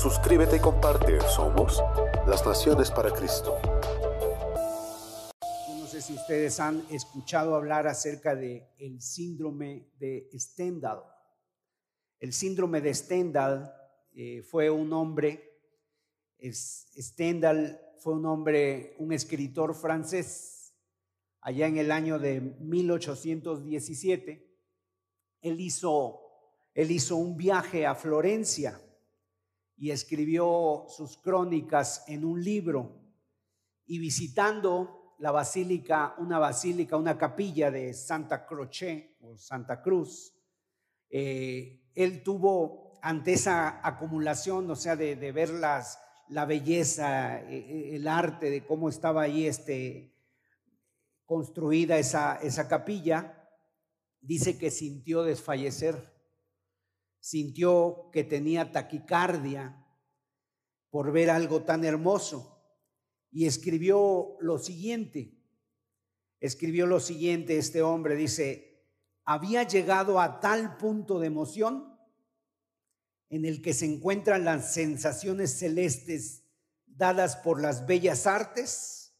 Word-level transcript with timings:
Suscríbete 0.00 0.56
y 0.58 0.60
comparte. 0.60 1.20
Somos 1.22 1.82
las 2.24 2.46
Naciones 2.46 2.88
para 2.88 3.10
Cristo. 3.10 3.58
No 5.76 5.88
sé 5.88 6.00
si 6.00 6.12
ustedes 6.12 6.60
han 6.60 6.86
escuchado 6.88 7.56
hablar 7.56 7.88
acerca 7.88 8.36
de 8.36 8.70
el 8.78 9.02
síndrome 9.02 9.88
de 9.98 10.30
Stendhal. 10.38 11.02
El 12.20 12.32
síndrome 12.32 12.80
de 12.80 12.94
Stendhal 12.94 13.74
eh, 14.14 14.42
fue 14.42 14.70
un 14.70 14.92
hombre, 14.92 15.58
Stendhal 16.40 17.80
fue 17.98 18.12
un 18.12 18.26
hombre, 18.26 18.94
un 19.00 19.12
escritor 19.12 19.74
francés, 19.74 20.76
allá 21.40 21.66
en 21.66 21.76
el 21.76 21.90
año 21.90 22.20
de 22.20 22.40
1817. 22.40 24.48
Él 25.40 25.60
hizo, 25.60 26.20
él 26.72 26.92
hizo 26.92 27.16
un 27.16 27.36
viaje 27.36 27.84
a 27.84 27.96
Florencia 27.96 28.80
y 29.78 29.90
escribió 29.90 30.86
sus 30.88 31.16
crónicas 31.18 32.04
en 32.08 32.24
un 32.24 32.42
libro. 32.42 33.00
Y 33.86 33.98
visitando 33.98 35.14
la 35.18 35.30
basílica, 35.30 36.14
una 36.18 36.38
basílica, 36.38 36.96
una 36.96 37.16
capilla 37.16 37.70
de 37.70 37.94
Santa 37.94 38.44
Croce 38.44 39.16
o 39.20 39.36
Santa 39.36 39.80
Cruz, 39.80 40.34
eh, 41.10 41.90
él 41.94 42.22
tuvo 42.22 42.98
ante 43.02 43.34
esa 43.34 43.86
acumulación, 43.86 44.70
o 44.70 44.76
sea, 44.76 44.96
de, 44.96 45.14
ver 45.32 45.50
las, 45.50 46.00
la 46.28 46.44
belleza, 46.44 47.40
e, 47.42 47.56
e, 47.56 47.96
el 47.96 48.08
arte 48.08 48.50
de 48.50 48.66
cómo 48.66 48.88
estaba 48.88 49.22
ahí 49.22 49.46
este, 49.46 50.12
construida 51.24 51.98
esa, 51.98 52.36
esa 52.36 52.68
capilla, 52.68 53.48
dice 54.20 54.58
que 54.58 54.70
sintió 54.70 55.22
desfallecer 55.22 56.17
sintió 57.20 58.10
que 58.12 58.24
tenía 58.24 58.72
taquicardia 58.72 59.84
por 60.90 61.12
ver 61.12 61.30
algo 61.30 61.64
tan 61.64 61.84
hermoso 61.84 62.58
y 63.30 63.46
escribió 63.46 64.36
lo 64.40 64.58
siguiente. 64.58 65.34
Escribió 66.40 66.86
lo 66.86 67.00
siguiente 67.00 67.58
este 67.58 67.82
hombre, 67.82 68.14
dice, 68.14 68.86
había 69.24 69.64
llegado 69.64 70.20
a 70.20 70.40
tal 70.40 70.76
punto 70.76 71.18
de 71.18 71.26
emoción 71.26 71.98
en 73.28 73.44
el 73.44 73.60
que 73.60 73.74
se 73.74 73.84
encuentran 73.84 74.44
las 74.44 74.72
sensaciones 74.72 75.58
celestes 75.58 76.44
dadas 76.86 77.36
por 77.36 77.60
las 77.60 77.86
bellas 77.86 78.26
artes 78.26 79.14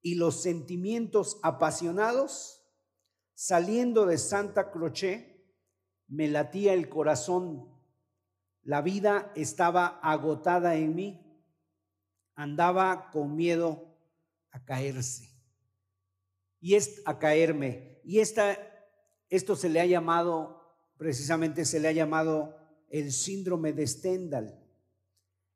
y 0.00 0.14
los 0.14 0.42
sentimientos 0.42 1.40
apasionados, 1.42 2.64
saliendo 3.34 4.06
de 4.06 4.18
Santa 4.18 4.70
Croce, 4.70 5.37
me 6.08 6.26
latía 6.26 6.72
el 6.72 6.88
corazón, 6.88 7.68
la 8.62 8.82
vida 8.82 9.32
estaba 9.36 10.00
agotada 10.02 10.74
en 10.74 10.94
mí, 10.94 11.20
andaba 12.34 13.10
con 13.10 13.36
miedo 13.36 13.96
a 14.50 14.64
caerse. 14.64 15.28
Y 16.60 16.74
es 16.74 17.02
a 17.04 17.18
caerme. 17.18 18.00
Y 18.04 18.20
esta, 18.20 18.58
esto 19.28 19.54
se 19.54 19.68
le 19.68 19.80
ha 19.80 19.86
llamado, 19.86 20.76
precisamente 20.96 21.64
se 21.64 21.78
le 21.78 21.88
ha 21.88 21.92
llamado 21.92 22.56
el 22.88 23.12
síndrome 23.12 23.72
de 23.72 23.86
Stendhal. 23.86 24.64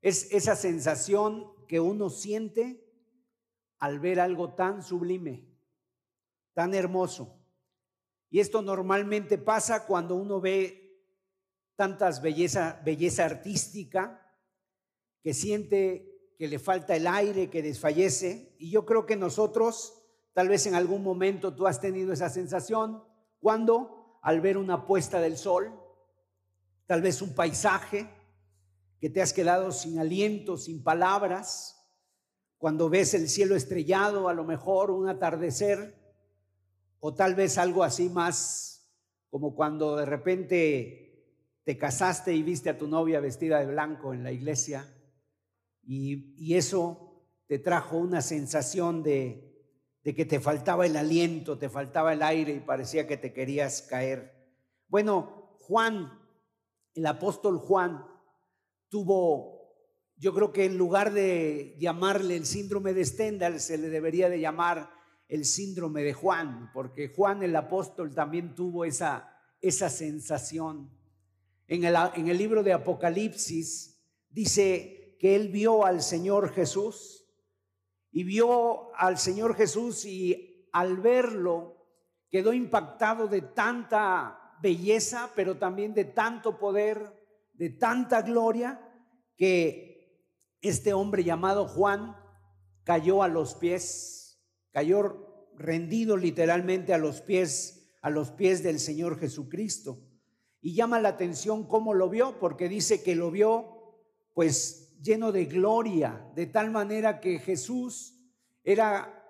Es 0.00 0.32
esa 0.32 0.54
sensación 0.54 1.52
que 1.66 1.80
uno 1.80 2.10
siente 2.10 2.84
al 3.78 3.98
ver 4.00 4.20
algo 4.20 4.54
tan 4.54 4.82
sublime, 4.82 5.48
tan 6.54 6.74
hermoso. 6.74 7.41
Y 8.32 8.40
esto 8.40 8.62
normalmente 8.62 9.36
pasa 9.36 9.84
cuando 9.84 10.16
uno 10.16 10.40
ve 10.40 10.98
tantas 11.76 12.22
belleza, 12.22 12.80
belleza 12.82 13.26
artística, 13.26 14.26
que 15.22 15.34
siente 15.34 16.32
que 16.38 16.48
le 16.48 16.58
falta 16.58 16.96
el 16.96 17.06
aire, 17.06 17.50
que 17.50 17.60
desfallece. 17.60 18.56
Y 18.58 18.70
yo 18.70 18.86
creo 18.86 19.04
que 19.04 19.16
nosotros, 19.16 20.02
tal 20.32 20.48
vez 20.48 20.66
en 20.66 20.74
algún 20.74 21.02
momento 21.02 21.54
tú 21.54 21.66
has 21.66 21.78
tenido 21.78 22.10
esa 22.10 22.30
sensación, 22.30 23.04
cuando 23.38 24.18
al 24.22 24.40
ver 24.40 24.56
una 24.56 24.86
puesta 24.86 25.20
del 25.20 25.36
sol, 25.36 25.78
tal 26.86 27.02
vez 27.02 27.20
un 27.20 27.34
paisaje, 27.34 28.08
que 28.98 29.10
te 29.10 29.20
has 29.20 29.34
quedado 29.34 29.72
sin 29.72 29.98
aliento, 29.98 30.56
sin 30.56 30.82
palabras, 30.82 31.86
cuando 32.56 32.88
ves 32.88 33.12
el 33.12 33.28
cielo 33.28 33.56
estrellado, 33.56 34.30
a 34.30 34.32
lo 34.32 34.44
mejor 34.44 34.90
un 34.90 35.10
atardecer, 35.10 36.01
o 37.04 37.12
tal 37.14 37.34
vez 37.34 37.58
algo 37.58 37.82
así 37.82 38.08
más 38.08 38.88
como 39.28 39.56
cuando 39.56 39.96
de 39.96 40.06
repente 40.06 41.34
te 41.64 41.76
casaste 41.76 42.32
y 42.32 42.44
viste 42.44 42.70
a 42.70 42.78
tu 42.78 42.86
novia 42.86 43.18
vestida 43.18 43.58
de 43.58 43.66
blanco 43.66 44.14
en 44.14 44.22
la 44.22 44.30
iglesia 44.30 44.86
y, 45.82 46.54
eso 46.54 47.26
te 47.48 47.58
trajo 47.58 47.96
una 47.96 48.22
sensación 48.22 49.02
de, 49.02 49.66
de 50.04 50.14
que 50.14 50.24
te 50.24 50.38
faltaba 50.38 50.86
el 50.86 50.96
aliento, 50.96 51.58
te 51.58 51.68
faltaba 51.68 52.12
el 52.12 52.22
aire 52.22 52.54
y 52.54 52.60
parecía 52.60 53.08
que 53.08 53.16
te 53.16 53.32
querías 53.32 53.82
caer. 53.82 54.32
Bueno, 54.86 55.56
Juan, 55.58 56.20
el 56.94 57.06
apóstol 57.06 57.58
Juan, 57.58 58.06
tuvo, 58.88 59.74
yo 60.16 60.32
creo 60.32 60.52
que 60.52 60.66
en 60.66 60.78
lugar 60.78 61.12
de 61.12 61.76
llamarle 61.80 62.36
el 62.36 62.46
síndrome 62.46 62.94
de 62.94 63.04
Stendhal, 63.04 63.58
se 63.58 63.76
le 63.76 63.88
debería 63.88 64.28
de 64.28 64.38
llamar 64.38 65.01
el 65.32 65.46
síndrome 65.46 66.02
de 66.02 66.12
Juan, 66.12 66.70
porque 66.74 67.08
Juan 67.08 67.42
el 67.42 67.56
apóstol 67.56 68.14
también 68.14 68.54
tuvo 68.54 68.84
esa, 68.84 69.34
esa 69.62 69.88
sensación. 69.88 70.90
En 71.66 71.84
el, 71.84 71.96
en 72.16 72.28
el 72.28 72.36
libro 72.36 72.62
de 72.62 72.74
Apocalipsis 72.74 73.98
dice 74.28 75.16
que 75.18 75.34
él 75.34 75.48
vio 75.48 75.86
al 75.86 76.02
Señor 76.02 76.52
Jesús 76.52 77.26
y 78.10 78.24
vio 78.24 78.94
al 78.94 79.16
Señor 79.16 79.56
Jesús 79.56 80.04
y 80.04 80.68
al 80.70 80.98
verlo 80.98 81.78
quedó 82.28 82.52
impactado 82.52 83.26
de 83.26 83.40
tanta 83.40 84.58
belleza, 84.60 85.30
pero 85.34 85.56
también 85.56 85.94
de 85.94 86.04
tanto 86.04 86.58
poder, 86.58 87.10
de 87.54 87.70
tanta 87.70 88.20
gloria, 88.20 88.86
que 89.38 90.28
este 90.60 90.92
hombre 90.92 91.24
llamado 91.24 91.66
Juan 91.66 92.18
cayó 92.84 93.22
a 93.22 93.28
los 93.28 93.54
pies 93.54 94.21
cayó 94.72 95.50
rendido 95.56 96.16
literalmente 96.16 96.92
a 96.92 96.98
los 96.98 97.20
pies, 97.20 97.88
a 98.00 98.10
los 98.10 98.30
pies 98.30 98.62
del 98.62 98.80
Señor 98.80 99.18
Jesucristo. 99.18 100.00
Y 100.60 100.74
llama 100.74 101.00
la 101.00 101.10
atención 101.10 101.64
cómo 101.66 101.94
lo 101.94 102.08
vio, 102.08 102.38
porque 102.38 102.68
dice 102.68 103.02
que 103.02 103.14
lo 103.14 103.30
vio 103.30 103.78
pues 104.34 104.96
lleno 105.02 105.32
de 105.32 105.44
gloria, 105.46 106.30
de 106.34 106.46
tal 106.46 106.70
manera 106.70 107.20
que 107.20 107.38
Jesús 107.38 108.18
era, 108.64 109.24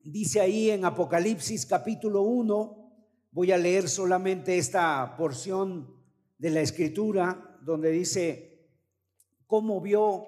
dice 0.00 0.40
ahí 0.40 0.70
en 0.70 0.84
Apocalipsis 0.84 1.66
capítulo 1.66 2.22
1, 2.22 2.92
voy 3.32 3.52
a 3.52 3.58
leer 3.58 3.88
solamente 3.88 4.58
esta 4.58 5.16
porción 5.16 5.96
de 6.36 6.50
la 6.50 6.60
escritura, 6.60 7.58
donde 7.62 7.90
dice, 7.90 8.68
cómo 9.46 9.80
vio 9.80 10.26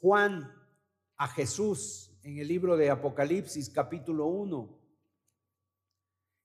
Juan 0.00 0.52
a 1.16 1.28
Jesús 1.28 2.09
en 2.22 2.38
el 2.38 2.48
libro 2.48 2.76
de 2.76 2.90
Apocalipsis 2.90 3.70
capítulo 3.70 4.26
1 4.26 4.78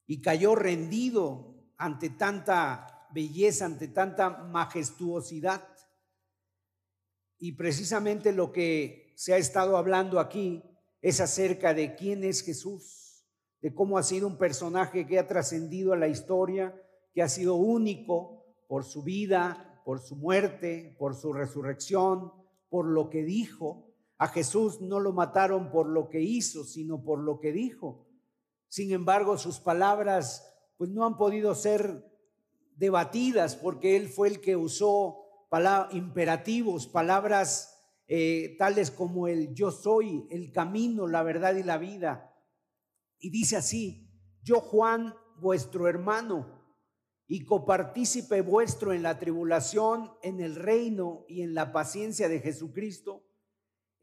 y 0.07 0.21
cayó 0.21 0.55
rendido 0.55 1.55
ante 1.77 2.09
tanta 2.09 3.07
belleza, 3.11 3.65
ante 3.65 3.87
tanta 3.89 4.29
majestuosidad. 4.29 5.67
Y 7.37 7.53
precisamente 7.53 8.31
lo 8.31 8.51
que 8.51 9.13
se 9.15 9.33
ha 9.33 9.37
estado 9.37 9.77
hablando 9.77 10.19
aquí 10.19 10.63
es 11.01 11.19
acerca 11.19 11.73
de 11.73 11.95
quién 11.95 12.23
es 12.23 12.41
Jesús, 12.41 13.25
de 13.61 13.73
cómo 13.73 13.97
ha 13.97 14.03
sido 14.03 14.27
un 14.27 14.37
personaje 14.37 15.05
que 15.05 15.19
ha 15.19 15.27
trascendido 15.27 15.93
a 15.93 15.97
la 15.97 16.07
historia, 16.07 16.73
que 17.13 17.21
ha 17.21 17.29
sido 17.29 17.55
único 17.55 18.55
por 18.67 18.85
su 18.85 19.03
vida, 19.03 19.81
por 19.83 19.99
su 19.99 20.15
muerte, 20.15 20.95
por 20.97 21.15
su 21.15 21.33
resurrección, 21.33 22.31
por 22.69 22.85
lo 22.85 23.09
que 23.09 23.23
dijo. 23.23 23.84
A 24.17 24.27
Jesús 24.27 24.81
no 24.81 24.99
lo 24.99 25.11
mataron 25.13 25.71
por 25.71 25.87
lo 25.87 26.09
que 26.09 26.21
hizo, 26.21 26.63
sino 26.63 27.03
por 27.03 27.19
lo 27.19 27.39
que 27.39 27.51
dijo. 27.51 28.07
Sin 28.67 28.91
embargo, 28.91 29.37
sus 29.37 29.59
palabras 29.59 30.51
pues 30.77 30.89
no 30.89 31.05
han 31.05 31.17
podido 31.17 31.55
ser 31.55 32.05
debatidas 32.75 33.55
porque 33.55 33.95
él 33.95 34.09
fue 34.09 34.27
el 34.27 34.41
que 34.41 34.55
usó 34.55 35.25
imperativos, 35.91 36.87
palabras 36.87 37.71
eh, 38.07 38.55
tales 38.57 38.91
como 38.91 39.27
el 39.27 39.53
yo 39.53 39.71
soy, 39.71 40.27
el 40.29 40.51
camino, 40.51 41.07
la 41.07 41.23
verdad 41.23 41.55
y 41.55 41.63
la 41.63 41.77
vida. 41.77 42.33
Y 43.19 43.29
dice 43.29 43.55
así, 43.55 44.09
yo 44.43 44.59
Juan, 44.59 45.13
vuestro 45.39 45.87
hermano, 45.87 46.61
y 47.27 47.45
copartícipe 47.45 48.41
vuestro 48.41 48.93
en 48.93 49.01
la 49.01 49.17
tribulación, 49.17 50.11
en 50.21 50.41
el 50.41 50.55
reino 50.55 51.25
y 51.27 51.41
en 51.41 51.55
la 51.55 51.71
paciencia 51.71 52.27
de 52.27 52.41
Jesucristo, 52.41 53.24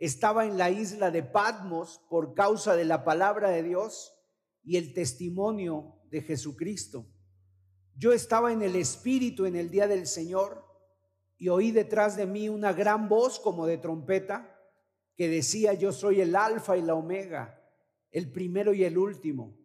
estaba 0.06 0.46
en 0.46 0.58
la 0.58 0.68
isla 0.68 1.12
de 1.12 1.22
Patmos 1.22 2.00
por 2.10 2.34
causa 2.34 2.74
de 2.74 2.84
la 2.84 3.04
palabra 3.04 3.50
de 3.50 3.62
Dios 3.62 4.12
y 4.64 4.76
el 4.76 4.94
testimonio 4.94 6.00
de 6.10 6.22
Jesucristo. 6.22 7.06
Yo 7.94 8.12
estaba 8.12 8.52
en 8.52 8.62
el 8.62 8.74
Espíritu 8.74 9.46
en 9.46 9.54
el 9.54 9.70
día 9.70 9.86
del 9.86 10.08
Señor 10.08 10.66
y 11.38 11.50
oí 11.50 11.70
detrás 11.70 12.16
de 12.16 12.26
mí 12.26 12.48
una 12.48 12.72
gran 12.72 13.08
voz 13.08 13.38
como 13.38 13.64
de 13.64 13.78
trompeta 13.78 14.60
que 15.14 15.28
decía, 15.28 15.72
yo 15.74 15.92
soy 15.92 16.20
el 16.20 16.34
alfa 16.34 16.76
y 16.76 16.82
la 16.82 16.96
omega, 16.96 17.62
el 18.10 18.32
primero 18.32 18.74
y 18.74 18.82
el 18.82 18.98
último. 18.98 19.56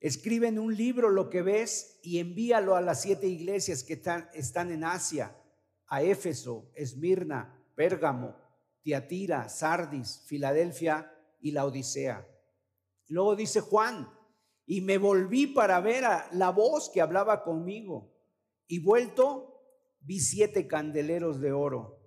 Escribe 0.00 0.48
en 0.48 0.58
un 0.58 0.74
libro 0.74 1.10
lo 1.10 1.28
que 1.28 1.42
ves 1.42 2.00
y 2.02 2.18
envíalo 2.18 2.76
a 2.76 2.80
las 2.80 3.02
siete 3.02 3.26
iglesias 3.26 3.84
que 3.84 4.00
están, 4.32 4.72
en 4.72 4.84
Asia, 4.84 5.36
a 5.86 6.02
Éfeso, 6.02 6.70
Esmirna, 6.74 7.62
Pérgamo, 7.74 8.45
Tiatira, 8.86 9.48
Sardis, 9.48 10.22
Filadelfia 10.26 11.12
y 11.40 11.50
la 11.50 11.64
Odisea. 11.64 12.24
Luego 13.08 13.34
dice 13.34 13.60
Juan, 13.60 14.08
y 14.64 14.80
me 14.80 14.96
volví 14.96 15.48
para 15.48 15.80
ver 15.80 16.04
a 16.04 16.28
la 16.30 16.50
voz 16.50 16.88
que 16.90 17.00
hablaba 17.00 17.42
conmigo, 17.42 18.14
y 18.68 18.78
vuelto 18.78 19.60
vi 20.02 20.20
siete 20.20 20.68
candeleros 20.68 21.40
de 21.40 21.50
oro, 21.50 21.98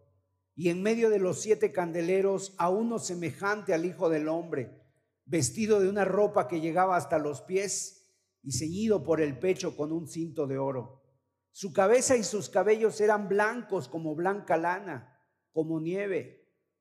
y 0.56 0.70
en 0.70 0.82
medio 0.82 1.10
de 1.10 1.20
los 1.20 1.42
siete 1.42 1.74
candeleros 1.74 2.56
a 2.58 2.70
uno 2.70 2.98
semejante 2.98 3.74
al 3.74 3.84
Hijo 3.84 4.08
del 4.08 4.30
Hombre 4.30 4.82
vestido 5.26 5.82
de 5.82 5.90
una 5.90 6.06
ropa 6.06 6.48
que 6.48 6.62
llegaba 6.62 6.96
hasta 6.96 7.20
los 7.20 7.42
pies 7.42 8.10
y 8.42 8.54
ceñido 8.54 9.04
por 9.04 9.20
el 9.20 9.38
pecho 9.38 9.76
con 9.76 9.92
un 9.92 10.08
cinto 10.08 10.48
de 10.48 10.58
oro. 10.58 11.04
Su 11.52 11.74
cabeza 11.74 12.16
y 12.16 12.24
sus 12.24 12.50
cabellos 12.50 13.02
eran 13.02 13.28
blancos 13.28 13.90
como 13.90 14.16
blanca 14.16 14.56
lana, 14.56 15.22
como 15.52 15.82
nieve, 15.82 16.39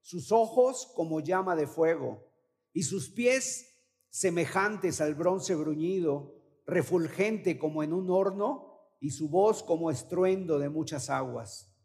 sus 0.08 0.32
ojos 0.32 0.90
como 0.94 1.20
llama 1.20 1.54
de 1.54 1.66
fuego, 1.66 2.32
y 2.72 2.84
sus 2.84 3.10
pies 3.10 3.66
semejantes 4.08 5.02
al 5.02 5.14
bronce 5.14 5.54
bruñido, 5.54 6.34
refulgente 6.64 7.58
como 7.58 7.82
en 7.82 7.92
un 7.92 8.08
horno, 8.08 8.72
y 9.00 9.10
su 9.10 9.28
voz 9.28 9.62
como 9.62 9.90
estruendo 9.90 10.58
de 10.58 10.70
muchas 10.70 11.10
aguas. 11.10 11.76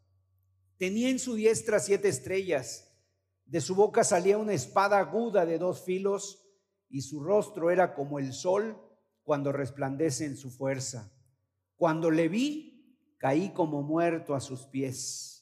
Tenía 0.78 1.10
en 1.10 1.18
su 1.18 1.34
diestra 1.34 1.80
siete 1.80 2.08
estrellas, 2.08 2.96
de 3.44 3.60
su 3.60 3.74
boca 3.74 4.04
salía 4.04 4.38
una 4.38 4.54
espada 4.54 5.00
aguda 5.00 5.44
de 5.44 5.58
dos 5.58 5.82
filos, 5.82 6.48
y 6.88 7.02
su 7.02 7.22
rostro 7.22 7.70
era 7.70 7.94
como 7.94 8.18
el 8.18 8.32
sol 8.32 8.80
cuando 9.22 9.52
resplandece 9.52 10.24
en 10.24 10.38
su 10.38 10.50
fuerza. 10.50 11.12
Cuando 11.76 12.10
le 12.10 12.28
vi, 12.28 12.96
caí 13.18 13.52
como 13.52 13.82
muerto 13.82 14.34
a 14.34 14.40
sus 14.40 14.62
pies. 14.64 15.33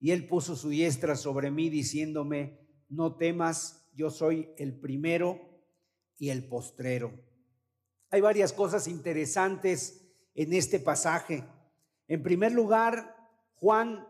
Y 0.00 0.12
él 0.12 0.26
puso 0.26 0.56
su 0.56 0.68
diestra 0.68 1.16
sobre 1.16 1.50
mí 1.50 1.70
diciéndome, 1.70 2.58
no 2.88 3.16
temas, 3.16 3.88
yo 3.94 4.10
soy 4.10 4.50
el 4.56 4.78
primero 4.78 5.40
y 6.18 6.30
el 6.30 6.48
postrero. 6.48 7.12
Hay 8.10 8.20
varias 8.20 8.52
cosas 8.52 8.88
interesantes 8.88 10.08
en 10.34 10.52
este 10.52 10.78
pasaje. 10.78 11.44
En 12.06 12.22
primer 12.22 12.52
lugar, 12.52 13.16
Juan 13.56 14.06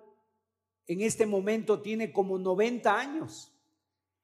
en 0.87 1.03
este 1.03 1.27
momento 1.27 1.83
tiene 1.83 2.13
como 2.13 2.39
90 2.39 2.99
años. 2.99 3.55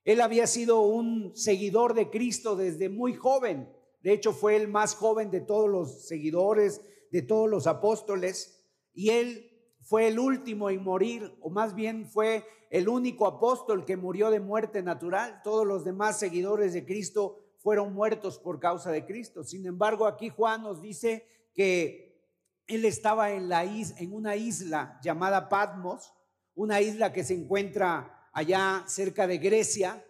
Él 0.05 0.21
había 0.21 0.47
sido 0.47 0.83
un 0.83 1.35
seguidor 1.35 1.95
de 1.95 2.11
Cristo 2.11 2.57
desde 2.57 2.89
muy 2.89 3.15
joven. 3.15 3.69
De 4.03 4.13
hecho, 4.13 4.33
fue 4.33 4.57
el 4.57 4.69
más 4.69 4.95
joven 4.95 5.31
de 5.31 5.41
todos 5.41 5.69
los 5.69 6.07
seguidores, 6.07 6.83
de 7.11 7.23
todos 7.23 7.49
los 7.49 7.67
apóstoles. 7.67 8.67
Y 8.93 9.11
él 9.11 9.54
fue 9.85 10.09
el 10.09 10.19
último 10.19 10.71
en 10.71 10.83
morir, 10.83 11.37
o 11.41 11.51
más 11.51 11.75
bien 11.75 12.07
fue 12.07 12.45
el 12.71 12.89
único 12.89 13.27
apóstol 13.27 13.85
que 13.85 13.97
murió 13.97 14.31
de 14.31 14.41
muerte 14.41 14.83
natural. 14.83 15.43
Todos 15.45 15.67
los 15.67 15.85
demás 15.85 16.19
seguidores 16.19 16.73
de 16.73 16.87
Cristo 16.87 17.39
fueron 17.59 17.93
muertos 17.93 18.39
por 18.39 18.59
causa 18.59 18.91
de 18.91 19.05
Cristo. 19.05 19.45
Sin 19.45 19.67
embargo, 19.67 20.07
aquí 20.07 20.31
Juan 20.31 20.63
nos 20.63 20.81
dice 20.81 21.27
que 21.55 22.19
él 22.67 22.87
estaba 22.87 23.31
en, 23.31 24.13
una 24.13 24.37
isla 24.37 24.99
llamada 25.03 25.51
Patmos, 25.51 26.15
una 26.55 26.81
isla 26.81 27.13
que 27.13 27.25
se 27.25 27.35
encuentra 27.35 28.29
allá 28.33 28.85
cerca 28.87 29.27
de 29.27 29.39
Grecia, 29.39 30.05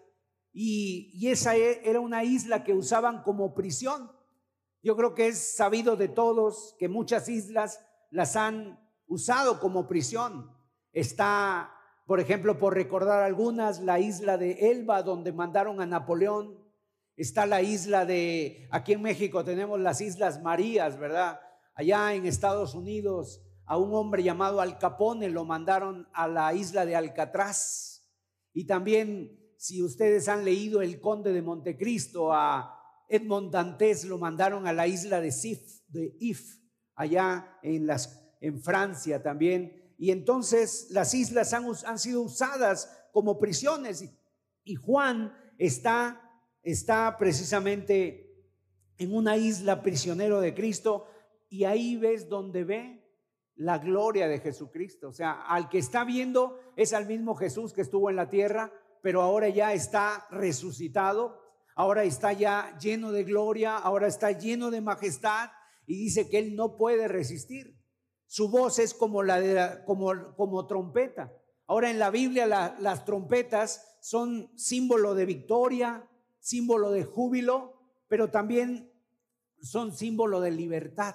y, 0.53 1.29
esa 1.29 1.56
e, 1.56 1.81
era 1.85 1.99
una 1.99 2.23
isla 2.23 2.62
que 2.62 2.75
usaban 2.75 3.25
como 3.25 3.55
prisión. 3.55 4.11
Yo 4.85 4.97
creo 4.97 5.15
que 5.15 5.29
es 5.29 5.56
sabido 5.56 5.97
de 5.97 6.09
todos 6.09 6.77
que 6.79 6.88
muchas 6.88 7.29
islas 7.29 7.81
las 8.11 8.37
han 8.37 8.84
usado 9.06 9.61
como 9.61 9.87
prisión. 9.87 10.51
Está, 10.93 11.73
por 12.06 12.21
ejemplo, 12.21 12.59
por 12.59 12.75
recordar 12.75 13.23
algunas, 13.23 13.81
la 13.81 13.99
isla 14.01 14.39
de 14.39 14.71
Elba, 14.71 15.03
donde 15.03 15.33
mandaron 15.33 15.81
a 15.81 15.87
Napoleón. 15.87 16.59
Está 17.17 17.47
la 17.47 17.62
isla 17.62 18.05
de, 18.05 18.69
aquí 18.71 18.93
en 18.93 19.03
México 19.03 19.45
tenemos 19.45 19.79
las 19.79 20.01
Islas 20.01 20.43
Marías, 20.43 20.99
¿verdad? 20.99 21.41
Allá 21.75 22.15
en 22.15 22.27
Estados 22.27 22.75
Unidos 22.75 23.41
a 23.67 23.79
un 23.79 23.95
hombre 23.95 24.23
llamado 24.23 24.61
Al 24.61 24.79
Capone 24.79 25.29
lo 25.29 25.45
mandaron 25.45 26.09
a 26.12 26.29
la 26.29 26.53
isla 26.55 26.85
de 26.85 26.97
Alcatraz. 26.97 28.03
Y 28.53 28.67
también, 28.67 29.39
si 29.56 29.83
ustedes 29.83 30.29
han 30.29 30.45
leído 30.45 30.83
El 30.83 31.01
Conde 31.01 31.33
de 31.33 31.43
Montecristo, 31.43 32.33
a 32.33 32.81
Edmond 33.09 33.53
Dantes 33.53 34.05
lo 34.05 34.19
mandaron 34.19 34.67
a 34.67 34.73
la 34.73 34.87
isla 34.87 35.21
de 35.21 35.33
de 35.89 36.17
If, 36.21 36.59
allá 36.95 37.59
en, 37.62 37.87
las, 37.87 38.24
en 38.41 38.61
Francia 38.61 39.23
también. 39.23 39.85
Y 39.97 40.11
entonces 40.11 40.89
las 40.91 41.15
islas 41.15 41.53
han, 41.53 41.99
sido 41.99 42.23
usadas 42.23 42.91
como 43.13 43.39
prisiones. 43.39 44.05
Y, 44.65 44.75
Juan 44.75 45.33
está, 45.59 46.21
está 46.63 47.17
precisamente 47.19 48.25
en 48.99 49.15
una 49.15 49.37
isla 49.37 49.83
prisionero 49.83 50.41
de 50.41 50.55
Cristo 50.55 51.07
y 51.49 51.65
ahí 51.65 51.97
ves 51.97 52.29
donde 52.29 52.65
ve 52.65 53.05
la 53.57 53.79
gloria 53.79 54.29
de 54.29 54.41
Jesucristo. 54.41 55.09
O 55.09 55.13
sea, 55.13 55.43
al 55.43 55.69
que 55.69 55.79
está 55.79 56.05
viendo 56.05 56.59
es 56.77 56.93
al 56.93 57.07
mismo 57.07 57.35
Jesús 57.35 57.73
que 57.73 57.83
estuvo 57.83 58.11
en 58.11 58.17
la 58.17 58.29
tierra, 58.29 58.73
pero 59.03 59.23
ahora 59.23 59.49
ya 59.49 59.73
está 59.73 60.27
resucitado, 60.31 61.41
ahora 61.77 62.05
está 62.05 62.32
ya 62.32 62.77
lleno 62.79 63.13
de 63.13 63.25
gloria, 63.25 63.77
ahora 63.77 64.06
está 64.06 64.32
lleno 64.32 64.70
de 64.70 64.81
majestad 64.81 65.51
y 65.87 65.97
dice 65.97 66.29
que 66.29 66.39
él 66.39 66.56
no 66.56 66.77
puede 66.77 67.08
resistir. 67.08 67.77
Su 68.34 68.48
voz 68.48 68.81
es 68.81 68.94
como 68.94 69.22
la 69.22 69.41
de 69.41 69.84
como, 69.84 70.34
como 70.34 70.67
trompeta. 70.67 71.32
Ahora 71.69 71.88
en 71.88 72.00
la 72.00 72.10
Biblia 72.10 72.48
las 72.81 73.05
trompetas 73.05 73.96
son 74.00 74.50
símbolo 74.58 75.14
de 75.14 75.24
victoria, 75.24 76.10
símbolo 76.41 76.91
de 76.91 77.05
júbilo, 77.05 77.79
pero 78.08 78.32
también 78.32 78.93
son 79.62 79.96
símbolo 79.96 80.41
de 80.41 80.50
libertad. 80.50 81.14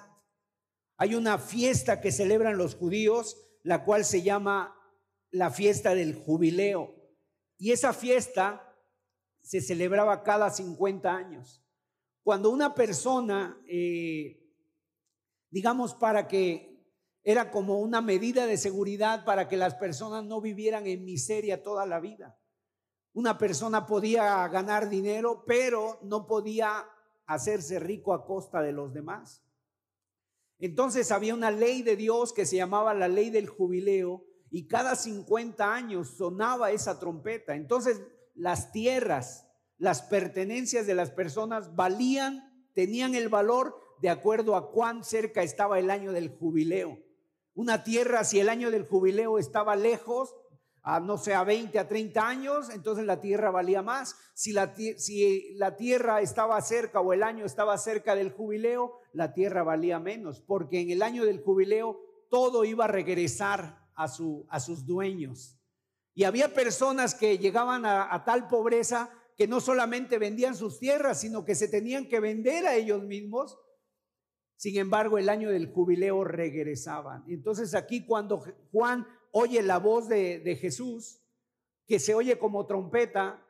Hay 0.96 1.14
una 1.14 1.36
fiesta 1.36 2.00
que 2.00 2.10
celebran 2.10 2.56
los 2.56 2.74
judíos, 2.74 3.36
la 3.64 3.84
cual 3.84 4.06
se 4.06 4.22
llama 4.22 4.74
la 5.30 5.50
fiesta 5.50 5.94
del 5.94 6.14
jubileo. 6.14 6.94
Y 7.58 7.72
esa 7.72 7.92
fiesta 7.92 8.74
se 9.42 9.60
celebraba 9.60 10.22
cada 10.22 10.48
50 10.48 11.14
años. 11.14 11.62
Cuando 12.22 12.48
una 12.48 12.74
persona, 12.74 13.60
eh, 13.68 14.42
digamos, 15.50 15.92
para 15.94 16.26
que 16.26 16.69
era 17.22 17.50
como 17.50 17.80
una 17.80 18.00
medida 18.00 18.46
de 18.46 18.56
seguridad 18.56 19.24
para 19.24 19.48
que 19.48 19.56
las 19.56 19.74
personas 19.74 20.24
no 20.24 20.40
vivieran 20.40 20.86
en 20.86 21.04
miseria 21.04 21.62
toda 21.62 21.86
la 21.86 22.00
vida. 22.00 22.38
Una 23.12 23.38
persona 23.38 23.86
podía 23.86 24.46
ganar 24.48 24.88
dinero, 24.88 25.44
pero 25.46 25.98
no 26.02 26.26
podía 26.26 26.86
hacerse 27.26 27.78
rico 27.78 28.14
a 28.14 28.24
costa 28.24 28.62
de 28.62 28.72
los 28.72 28.94
demás. 28.94 29.44
Entonces 30.58 31.10
había 31.10 31.34
una 31.34 31.50
ley 31.50 31.82
de 31.82 31.96
Dios 31.96 32.32
que 32.32 32.46
se 32.46 32.56
llamaba 32.56 32.94
la 32.94 33.08
ley 33.08 33.30
del 33.30 33.48
jubileo 33.48 34.24
y 34.50 34.66
cada 34.66 34.94
50 34.94 35.74
años 35.74 36.16
sonaba 36.16 36.70
esa 36.70 36.98
trompeta. 36.98 37.54
Entonces 37.54 38.02
las 38.34 38.72
tierras, 38.72 39.46
las 39.78 40.02
pertenencias 40.02 40.86
de 40.86 40.94
las 40.94 41.10
personas 41.10 41.74
valían, 41.74 42.68
tenían 42.74 43.14
el 43.14 43.28
valor 43.28 43.76
de 44.00 44.10
acuerdo 44.10 44.56
a 44.56 44.70
cuán 44.70 45.04
cerca 45.04 45.42
estaba 45.42 45.78
el 45.78 45.90
año 45.90 46.12
del 46.12 46.28
jubileo. 46.28 46.98
Una 47.54 47.84
tierra, 47.84 48.24
si 48.24 48.40
el 48.40 48.48
año 48.48 48.70
del 48.70 48.86
jubileo 48.86 49.38
estaba 49.38 49.76
lejos, 49.76 50.34
a 50.82 51.00
no 51.00 51.18
sé, 51.18 51.34
a 51.34 51.44
20, 51.44 51.78
a 51.78 51.88
30 51.88 52.26
años, 52.26 52.70
entonces 52.70 53.04
la 53.04 53.20
tierra 53.20 53.50
valía 53.50 53.82
más. 53.82 54.16
Si 54.34 54.52
la, 54.52 54.74
si 54.74 55.54
la 55.54 55.76
tierra 55.76 56.20
estaba 56.20 56.60
cerca 56.62 57.00
o 57.00 57.12
el 57.12 57.22
año 57.22 57.44
estaba 57.44 57.76
cerca 57.76 58.14
del 58.14 58.32
jubileo, 58.32 58.98
la 59.12 59.34
tierra 59.34 59.62
valía 59.62 59.98
menos, 59.98 60.40
porque 60.40 60.80
en 60.80 60.90
el 60.90 61.02
año 61.02 61.24
del 61.24 61.42
jubileo 61.42 62.00
todo 62.30 62.64
iba 62.64 62.86
a 62.86 62.88
regresar 62.88 63.88
a, 63.94 64.08
su, 64.08 64.46
a 64.48 64.60
sus 64.60 64.86
dueños. 64.86 65.60
Y 66.14 66.24
había 66.24 66.52
personas 66.54 67.14
que 67.14 67.38
llegaban 67.38 67.84
a, 67.84 68.24
tal 68.24 68.48
pobreza 68.48 69.10
que 69.36 69.46
no 69.46 69.60
solamente 69.60 70.18
vendían 70.18 70.54
sus 70.54 70.78
tierras, 70.78 71.20
sino 71.20 71.44
que 71.44 71.54
se 71.54 71.68
tenían 71.68 72.08
que 72.08 72.20
vender 72.20 72.66
a 72.66 72.74
ellos 72.74 73.02
mismos. 73.02 73.58
Sin 74.60 74.76
embargo, 74.76 75.16
el 75.16 75.30
año 75.30 75.48
del 75.48 75.72
jubileo 75.72 76.22
regresaban. 76.22 77.24
Entonces 77.28 77.74
aquí 77.74 78.04
cuando 78.04 78.44
Juan 78.70 79.06
oye 79.32 79.62
la 79.62 79.78
voz 79.78 80.06
de, 80.06 80.58
Jesús, 80.60 81.22
que 81.86 81.98
se 81.98 82.14
oye 82.14 82.38
como 82.38 82.66
trompeta, 82.66 83.42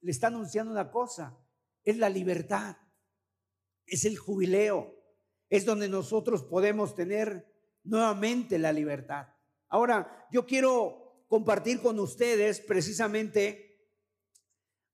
le 0.00 0.12
está 0.12 0.28
anunciando 0.28 0.70
una 0.70 0.92
cosa, 0.92 1.36
es 1.82 1.98
la 1.98 2.08
libertad, 2.08 2.76
es 3.84 4.04
el 4.04 4.16
jubileo, 4.16 4.94
es 5.50 5.64
donde 5.64 5.88
nosotros 5.88 6.44
podemos 6.44 6.94
tener 6.94 7.52
nuevamente 7.82 8.56
la 8.56 8.72
libertad. 8.72 9.26
Ahora, 9.68 10.28
yo 10.30 10.46
quiero 10.46 11.24
compartir 11.26 11.82
con 11.82 11.98
ustedes 11.98 12.60
precisamente 12.60 13.90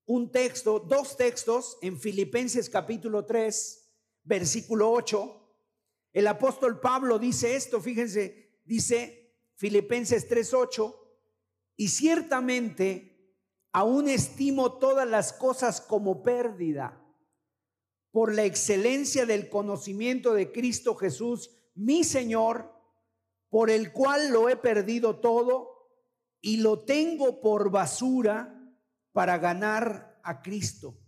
un 0.07 0.33
texto, 0.33 0.81
dos 0.81 1.19
textos 1.19 1.77
en 1.83 2.01
Filipenses 2.01 2.71
capítulo 2.71 3.27
3, 3.27 3.93
versículo 4.25 4.91
8. 4.91 5.37
El 6.13 6.27
apóstol 6.27 6.81
Pablo 6.81 7.19
dice 7.19 7.55
esto, 7.57 7.81
fíjense, 7.81 8.61
dice 8.65 9.37
Filipenses 9.55 10.27
3, 10.29 10.55
8, 10.55 10.97
y 11.77 11.89
ciertamente 11.89 13.11
aún 13.73 14.09
estimo 14.09 14.79
todas 14.79 15.09
las 15.09 15.33
cosas 15.33 15.81
como 15.81 16.23
pérdida 16.23 17.01
por 18.11 18.35
la 18.35 18.45
excelencia 18.45 19.25
del 19.25 19.49
conocimiento 19.49 20.35
de 20.35 20.51
Cristo 20.51 20.97
Jesús, 20.97 21.51
mi 21.75 22.03
Señor, 22.03 22.75
por 23.49 23.71
el 23.71 23.93
cual 23.93 24.31
lo 24.31 24.49
he 24.49 24.57
perdido 24.57 25.21
todo 25.21 25.91
y 26.41 26.57
lo 26.57 26.85
tengo 26.85 27.41
por 27.41 27.71
basura 27.71 28.57
para 29.13 29.39
ganar 29.39 30.21
a 30.25 30.43
Cristo. 30.43 30.99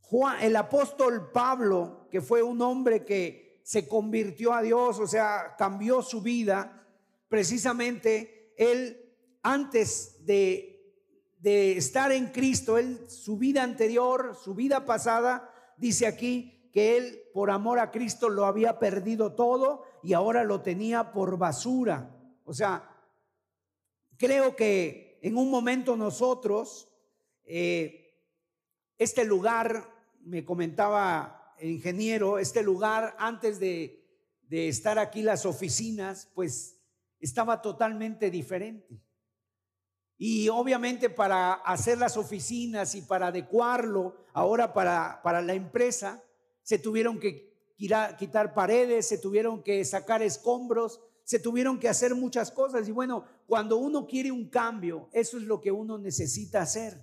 Juan, 0.00 0.42
el 0.42 0.56
apóstol 0.56 1.30
Pablo, 1.32 2.08
que 2.10 2.20
fue 2.20 2.42
un 2.42 2.62
hombre 2.62 3.04
que 3.04 3.45
se 3.66 3.88
convirtió 3.88 4.52
a 4.52 4.62
Dios, 4.62 5.00
o 5.00 5.08
sea, 5.08 5.56
cambió 5.58 6.00
su 6.00 6.22
vida, 6.22 6.86
precisamente 7.28 8.54
él 8.56 9.12
antes 9.42 10.24
de, 10.24 10.94
de 11.40 11.76
estar 11.76 12.12
en 12.12 12.28
Cristo, 12.28 12.78
él, 12.78 13.10
su 13.10 13.38
vida 13.38 13.64
anterior, 13.64 14.36
su 14.40 14.54
vida 14.54 14.84
pasada, 14.86 15.52
dice 15.78 16.06
aquí, 16.06 16.70
que 16.72 16.96
él 16.96 17.22
por 17.34 17.50
amor 17.50 17.80
a 17.80 17.90
Cristo 17.90 18.28
lo 18.28 18.44
había 18.46 18.78
perdido 18.78 19.34
todo 19.34 19.82
y 20.00 20.12
ahora 20.12 20.44
lo 20.44 20.60
tenía 20.62 21.10
por 21.10 21.36
basura. 21.36 22.16
O 22.44 22.54
sea, 22.54 22.88
creo 24.16 24.54
que 24.54 25.18
en 25.22 25.36
un 25.36 25.50
momento 25.50 25.96
nosotros, 25.96 26.88
eh, 27.42 28.14
este 28.96 29.24
lugar, 29.24 29.92
me 30.20 30.44
comentaba 30.44 31.35
ingeniero, 31.60 32.38
este 32.38 32.62
lugar 32.62 33.14
antes 33.18 33.58
de, 33.58 34.04
de 34.42 34.68
estar 34.68 34.98
aquí 34.98 35.22
las 35.22 35.46
oficinas, 35.46 36.30
pues 36.34 36.80
estaba 37.20 37.62
totalmente 37.62 38.30
diferente. 38.30 39.00
Y 40.18 40.48
obviamente 40.48 41.10
para 41.10 41.52
hacer 41.52 41.98
las 41.98 42.16
oficinas 42.16 42.94
y 42.94 43.02
para 43.02 43.28
adecuarlo 43.28 44.16
ahora 44.32 44.72
para, 44.72 45.20
para 45.22 45.42
la 45.42 45.54
empresa, 45.54 46.22
se 46.62 46.78
tuvieron 46.78 47.20
que 47.20 47.54
quitar 47.76 48.54
paredes, 48.54 49.06
se 49.06 49.18
tuvieron 49.18 49.62
que 49.62 49.84
sacar 49.84 50.22
escombros, 50.22 51.00
se 51.22 51.38
tuvieron 51.38 51.78
que 51.78 51.88
hacer 51.88 52.14
muchas 52.14 52.50
cosas. 52.50 52.88
Y 52.88 52.92
bueno, 52.92 53.24
cuando 53.46 53.76
uno 53.76 54.06
quiere 54.06 54.32
un 54.32 54.48
cambio, 54.48 55.08
eso 55.12 55.36
es 55.36 55.42
lo 55.42 55.60
que 55.60 55.70
uno 55.70 55.98
necesita 55.98 56.62
hacer. 56.62 56.98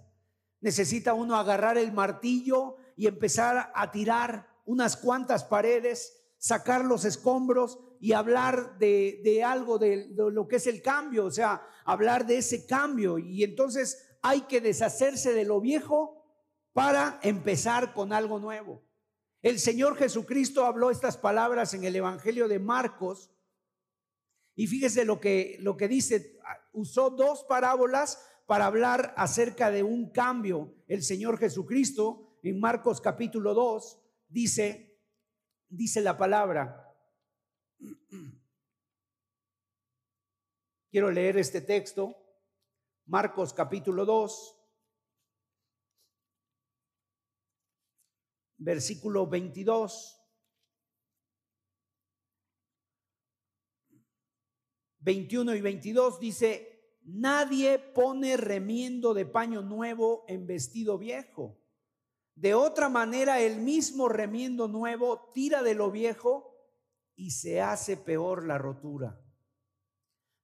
Necesita 0.59 1.13
uno 1.13 1.35
agarrar 1.35 1.77
el 1.77 1.91
martillo 1.91 2.77
y 2.95 3.07
empezar 3.07 3.71
a 3.73 3.91
tirar 3.91 4.47
unas 4.65 4.97
cuantas 4.97 5.43
paredes, 5.43 6.33
sacar 6.37 6.85
los 6.85 7.05
escombros 7.05 7.79
y 7.99 8.13
hablar 8.13 8.77
de, 8.77 9.43
algo, 9.45 9.77
de, 9.77 10.09
de 10.09 10.31
lo 10.31 10.47
que 10.47 10.57
es 10.57 10.67
el 10.67 10.81
cambio, 10.81 11.25
o 11.25 11.31
sea, 11.31 11.65
hablar 11.85 12.25
de 12.25 12.37
ese 12.37 12.65
cambio. 12.65 13.17
Y 13.17 13.43
entonces 13.43 14.17
hay 14.21 14.41
que 14.41 14.61
deshacerse 14.61 15.33
de 15.33 15.45
lo 15.45 15.61
viejo 15.61 16.23
para 16.73 17.19
empezar 17.23 17.93
con 17.93 18.13
algo 18.13 18.39
nuevo. 18.39 18.83
El 19.41 19.59
Señor 19.59 19.97
Jesucristo 19.97 20.65
habló 20.65 20.89
estas 20.89 21.17
palabras 21.17 21.73
en 21.73 21.83
el 21.83 21.95
Evangelio 21.95 22.47
de 22.47 22.59
Marcos. 22.59 23.29
Y 24.55 24.67
fíjese 24.67 25.03
lo 25.03 25.19
que, 25.19 25.57
lo 25.59 25.75
que 25.75 25.89
dice, 25.89 26.39
usó 26.71 27.09
dos 27.09 27.43
parábolas 27.43 28.23
para 28.45 28.65
hablar 28.65 29.13
acerca 29.17 29.69
de 29.69 29.83
un 29.83 30.11
cambio. 30.11 30.73
El 30.87 31.03
Señor 31.03 31.37
Jesucristo 31.37 32.22
en 32.43 32.59
Marcos 32.59 32.99
capítulo 32.99 33.53
2 33.53 33.99
dice, 34.27 34.99
dice 35.69 36.01
la 36.01 36.17
palabra. 36.17 36.93
Quiero 40.91 41.09
leer 41.09 41.37
este 41.37 41.61
texto, 41.61 42.15
Marcos 43.05 43.53
capítulo 43.53 44.05
2, 44.05 44.59
versículo 48.57 49.25
22. 49.25 50.19
21 54.99 55.55
y 55.55 55.61
22 55.61 56.19
dice, 56.19 56.97
nadie 57.03 57.79
pone 57.79 58.37
remiendo 58.37 59.13
de 59.13 59.25
paño 59.25 59.61
nuevo 59.61 60.25
en 60.27 60.45
vestido 60.45 60.97
viejo. 60.97 61.62
De 62.35 62.55
otra 62.55 62.89
manera, 62.89 63.39
el 63.39 63.59
mismo 63.59 64.09
remiendo 64.09 64.67
nuevo 64.67 65.29
tira 65.33 65.61
de 65.61 65.75
lo 65.75 65.91
viejo 65.91 66.53
y 67.15 67.31
se 67.31 67.61
hace 67.61 67.97
peor 67.97 68.45
la 68.45 68.57
rotura. 68.57 69.19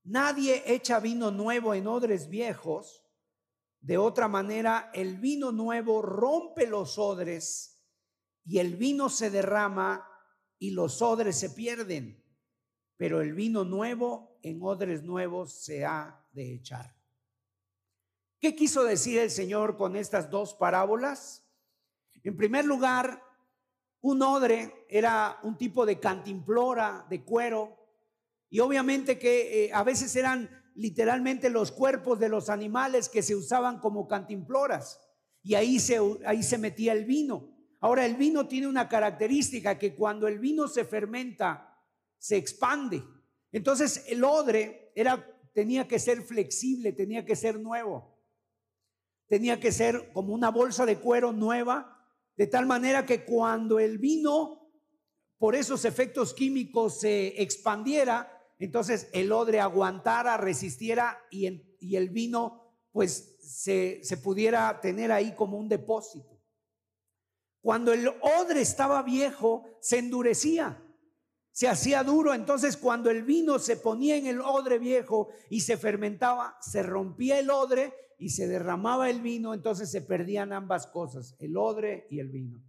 Nadie 0.04 0.64
echa 0.66 1.00
vino 1.00 1.32
nuevo 1.32 1.74
en 1.74 1.88
odres 1.88 2.30
viejos. 2.30 3.06
De 3.80 3.98
otra 3.98 4.28
manera, 4.28 4.92
el 4.94 5.18
vino 5.18 5.52
nuevo 5.52 6.02
rompe 6.02 6.68
los 6.68 6.98
odres 6.98 7.84
y 8.46 8.60
el 8.60 8.76
vino 8.76 9.10
se 9.10 9.30
derrama 9.30 10.08
y 10.58 10.72
los 10.72 11.02
odres 11.02 11.40
se 11.40 11.52
pierden, 11.52 12.24
pero 12.98 13.22
el 13.22 13.34
vino 13.34 13.64
nuevo 13.64 14.40
en 14.42 14.62
odres 14.62 15.04
nuevos 15.04 15.64
se 15.64 15.86
ha 15.86 16.26
de 16.32 16.56
echar. 16.56 16.96
¿Qué 18.40 18.56
quiso 18.56 18.84
decir 18.84 19.20
el 19.20 19.32
Señor 19.32 19.78
con 19.78 19.96
estas 19.96 20.30
dos 20.30 20.54
parábolas? 20.54 21.49
En 22.24 22.36
primer 22.36 22.66
lugar, 22.66 23.24
un 24.02 24.22
odre 24.22 24.86
era 24.90 25.40
un 25.44 25.58
tipo 25.58 25.86
de 25.86 26.00
cantimplora 26.00 27.06
de 27.10 27.24
cuero 27.24 27.78
y 28.50 28.60
obviamente 28.60 29.20
que 29.20 29.66
eh, 29.66 29.74
a 29.74 29.84
veces 29.84 30.16
eran 30.16 30.50
literalmente 30.76 31.50
los 31.50 31.72
cuerpos 31.72 32.20
de 32.20 32.30
los 32.30 32.50
animales 32.50 33.10
que 33.10 33.22
se 33.22 33.36
usaban 33.36 33.80
como 33.80 34.08
cantimploras 34.08 35.00
y 35.44 35.56
ahí 35.56 35.80
se, 35.80 36.00
ahí 36.26 36.44
se 36.44 36.58
metía 36.58 36.94
el 36.94 37.06
vino. 37.06 37.56
Ahora, 37.82 38.06
el 38.06 38.16
vino 38.16 38.48
tiene 38.48 38.68
una 38.68 38.90
característica 38.90 39.78
que 39.78 39.96
cuando 39.96 40.28
el 40.28 40.40
vino 40.40 40.68
se 40.68 40.84
fermenta, 40.84 41.78
se 42.18 42.36
expande. 42.36 43.04
Entonces, 43.52 44.06
el 44.08 44.24
odre 44.24 44.92
era, 44.96 45.26
tenía 45.54 45.88
que 45.88 45.98
ser 45.98 46.22
flexible, 46.22 46.92
tenía 46.92 47.26
que 47.26 47.36
ser 47.36 47.60
nuevo. 47.60 48.18
Tenía 49.28 49.60
que 49.60 49.72
ser 49.72 50.12
como 50.12 50.34
una 50.34 50.50
bolsa 50.50 50.86
de 50.86 50.98
cuero 50.98 51.32
nueva, 51.32 51.99
de 52.40 52.48
tal 52.48 52.66
manera 52.66 53.06
que 53.06 53.26
cuando 53.26 53.80
el 53.80 53.98
vino, 53.98 54.72
por 55.38 55.56
esos 55.56 55.84
efectos 55.84 56.34
químicos, 56.34 57.02
se 57.02 57.42
expandiera, 57.42 58.32
entonces 58.60 59.10
el 59.12 59.34
odre 59.34 59.60
aguantara, 59.60 60.38
resistiera 60.38 61.20
y, 61.30 61.48
el 61.98 62.10
vino, 62.12 62.78
pues, 62.94 63.36
se, 63.42 64.00
se 64.04 64.16
pudiera 64.16 64.80
tener 64.80 65.12
ahí 65.12 65.36
como 65.36 65.58
un 65.58 65.68
depósito. 65.68 66.42
Cuando 67.60 67.92
el 67.92 68.08
odre 68.08 68.62
estaba 68.62 69.04
viejo, 69.04 69.66
se 69.82 69.98
endurecía, 69.98 70.82
se 71.52 71.68
hacía 71.68 72.06
duro. 72.06 72.34
Entonces 72.34 72.78
cuando 72.78 73.10
el 73.10 73.24
vino 73.24 73.60
se 73.60 73.76
ponía 73.76 74.16
en 74.16 74.28
el 74.28 74.40
odre 74.40 74.80
viejo 74.80 75.28
y 75.50 75.60
se 75.60 75.76
fermentaba, 75.76 76.58
se 76.62 76.84
rompía 76.84 77.38
el 77.38 77.50
odre 77.50 77.94
y 78.20 78.30
se 78.30 78.48
derramaba 78.48 79.10
el 79.10 79.22
vino. 79.22 79.54
Entonces 79.54 79.90
se 79.90 80.02
perdían 80.02 80.54
ambas 80.54 80.86
cosas, 80.86 81.36
el 81.40 81.58
odre 81.58 82.06
y 82.12 82.20
el 82.20 82.30
vino. 82.30 82.62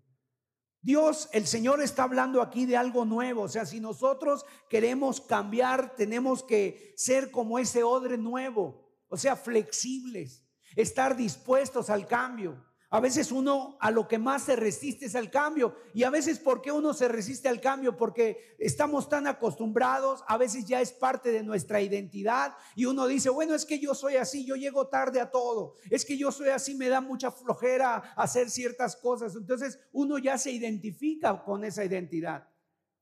Dios, 0.82 1.28
el 1.32 1.46
Señor 1.46 1.82
está 1.82 2.04
hablando 2.04 2.40
aquí 2.40 2.64
de 2.64 2.76
algo 2.76 3.04
nuevo. 3.04 3.42
O 3.42 3.48
sea, 3.48 3.66
si 3.66 3.80
nosotros 3.80 4.46
queremos 4.70 5.20
cambiar, 5.20 5.94
tenemos 5.94 6.42
que 6.42 6.94
ser 6.96 7.30
como 7.30 7.58
ese 7.58 7.82
odre 7.82 8.16
nuevo. 8.16 8.88
O 9.08 9.16
sea, 9.18 9.36
flexibles, 9.36 10.48
estar 10.76 11.16
dispuestos 11.16 11.90
al 11.90 12.06
cambio. 12.06 12.64
A 12.92 12.98
veces 12.98 13.30
uno 13.30 13.76
a 13.78 13.92
lo 13.92 14.08
que 14.08 14.18
más 14.18 14.42
se 14.42 14.56
resiste 14.56 15.06
es 15.06 15.14
al 15.14 15.30
cambio. 15.30 15.76
Y 15.94 16.02
a 16.02 16.10
veces, 16.10 16.40
¿por 16.40 16.60
qué 16.60 16.72
uno 16.72 16.92
se 16.92 17.06
resiste 17.06 17.48
al 17.48 17.60
cambio? 17.60 17.96
Porque 17.96 18.56
estamos 18.58 19.08
tan 19.08 19.28
acostumbrados, 19.28 20.24
a 20.26 20.36
veces 20.36 20.66
ya 20.66 20.80
es 20.80 20.90
parte 20.92 21.30
de 21.30 21.44
nuestra 21.44 21.80
identidad. 21.80 22.52
Y 22.74 22.86
uno 22.86 23.06
dice, 23.06 23.30
bueno, 23.30 23.54
es 23.54 23.64
que 23.64 23.78
yo 23.78 23.94
soy 23.94 24.16
así, 24.16 24.44
yo 24.44 24.56
llego 24.56 24.88
tarde 24.88 25.20
a 25.20 25.30
todo. 25.30 25.74
Es 25.88 26.04
que 26.04 26.18
yo 26.18 26.32
soy 26.32 26.48
así, 26.48 26.74
me 26.74 26.88
da 26.88 27.00
mucha 27.00 27.30
flojera 27.30 27.94
hacer 28.16 28.50
ciertas 28.50 28.96
cosas. 28.96 29.36
Entonces 29.36 29.78
uno 29.92 30.18
ya 30.18 30.36
se 30.36 30.50
identifica 30.50 31.44
con 31.44 31.64
esa 31.64 31.84
identidad. 31.84 32.48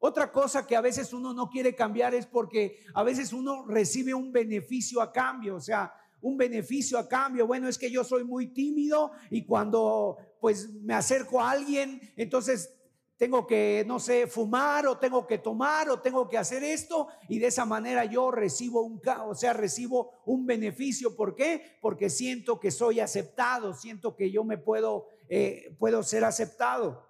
Otra 0.00 0.30
cosa 0.30 0.66
que 0.66 0.76
a 0.76 0.82
veces 0.82 1.14
uno 1.14 1.32
no 1.32 1.48
quiere 1.48 1.74
cambiar 1.74 2.14
es 2.14 2.26
porque 2.26 2.78
a 2.92 3.02
veces 3.02 3.32
uno 3.32 3.64
recibe 3.66 4.12
un 4.12 4.32
beneficio 4.32 5.00
a 5.00 5.10
cambio. 5.10 5.56
O 5.56 5.60
sea, 5.60 5.94
un 6.20 6.36
beneficio 6.36 6.98
a 6.98 7.08
cambio. 7.08 7.46
Bueno, 7.46 7.68
es 7.68 7.78
que 7.78 7.90
yo 7.90 8.04
soy 8.04 8.24
muy 8.24 8.48
tímido 8.48 9.12
y 9.30 9.44
cuando 9.44 10.16
pues 10.40 10.72
me 10.72 10.94
acerco 10.94 11.40
a 11.40 11.50
alguien, 11.50 12.00
entonces 12.16 12.74
tengo 13.18 13.48
que, 13.48 13.84
no 13.86 13.98
sé, 13.98 14.28
fumar 14.28 14.86
o 14.86 14.96
tengo 14.96 15.26
que 15.26 15.38
tomar 15.38 15.90
o 15.90 16.00
tengo 16.00 16.28
que 16.28 16.38
hacer 16.38 16.62
esto 16.62 17.08
y 17.28 17.40
de 17.40 17.48
esa 17.48 17.64
manera 17.64 18.04
yo 18.04 18.30
recibo 18.30 18.82
un, 18.82 19.02
o 19.26 19.34
sea, 19.34 19.52
recibo 19.52 20.12
un 20.24 20.46
beneficio. 20.46 21.16
¿Por 21.16 21.34
qué? 21.34 21.78
Porque 21.80 22.10
siento 22.10 22.60
que 22.60 22.70
soy 22.70 23.00
aceptado, 23.00 23.74
siento 23.74 24.14
que 24.14 24.30
yo 24.30 24.44
me 24.44 24.56
puedo, 24.56 25.08
eh, 25.28 25.76
puedo 25.80 26.04
ser 26.04 26.24
aceptado. 26.24 27.08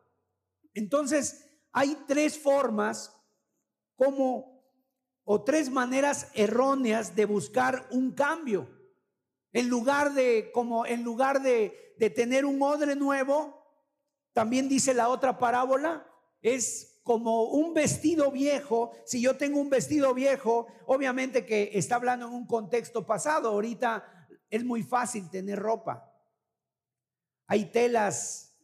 Entonces, 0.73 1.45
hay 1.73 1.99
tres 2.07 2.39
formas 2.39 3.15
como, 3.95 4.63
o 5.25 5.43
tres 5.45 5.71
maneras 5.71 6.31
erróneas 6.33 7.15
de 7.15 7.27
buscar 7.27 7.87
un 7.91 8.13
cambio. 8.13 8.78
En 9.53 9.69
lugar 9.69 10.15
de, 10.15 10.51
como 10.53 10.87
en 10.87 11.03
lugar 11.03 11.43
de, 11.43 11.95
de 11.99 12.11
tener 12.11 12.45
un 12.45 12.63
odre 12.63 12.97
nuevo, 12.97 13.59
también 14.33 14.69
dice 14.69 14.95
la 14.95 15.09
otra 15.09 15.39
parábola, 15.39 16.07
es 16.43 17.01
como 17.03 17.45
un 17.45 17.73
vestido 17.73 18.31
viejo. 18.31 18.93
Si 19.07 19.23
yo 19.23 19.37
tengo 19.37 19.61
un 19.61 19.71
vestido 19.71 20.13
viejo, 20.13 20.67
obviamente 20.87 21.47
que 21.47 21.71
está 21.73 21.97
hablando 21.97 22.27
en 22.27 22.35
un 22.35 22.47
contexto 22.47 23.07
pasado. 23.07 23.49
Ahorita 23.49 24.05
es 24.51 24.63
muy 24.63 24.83
fácil 24.83 25.31
tener 25.31 25.59
ropa. 25.59 26.05
Hay 27.47 27.73
telas 27.73 28.55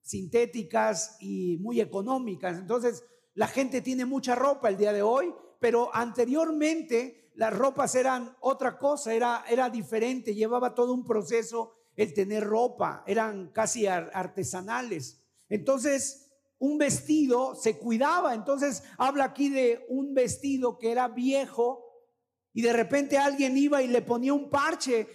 sintéticas 0.00 1.16
y 1.20 1.58
muy 1.58 1.80
económicas. 1.80 2.56
Entonces, 2.56 3.04
la 3.34 3.48
gente 3.48 3.80
tiene 3.80 4.04
mucha 4.04 4.34
ropa 4.34 4.68
el 4.68 4.76
día 4.76 4.92
de 4.92 5.02
hoy, 5.02 5.34
pero 5.60 5.94
anteriormente 5.94 7.27
las 7.38 7.56
ropas 7.56 7.94
eran 7.94 8.34
otra 8.40 8.76
cosa, 8.76 9.14
era, 9.14 9.44
era 9.48 9.70
diferente, 9.70 10.34
llevaba 10.34 10.74
todo 10.74 10.92
un 10.92 11.04
proceso 11.04 11.72
el 11.94 12.12
tener 12.12 12.42
ropa, 12.42 13.04
eran 13.06 13.52
casi 13.52 13.86
artesanales. 13.86 15.22
Entonces, 15.48 16.32
un 16.58 16.78
vestido 16.78 17.54
se 17.54 17.78
cuidaba, 17.78 18.34
entonces 18.34 18.82
habla 18.96 19.26
aquí 19.26 19.50
de 19.50 19.86
un 19.88 20.14
vestido 20.14 20.78
que 20.78 20.90
era 20.90 21.06
viejo 21.06 21.84
y 22.52 22.62
de 22.62 22.72
repente 22.72 23.18
alguien 23.18 23.56
iba 23.56 23.82
y 23.82 23.86
le 23.86 24.02
ponía 24.02 24.34
un 24.34 24.50
parche 24.50 25.06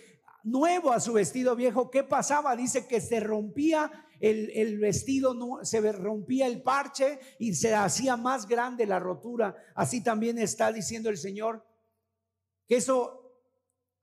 nuevo 0.45 0.93
a 0.93 1.01
su 1.01 1.11
vestido 1.11 1.57
viejo. 1.57 1.91
¿Qué 1.91 2.03
pasaba? 2.03 2.55
Dice 2.55 2.87
que 2.87 3.01
se 3.01 3.19
rompía 3.19 3.91
el, 4.21 4.49
el, 4.51 4.79
vestido, 4.79 5.35
se 5.63 5.91
rompía 5.91 6.47
el 6.47 6.61
parche 6.61 7.19
y 7.37 7.53
se 7.53 7.75
hacía 7.75 8.15
más 8.15 8.47
grande 8.47 8.85
la 8.85 8.99
rotura. 8.99 9.57
Así 9.75 10.01
también 10.01 10.37
está 10.37 10.71
diciendo 10.71 11.09
el 11.09 11.17
Señor 11.17 11.72
que 12.67 12.75
eso, 12.77 13.39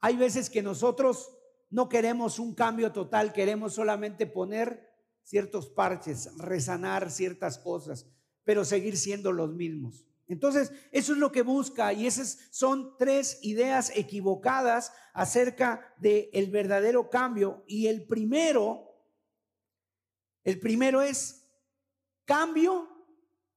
hay 0.01 0.17
veces 0.17 0.51
que 0.51 0.63
nosotros 0.63 1.31
no 1.71 1.89
queremos 1.89 2.39
un 2.39 2.55
cambio 2.55 2.93
total, 2.93 3.33
queremos 3.33 3.75
solamente 3.75 4.27
poner 4.27 4.91
ciertos 5.23 5.69
parches, 5.69 6.37
resanar 6.37 7.11
ciertas 7.11 7.59
cosas, 7.59 8.07
pero 8.45 8.65
seguir 8.65 8.97
siendo 8.97 9.33
los 9.33 9.53
mismos. 9.53 10.05
Entonces, 10.27 10.73
eso 10.93 11.13
es 11.13 11.19
lo 11.19 11.33
que 11.33 11.43
busca 11.43 11.93
y 11.93 12.07
esas 12.07 12.39
son 12.51 12.97
tres 12.99 13.41
ideas 13.43 13.93
equivocadas 13.97 14.93
acerca 15.13 15.95
del 15.99 16.29
el 16.33 16.51
verdadero 16.53 17.11
cambio. 17.11 17.65
Y 17.67 17.89
el 17.89 18.07
primero, 18.07 18.95
el 20.45 20.61
primero 20.61 21.03
es 21.03 21.49
cambio 22.25 22.89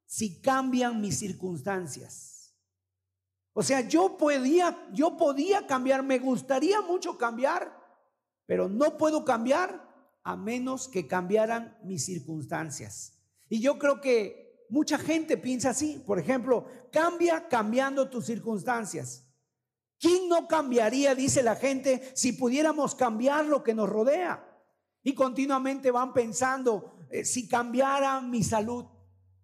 si 0.06 0.42
cambian 0.42 1.00
mis 1.00 1.20
circunstancias. 1.20 2.33
O 3.54 3.62
sea, 3.62 3.82
yo 3.82 4.18
podía, 4.18 4.88
yo 4.92 5.16
podía 5.16 5.68
cambiar, 5.68 6.04
me 6.04 6.20
gustaría 6.20 6.82
mucho 6.82 7.18
cambiar, 7.18 7.80
pero 8.46 8.68
no 8.68 8.98
puedo 8.98 9.24
cambiar 9.24 9.84
a 10.24 10.36
menos 10.36 10.88
que 10.88 11.08
cambiaran 11.08 11.78
mis 11.84 12.06
circunstancias. 12.06 13.20
Y 13.50 13.62
yo 13.62 13.78
creo 13.78 14.02
que 14.02 14.66
mucha 14.70 14.98
gente 14.98 15.38
piensa 15.38 15.70
así. 15.70 16.02
Por 16.06 16.18
ejemplo, 16.18 16.66
cambia 16.92 17.48
cambiando 17.48 18.10
tus 18.10 18.26
circunstancias. 18.26 19.28
¿Quién 20.00 20.28
no 20.28 20.48
cambiaría, 20.48 21.14
dice 21.14 21.44
la 21.44 21.56
gente, 21.56 22.12
si 22.16 22.34
pudiéramos 22.34 22.96
cambiar 22.96 23.46
lo 23.46 23.64
que 23.64 23.76
nos 23.76 23.88
rodea? 23.88 24.44
Y 25.04 25.14
continuamente 25.14 25.92
van 25.92 26.12
pensando, 26.14 26.98
eh, 27.10 27.24
si 27.24 27.48
cambiara 27.48 28.20
mi 28.20 28.44
salud, 28.44 28.86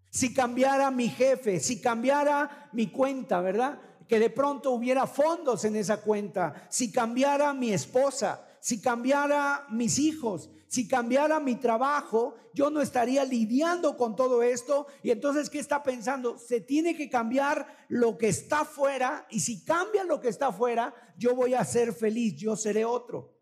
si 0.09 0.33
cambiara 0.33 0.89
mi 0.89 1.09
jefe, 1.09 1.59
si 1.59 1.79
cambiara 1.79 2.69
mi 2.73 2.87
cuenta, 2.87 3.41
¿verdad? 3.41 3.79
Que 4.09 4.19
de 4.19 4.31
pronto 4.31 4.71
hubiera 4.71 5.05
fondos 5.05 5.63
en 5.65 5.75
esa 5.75 6.01
cuenta, 6.01 6.67
si 6.69 6.91
cambiara 6.91 7.53
mi 7.53 7.71
esposa, 7.71 8.43
si 8.59 8.81
cambiara 8.81 9.67
mis 9.69 9.99
hijos, 9.99 10.49
si 10.67 10.87
cambiara 10.87 11.39
mi 11.39 11.55
trabajo, 11.57 12.35
yo 12.55 12.71
no 12.71 12.81
estaría 12.81 13.23
lidiando 13.23 13.95
con 13.95 14.15
todo 14.15 14.41
esto. 14.41 14.87
Y 15.03 15.11
entonces, 15.11 15.49
¿qué 15.49 15.59
está 15.59 15.83
pensando? 15.83 16.39
Se 16.39 16.59
tiene 16.59 16.97
que 16.97 17.07
cambiar 17.07 17.67
lo 17.87 18.17
que 18.17 18.29
está 18.29 18.65
fuera 18.65 19.27
y 19.29 19.41
si 19.41 19.63
cambia 19.63 20.03
lo 20.03 20.19
que 20.19 20.29
está 20.29 20.51
fuera, 20.51 20.93
yo 21.15 21.35
voy 21.35 21.53
a 21.53 21.63
ser 21.63 21.93
feliz, 21.93 22.35
yo 22.35 22.55
seré 22.55 22.85
otro. 22.85 23.37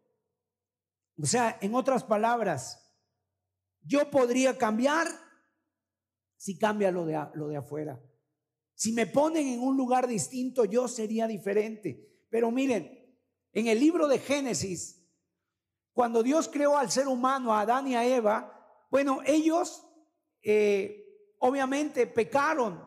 O 1.21 1.25
sea, 1.25 1.58
en 1.62 1.75
otras 1.75 2.03
palabras, 2.03 2.93
yo 3.82 4.12
podría 4.12 4.58
cambiar 4.58 5.08
si 6.36 6.60
cambia 6.60 6.91
lo 6.91 7.06
de, 7.06 7.17
lo 7.36 7.47
de 7.47 7.56
afuera. 7.56 7.97
Si 8.78 8.92
me 8.92 9.08
ponen 9.08 9.48
en 9.48 9.60
un 9.60 9.76
lugar 9.76 10.06
distinto, 10.06 10.63
yo 10.63 10.88
sería 10.88 11.26
diferente. 11.26 12.24
Pero 12.30 12.52
miren, 12.52 13.18
en 13.52 13.66
el 13.66 13.80
libro 13.80 14.08
de 14.08 14.20
Génesis, 14.20 15.04
cuando 15.94 16.22
Dios 16.22 16.48
creó 16.48 16.78
al 16.78 16.92
ser 16.92 17.08
humano, 17.08 17.52
a 17.52 17.62
Adán 17.62 17.88
y 17.88 17.96
a 17.96 18.06
Eva, 18.06 18.86
bueno, 18.92 19.22
ellos 19.26 19.84
eh, 20.44 21.34
obviamente 21.40 22.06
pecaron, 22.06 22.80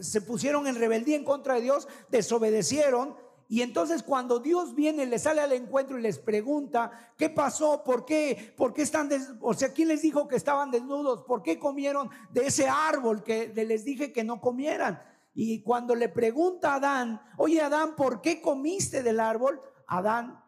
se 0.00 0.22
pusieron 0.22 0.66
en 0.66 0.76
rebeldía 0.76 1.16
en 1.16 1.24
contra 1.24 1.56
de 1.56 1.60
Dios, 1.60 1.88
desobedecieron. 2.08 3.14
Y 3.46 3.60
entonces 3.60 4.02
cuando 4.02 4.38
Dios 4.38 4.74
viene, 4.74 5.04
les 5.04 5.24
sale 5.24 5.42
al 5.42 5.52
encuentro 5.52 5.98
y 5.98 6.02
les 6.02 6.18
pregunta, 6.18 7.12
¿qué 7.18 7.28
pasó? 7.28 7.84
¿Por 7.84 8.06
qué? 8.06 8.54
¿Por 8.56 8.72
qué 8.72 8.80
están, 8.80 9.10
o 9.42 9.52
sea, 9.52 9.74
quién 9.74 9.88
les 9.88 10.00
dijo 10.00 10.26
que 10.26 10.36
estaban 10.36 10.70
desnudos? 10.70 11.24
¿Por 11.24 11.42
qué 11.42 11.58
comieron 11.58 12.08
de 12.30 12.46
ese 12.46 12.66
árbol 12.66 13.22
que 13.22 13.52
les 13.54 13.84
dije 13.84 14.10
que 14.10 14.24
no 14.24 14.40
comieran? 14.40 15.02
Y 15.34 15.62
cuando 15.62 15.96
le 15.96 16.08
pregunta 16.08 16.72
a 16.72 16.76
Adán, 16.76 17.20
oye 17.36 17.60
Adán, 17.60 17.96
¿por 17.96 18.22
qué 18.22 18.40
comiste 18.40 19.02
del 19.02 19.18
árbol? 19.18 19.60
Adán 19.88 20.42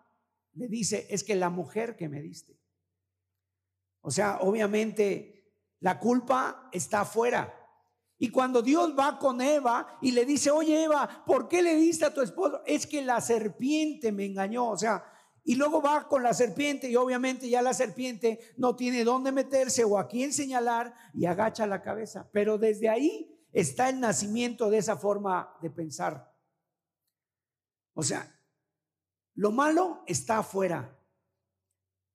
le 0.54 0.68
dice, 0.68 1.06
es 1.10 1.24
que 1.24 1.34
la 1.34 1.50
mujer 1.50 1.96
que 1.96 2.08
me 2.08 2.22
diste. 2.22 2.58
O 4.00 4.10
sea, 4.10 4.38
obviamente 4.40 5.52
la 5.80 5.98
culpa 5.98 6.68
está 6.72 7.00
afuera. 7.00 7.52
Y 8.18 8.30
cuando 8.30 8.62
Dios 8.62 8.94
va 8.98 9.18
con 9.18 9.40
Eva 9.40 9.98
y 10.00 10.12
le 10.12 10.24
dice, 10.24 10.50
oye 10.50 10.84
Eva, 10.84 11.24
¿por 11.26 11.48
qué 11.48 11.62
le 11.62 11.74
diste 11.74 12.06
a 12.06 12.14
tu 12.14 12.22
esposo? 12.22 12.62
Es 12.64 12.86
que 12.86 13.02
la 13.02 13.20
serpiente 13.20 14.12
me 14.12 14.24
engañó. 14.24 14.70
O 14.70 14.78
sea, 14.78 15.04
y 15.44 15.56
luego 15.56 15.82
va 15.82 16.08
con 16.08 16.22
la 16.22 16.32
serpiente 16.32 16.88
y 16.88 16.96
obviamente 16.96 17.48
ya 17.48 17.60
la 17.60 17.74
serpiente 17.74 18.40
no 18.56 18.74
tiene 18.74 19.04
dónde 19.04 19.32
meterse 19.32 19.84
o 19.84 19.98
a 19.98 20.08
quién 20.08 20.32
señalar 20.32 20.94
y 21.12 21.26
agacha 21.26 21.66
la 21.66 21.82
cabeza. 21.82 22.30
Pero 22.32 22.56
desde 22.56 22.88
ahí 22.88 23.35
está 23.56 23.88
el 23.88 24.00
nacimiento 24.00 24.68
de 24.68 24.76
esa 24.76 24.98
forma 24.98 25.56
de 25.62 25.70
pensar. 25.70 26.30
O 27.94 28.02
sea, 28.02 28.38
lo 29.34 29.50
malo 29.50 30.02
está 30.06 30.38
afuera. 30.38 30.94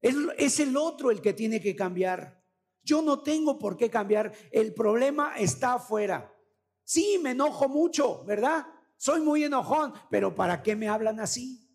Es, 0.01 0.59
el 0.59 0.77
otro 0.77 1.09
el 1.09 1.19
que 1.19 1.33
tiene 1.33 1.59
que 1.59 1.75
cambiar. 1.75 2.45
Yo 2.83 3.01
no 3.01 3.23
tengo 3.23 3.57
por 3.57 3.75
qué 3.75 3.89
cambiar. 3.89 4.31
El 4.51 4.75
problema 4.75 5.35
está 5.35 5.73
afuera. 5.73 6.31
Sí, 6.83 7.19
me 7.19 7.31
enojo 7.31 7.67
mucho, 7.67 8.23
¿verdad? 8.25 8.67
Soy 8.97 9.21
muy 9.21 9.43
enojón, 9.43 9.93
pero 10.11 10.35
¿para 10.35 10.61
qué 10.61 10.75
me 10.75 10.89
hablan 10.89 11.19
así? 11.19 11.67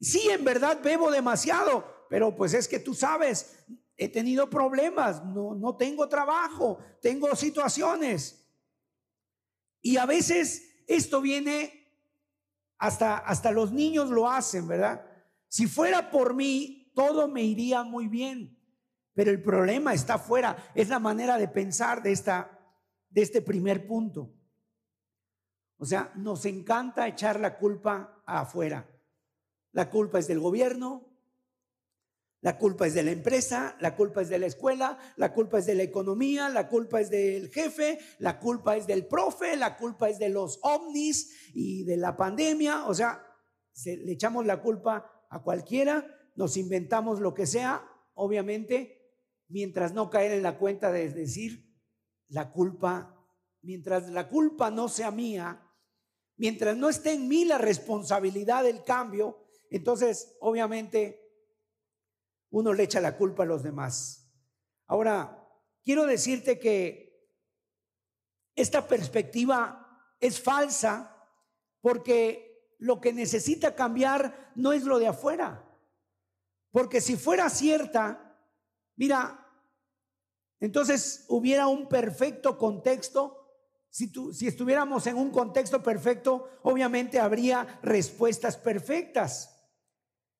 Sí, 0.00 0.28
en 0.28 0.44
verdad 0.44 0.80
bebo 0.82 1.12
demasiado, 1.12 1.84
pero 2.08 2.34
pues 2.34 2.54
es 2.54 2.66
que 2.66 2.80
tú 2.80 2.94
sabes, 2.94 3.64
he 3.96 4.08
tenido 4.08 4.50
problemas, 4.50 5.24
no, 5.24 5.54
no 5.54 5.76
tengo 5.76 6.08
trabajo, 6.08 6.78
tengo 7.00 7.36
situaciones. 7.36 8.39
Y 9.82 9.96
a 9.96 10.06
veces 10.06 10.82
esto 10.86 11.20
viene, 11.20 11.94
hasta, 12.78 13.18
hasta 13.18 13.50
los 13.50 13.72
niños 13.72 14.10
lo 14.10 14.28
hacen, 14.28 14.66
¿verdad? 14.68 15.04
Si 15.48 15.66
fuera 15.66 16.10
por 16.10 16.34
mí, 16.34 16.92
todo 16.94 17.28
me 17.28 17.42
iría 17.42 17.82
muy 17.82 18.08
bien. 18.08 18.58
Pero 19.14 19.30
el 19.30 19.42
problema 19.42 19.92
está 19.92 20.14
afuera. 20.14 20.70
Es 20.74 20.88
la 20.88 20.98
manera 20.98 21.36
de 21.36 21.48
pensar 21.48 22.02
de, 22.02 22.12
esta, 22.12 22.58
de 23.08 23.22
este 23.22 23.42
primer 23.42 23.86
punto. 23.86 24.32
O 25.76 25.84
sea, 25.84 26.12
nos 26.14 26.44
encanta 26.44 27.08
echar 27.08 27.40
la 27.40 27.56
culpa 27.56 28.22
afuera. 28.26 28.88
La 29.72 29.88
culpa 29.88 30.18
es 30.18 30.28
del 30.28 30.40
gobierno, 30.40 31.09
la 32.42 32.56
culpa 32.56 32.86
es 32.86 32.94
de 32.94 33.02
la 33.02 33.10
empresa, 33.10 33.76
la 33.80 33.94
culpa 33.94 34.22
es 34.22 34.30
de 34.30 34.38
la 34.38 34.46
escuela, 34.46 34.98
la 35.16 35.32
culpa 35.32 35.58
es 35.58 35.66
de 35.66 35.74
la 35.74 35.82
economía, 35.82 36.48
la 36.48 36.68
culpa 36.68 37.00
es 37.00 37.10
del 37.10 37.50
jefe, 37.50 37.98
la 38.18 38.38
culpa 38.38 38.76
es 38.76 38.86
del 38.86 39.06
profe, 39.06 39.56
la 39.56 39.76
culpa 39.76 40.08
es 40.08 40.18
de 40.18 40.30
los 40.30 40.58
ovnis 40.62 41.50
y 41.52 41.84
de 41.84 41.98
la 41.98 42.16
pandemia. 42.16 42.86
O 42.86 42.94
sea, 42.94 43.22
le 43.84 44.12
echamos 44.12 44.46
la 44.46 44.62
culpa 44.62 45.26
a 45.28 45.42
cualquiera, 45.42 46.06
nos 46.34 46.56
inventamos 46.56 47.20
lo 47.20 47.34
que 47.34 47.46
sea, 47.46 47.86
obviamente, 48.14 49.00
mientras 49.48 49.92
no 49.92 50.08
caer 50.08 50.32
en 50.32 50.42
la 50.42 50.58
cuenta 50.58 50.90
de 50.90 51.10
decir 51.10 51.70
la 52.28 52.52
culpa, 52.52 53.22
mientras 53.60 54.08
la 54.08 54.28
culpa 54.28 54.70
no 54.70 54.88
sea 54.88 55.10
mía, 55.10 55.62
mientras 56.36 56.74
no 56.74 56.88
esté 56.88 57.12
en 57.12 57.28
mí 57.28 57.44
la 57.44 57.58
responsabilidad 57.58 58.64
del 58.64 58.82
cambio, 58.82 59.44
entonces 59.70 60.38
obviamente 60.40 61.19
uno 62.50 62.72
le 62.72 62.84
echa 62.84 63.00
la 63.00 63.16
culpa 63.16 63.44
a 63.44 63.46
los 63.46 63.62
demás. 63.62 64.30
Ahora, 64.86 65.48
quiero 65.82 66.06
decirte 66.06 66.58
que 66.58 67.10
esta 68.54 68.86
perspectiva 68.86 70.04
es 70.18 70.40
falsa 70.40 71.16
porque 71.80 72.74
lo 72.78 73.00
que 73.00 73.12
necesita 73.12 73.74
cambiar 73.74 74.52
no 74.54 74.72
es 74.72 74.84
lo 74.84 74.98
de 74.98 75.06
afuera. 75.06 75.66
Porque 76.70 77.00
si 77.00 77.16
fuera 77.16 77.48
cierta, 77.50 78.36
mira, 78.96 79.46
entonces 80.60 81.24
hubiera 81.28 81.68
un 81.68 81.88
perfecto 81.88 82.58
contexto. 82.58 83.36
Si, 83.88 84.12
si 84.32 84.46
estuviéramos 84.46 85.06
en 85.06 85.16
un 85.16 85.30
contexto 85.30 85.82
perfecto, 85.82 86.48
obviamente 86.62 87.18
habría 87.18 87.80
respuestas 87.82 88.56
perfectas. 88.56 89.59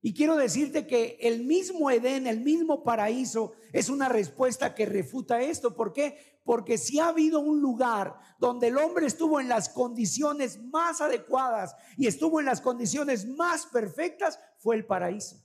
Y 0.02 0.14
quiero 0.14 0.36
decirte 0.36 0.86
que 0.86 1.18
el 1.20 1.44
mismo 1.44 1.90
Edén, 1.90 2.26
el 2.26 2.40
mismo 2.40 2.82
paraíso, 2.82 3.52
es 3.72 3.90
una 3.90 4.08
respuesta 4.08 4.74
que 4.74 4.86
refuta 4.86 5.42
esto. 5.42 5.76
¿Por 5.76 5.92
qué? 5.92 6.40
Porque 6.42 6.78
si 6.78 6.98
ha 6.98 7.08
habido 7.08 7.40
un 7.40 7.60
lugar 7.60 8.18
donde 8.38 8.68
el 8.68 8.78
hombre 8.78 9.06
estuvo 9.06 9.40
en 9.40 9.48
las 9.48 9.68
condiciones 9.68 10.58
más 10.64 11.02
adecuadas 11.02 11.74
y 11.98 12.06
estuvo 12.06 12.40
en 12.40 12.46
las 12.46 12.62
condiciones 12.62 13.26
más 13.28 13.66
perfectas, 13.66 14.38
fue 14.58 14.76
el 14.76 14.86
paraíso. 14.86 15.36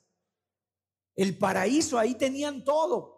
El 1.16 1.38
paraíso, 1.38 2.00
ahí 2.00 2.16
tenían 2.16 2.64
todo. 2.64 3.15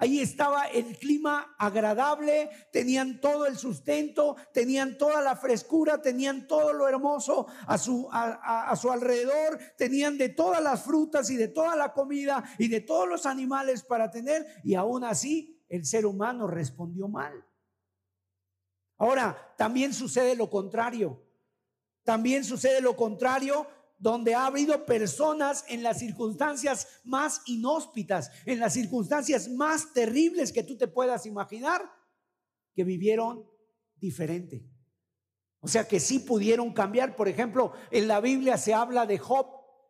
Ahí 0.00 0.18
estaba 0.18 0.64
el 0.64 0.96
clima 0.96 1.54
agradable, 1.58 2.48
tenían 2.72 3.20
todo 3.20 3.44
el 3.44 3.58
sustento, 3.58 4.34
tenían 4.50 4.96
toda 4.96 5.20
la 5.20 5.36
frescura, 5.36 6.00
tenían 6.00 6.46
todo 6.46 6.72
lo 6.72 6.88
hermoso 6.88 7.46
a 7.66 7.76
su, 7.76 8.08
a, 8.10 8.74
su 8.76 8.90
alrededor, 8.90 9.58
tenían 9.76 10.16
de 10.16 10.30
todas 10.30 10.62
las 10.62 10.82
frutas 10.82 11.28
y 11.28 11.36
de 11.36 11.48
toda 11.48 11.76
la 11.76 11.92
comida 11.92 12.42
y 12.56 12.68
de 12.68 12.80
todos 12.80 13.06
los 13.06 13.26
animales 13.26 13.82
para 13.82 14.10
tener, 14.10 14.46
y 14.64 14.74
aún 14.74 15.04
así 15.04 15.62
el 15.68 15.84
ser 15.84 16.06
humano 16.06 16.46
respondió 16.46 17.06
mal. 17.06 17.44
Ahora, 18.96 19.54
también 19.58 19.92
sucede 19.92 20.34
lo 20.34 20.48
contrario. 20.48 21.22
También 22.04 22.42
sucede 22.42 22.80
lo 22.80 22.96
contrario 22.96 23.66
donde 24.00 24.34
ha 24.34 24.46
habido 24.46 24.84
personas 24.86 25.64
en 25.68 25.82
las 25.82 25.98
circunstancias 25.98 26.88
más 27.04 27.42
inhóspitas, 27.46 28.32
en 28.46 28.58
las 28.58 28.72
circunstancias 28.72 29.48
más 29.48 29.92
terribles 29.92 30.52
que 30.52 30.62
tú 30.62 30.76
te 30.76 30.88
puedas 30.88 31.26
imaginar, 31.26 31.82
que 32.74 32.82
vivieron 32.82 33.46
diferente. 33.96 34.66
O 35.60 35.68
sea 35.68 35.86
que 35.86 36.00
sí 36.00 36.18
pudieron 36.18 36.72
cambiar. 36.72 37.14
Por 37.14 37.28
ejemplo, 37.28 37.72
en 37.90 38.08
la 38.08 38.20
Biblia 38.20 38.56
se 38.56 38.72
habla 38.72 39.04
de 39.04 39.18
Job. 39.18 39.46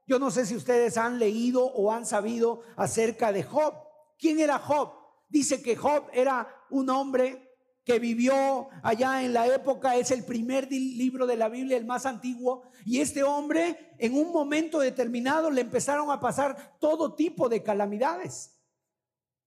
Yo 0.09 0.19
no 0.19 0.33
sé 0.33 0.45
si 0.45 0.57
ustedes 0.57 0.97
han 0.97 1.21
leído 1.21 1.65
o 1.65 1.93
han 1.93 2.05
sabido 2.05 2.63
acerca 2.77 3.33
de 3.33 3.45
Job. 3.45 3.75
¿Quién 4.19 4.41
era 4.41 4.59
Job? 4.59 4.93
Dice 5.29 5.63
que 5.63 5.77
Job 5.77 6.09
era 6.13 6.49
un 6.71 6.91
hombre 6.91 7.50
que 7.85 7.99
vivió 7.99 8.69
allá 8.83 9.23
en 9.25 9.33
la 9.33 9.47
época, 9.47 9.97
es 9.97 10.11
el 10.11 10.25
primer 10.25 10.71
libro 10.71 11.27
de 11.27 11.37
la 11.37 11.49
Biblia, 11.49 11.77
el 11.77 11.87
más 11.87 12.07
antiguo, 12.07 12.63
y 12.85 13.01
este 13.01 13.23
hombre 13.23 13.95
en 13.99 14.15
un 14.15 14.33
momento 14.33 14.81
determinado 14.81 15.51
le 15.51 15.63
empezaron 15.63 16.11
a 16.11 16.21
pasar 16.21 16.77
todo 16.79 17.15
tipo 17.15 17.49
de 17.49 17.63
calamidades. 17.63 18.57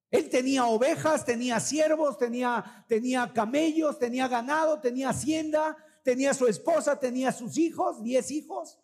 Él 0.09 0.29
tenía 0.29 0.65
ovejas, 0.65 1.25
tenía 1.25 1.59
siervos, 1.59 2.17
tenía, 2.17 2.85
tenía 2.87 3.33
camellos, 3.33 3.97
tenía 3.97 4.27
ganado, 4.27 4.79
tenía 4.79 5.09
hacienda, 5.09 5.75
tenía 6.03 6.33
su 6.33 6.45
esposa, 6.45 6.99
tenía 6.99 7.31
sus 7.31 7.57
hijos, 7.57 8.03
diez 8.03 8.29
hijos. 8.29 8.79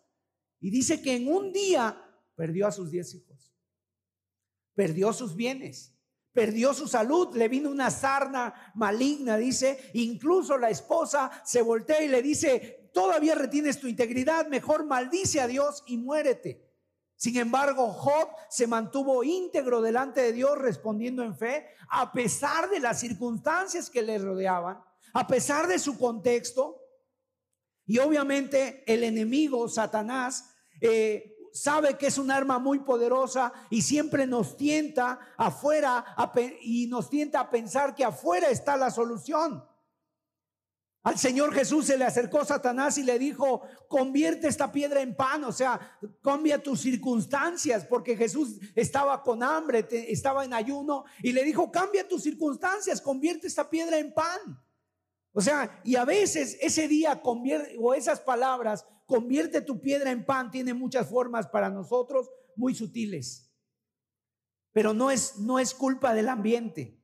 Y 0.60 0.70
dice 0.70 1.00
que 1.00 1.16
en 1.16 1.28
un 1.28 1.52
día 1.52 2.04
perdió 2.34 2.66
a 2.66 2.72
sus 2.72 2.90
diez 2.90 3.14
hijos, 3.14 3.54
perdió 4.74 5.12
sus 5.12 5.36
bienes 5.36 5.99
perdió 6.32 6.74
su 6.74 6.86
salud, 6.86 7.34
le 7.36 7.48
vino 7.48 7.70
una 7.70 7.90
sarna 7.90 8.72
maligna, 8.74 9.36
dice, 9.36 9.90
incluso 9.94 10.56
la 10.58 10.70
esposa 10.70 11.30
se 11.44 11.62
voltea 11.62 12.02
y 12.02 12.08
le 12.08 12.22
dice, 12.22 12.90
todavía 12.92 13.34
retienes 13.34 13.80
tu 13.80 13.86
integridad, 13.86 14.46
mejor 14.46 14.84
maldice 14.84 15.40
a 15.40 15.46
Dios 15.46 15.82
y 15.86 15.96
muérete. 15.96 16.70
Sin 17.16 17.36
embargo, 17.36 17.92
Job 17.92 18.30
se 18.48 18.66
mantuvo 18.66 19.22
íntegro 19.22 19.82
delante 19.82 20.22
de 20.22 20.32
Dios 20.32 20.56
respondiendo 20.56 21.22
en 21.22 21.36
fe, 21.36 21.66
a 21.90 22.12
pesar 22.12 22.70
de 22.70 22.80
las 22.80 22.98
circunstancias 23.00 23.90
que 23.90 24.00
le 24.00 24.18
rodeaban, 24.18 24.82
a 25.12 25.26
pesar 25.26 25.66
de 25.66 25.78
su 25.78 25.98
contexto. 25.98 26.80
Y 27.84 27.98
obviamente 27.98 28.84
el 28.86 29.04
enemigo, 29.04 29.68
Satanás, 29.68 30.54
eh, 30.80 31.29
sabe 31.52 31.96
que 31.96 32.06
es 32.06 32.18
un 32.18 32.30
arma 32.30 32.58
muy 32.58 32.80
poderosa 32.80 33.52
y 33.70 33.82
siempre 33.82 34.26
nos 34.26 34.56
tienta 34.56 35.18
afuera 35.36 36.04
y 36.60 36.86
nos 36.86 37.08
tienta 37.10 37.40
a 37.40 37.50
pensar 37.50 37.94
que 37.94 38.04
afuera 38.04 38.48
está 38.48 38.76
la 38.76 38.90
solución. 38.90 39.64
Al 41.02 41.18
Señor 41.18 41.54
Jesús 41.54 41.86
se 41.86 41.96
le 41.96 42.04
acercó 42.04 42.44
Satanás 42.44 42.98
y 42.98 43.02
le 43.02 43.18
dijo, 43.18 43.62
convierte 43.88 44.48
esta 44.48 44.70
piedra 44.70 45.00
en 45.00 45.16
pan, 45.16 45.44
o 45.44 45.52
sea, 45.52 45.98
cambia 46.22 46.62
tus 46.62 46.82
circunstancias, 46.82 47.86
porque 47.86 48.18
Jesús 48.18 48.58
estaba 48.74 49.22
con 49.22 49.42
hambre, 49.42 49.86
estaba 49.90 50.44
en 50.44 50.52
ayuno, 50.52 51.04
y 51.22 51.32
le 51.32 51.42
dijo, 51.42 51.72
cambia 51.72 52.06
tus 52.06 52.22
circunstancias, 52.22 53.00
convierte 53.00 53.46
esta 53.46 53.70
piedra 53.70 53.98
en 53.98 54.12
pan. 54.12 54.62
O 55.32 55.40
sea, 55.40 55.80
y 55.84 55.96
a 55.96 56.04
veces 56.04 56.58
ese 56.60 56.86
día 56.86 57.22
convierte, 57.22 57.76
o 57.80 57.94
esas 57.94 58.20
palabras 58.20 58.84
convierte 59.10 59.60
tu 59.60 59.80
piedra 59.80 60.12
en 60.12 60.24
pan, 60.24 60.52
tiene 60.52 60.72
muchas 60.72 61.08
formas 61.08 61.48
para 61.48 61.68
nosotros 61.68 62.30
muy 62.54 62.76
sutiles. 62.76 63.52
Pero 64.70 64.94
no 64.94 65.10
es, 65.10 65.36
no 65.38 65.58
es 65.58 65.74
culpa 65.74 66.14
del 66.14 66.28
ambiente. 66.28 67.02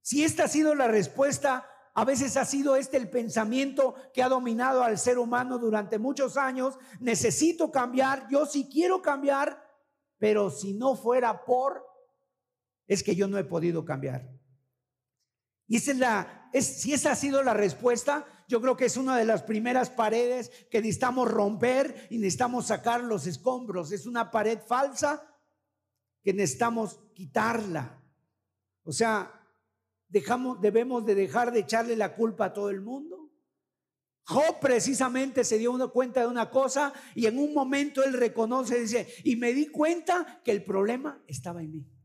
Si 0.00 0.24
esta 0.24 0.44
ha 0.44 0.48
sido 0.48 0.74
la 0.74 0.88
respuesta, 0.88 1.68
a 1.92 2.06
veces 2.06 2.38
ha 2.38 2.46
sido 2.46 2.74
este 2.74 2.96
el 2.96 3.10
pensamiento 3.10 3.96
que 4.14 4.22
ha 4.22 4.30
dominado 4.30 4.82
al 4.82 4.96
ser 4.98 5.18
humano 5.18 5.58
durante 5.58 5.98
muchos 5.98 6.38
años. 6.38 6.78
Necesito 7.00 7.70
cambiar, 7.70 8.26
yo 8.30 8.46
sí 8.46 8.66
quiero 8.72 9.02
cambiar, 9.02 9.62
pero 10.16 10.50
si 10.50 10.72
no 10.72 10.96
fuera 10.96 11.44
por, 11.44 11.84
es 12.86 13.02
que 13.02 13.14
yo 13.14 13.28
no 13.28 13.36
he 13.36 13.44
podido 13.44 13.84
cambiar. 13.84 14.35
Y 15.68 15.76
es 15.76 15.96
la, 15.96 16.48
si 16.52 16.92
esa 16.92 17.12
ha 17.12 17.16
sido 17.16 17.42
la 17.42 17.54
respuesta, 17.54 18.26
yo 18.48 18.60
creo 18.60 18.76
que 18.76 18.84
es 18.84 18.96
una 18.96 19.16
de 19.16 19.24
las 19.24 19.42
primeras 19.42 19.90
paredes 19.90 20.50
que 20.70 20.80
necesitamos 20.80 21.30
romper 21.30 22.06
y 22.10 22.18
necesitamos 22.18 22.66
sacar 22.66 23.02
los 23.02 23.26
escombros. 23.26 23.90
Es 23.92 24.06
una 24.06 24.30
pared 24.30 24.60
falsa 24.60 25.22
que 26.22 26.32
necesitamos 26.32 27.00
quitarla. 27.14 28.02
O 28.84 28.92
sea, 28.92 29.32
dejamos, 30.08 30.60
debemos 30.60 31.04
de 31.04 31.16
dejar 31.16 31.52
de 31.52 31.60
echarle 31.60 31.96
la 31.96 32.14
culpa 32.14 32.46
a 32.46 32.52
todo 32.52 32.70
el 32.70 32.80
mundo. 32.80 33.32
Job 34.28 34.58
precisamente 34.60 35.44
se 35.44 35.58
dio 35.58 35.92
cuenta 35.92 36.20
de 36.20 36.26
una 36.26 36.50
cosa 36.50 36.92
y 37.14 37.26
en 37.26 37.38
un 37.38 37.54
momento 37.54 38.02
él 38.02 38.12
reconoce, 38.12 38.80
dice, 38.80 39.08
y 39.22 39.36
me 39.36 39.52
di 39.52 39.68
cuenta 39.68 40.40
que 40.44 40.50
el 40.50 40.64
problema 40.64 41.22
estaba 41.28 41.62
en 41.62 41.70
mí. 41.70 41.95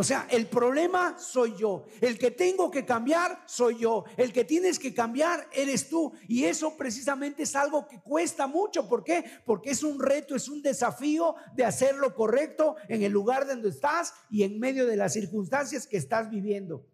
O 0.00 0.04
sea, 0.04 0.28
el 0.30 0.46
problema 0.46 1.18
soy 1.18 1.56
yo. 1.56 1.86
El 2.00 2.20
que 2.20 2.30
tengo 2.30 2.70
que 2.70 2.84
cambiar 2.84 3.42
soy 3.46 3.78
yo. 3.78 4.04
El 4.16 4.32
que 4.32 4.44
tienes 4.44 4.78
que 4.78 4.94
cambiar 4.94 5.48
eres 5.52 5.88
tú. 5.88 6.12
Y 6.28 6.44
eso 6.44 6.76
precisamente 6.76 7.42
es 7.42 7.56
algo 7.56 7.88
que 7.88 8.00
cuesta 8.00 8.46
mucho. 8.46 8.88
¿Por 8.88 9.02
qué? 9.02 9.24
Porque 9.44 9.70
es 9.70 9.82
un 9.82 9.98
reto, 9.98 10.36
es 10.36 10.48
un 10.48 10.62
desafío 10.62 11.34
de 11.56 11.64
hacer 11.64 11.96
lo 11.96 12.14
correcto 12.14 12.76
en 12.86 13.02
el 13.02 13.10
lugar 13.10 13.44
donde 13.44 13.70
estás 13.70 14.14
y 14.30 14.44
en 14.44 14.60
medio 14.60 14.86
de 14.86 14.94
las 14.94 15.14
circunstancias 15.14 15.88
que 15.88 15.96
estás 15.96 16.30
viviendo. 16.30 16.86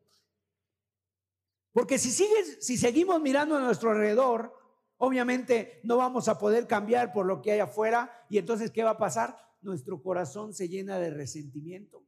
Porque 1.75 1.99
si 1.99 2.11
sigues, 2.11 2.57
si 2.63 2.79
seguimos 2.79 3.21
mirando 3.21 3.59
a 3.59 3.61
nuestro 3.61 3.91
alrededor, 3.91 4.55
obviamente 4.97 5.83
no 5.85 5.99
vamos 5.99 6.29
a 6.29 6.39
poder 6.39 6.67
cambiar 6.67 7.13
por 7.13 7.27
lo 7.27 7.43
que 7.43 7.53
hay 7.53 7.61
afuera. 7.61 8.25
Y 8.31 8.39
entonces, 8.39 8.71
¿qué 8.71 8.83
va 8.83 8.93
a 8.93 8.99
pasar? 8.99 9.37
Nuestro 9.61 10.03
corazón 10.03 10.55
se 10.55 10.71
llena 10.71 10.99
de 10.99 11.11
resentimiento 11.11 12.03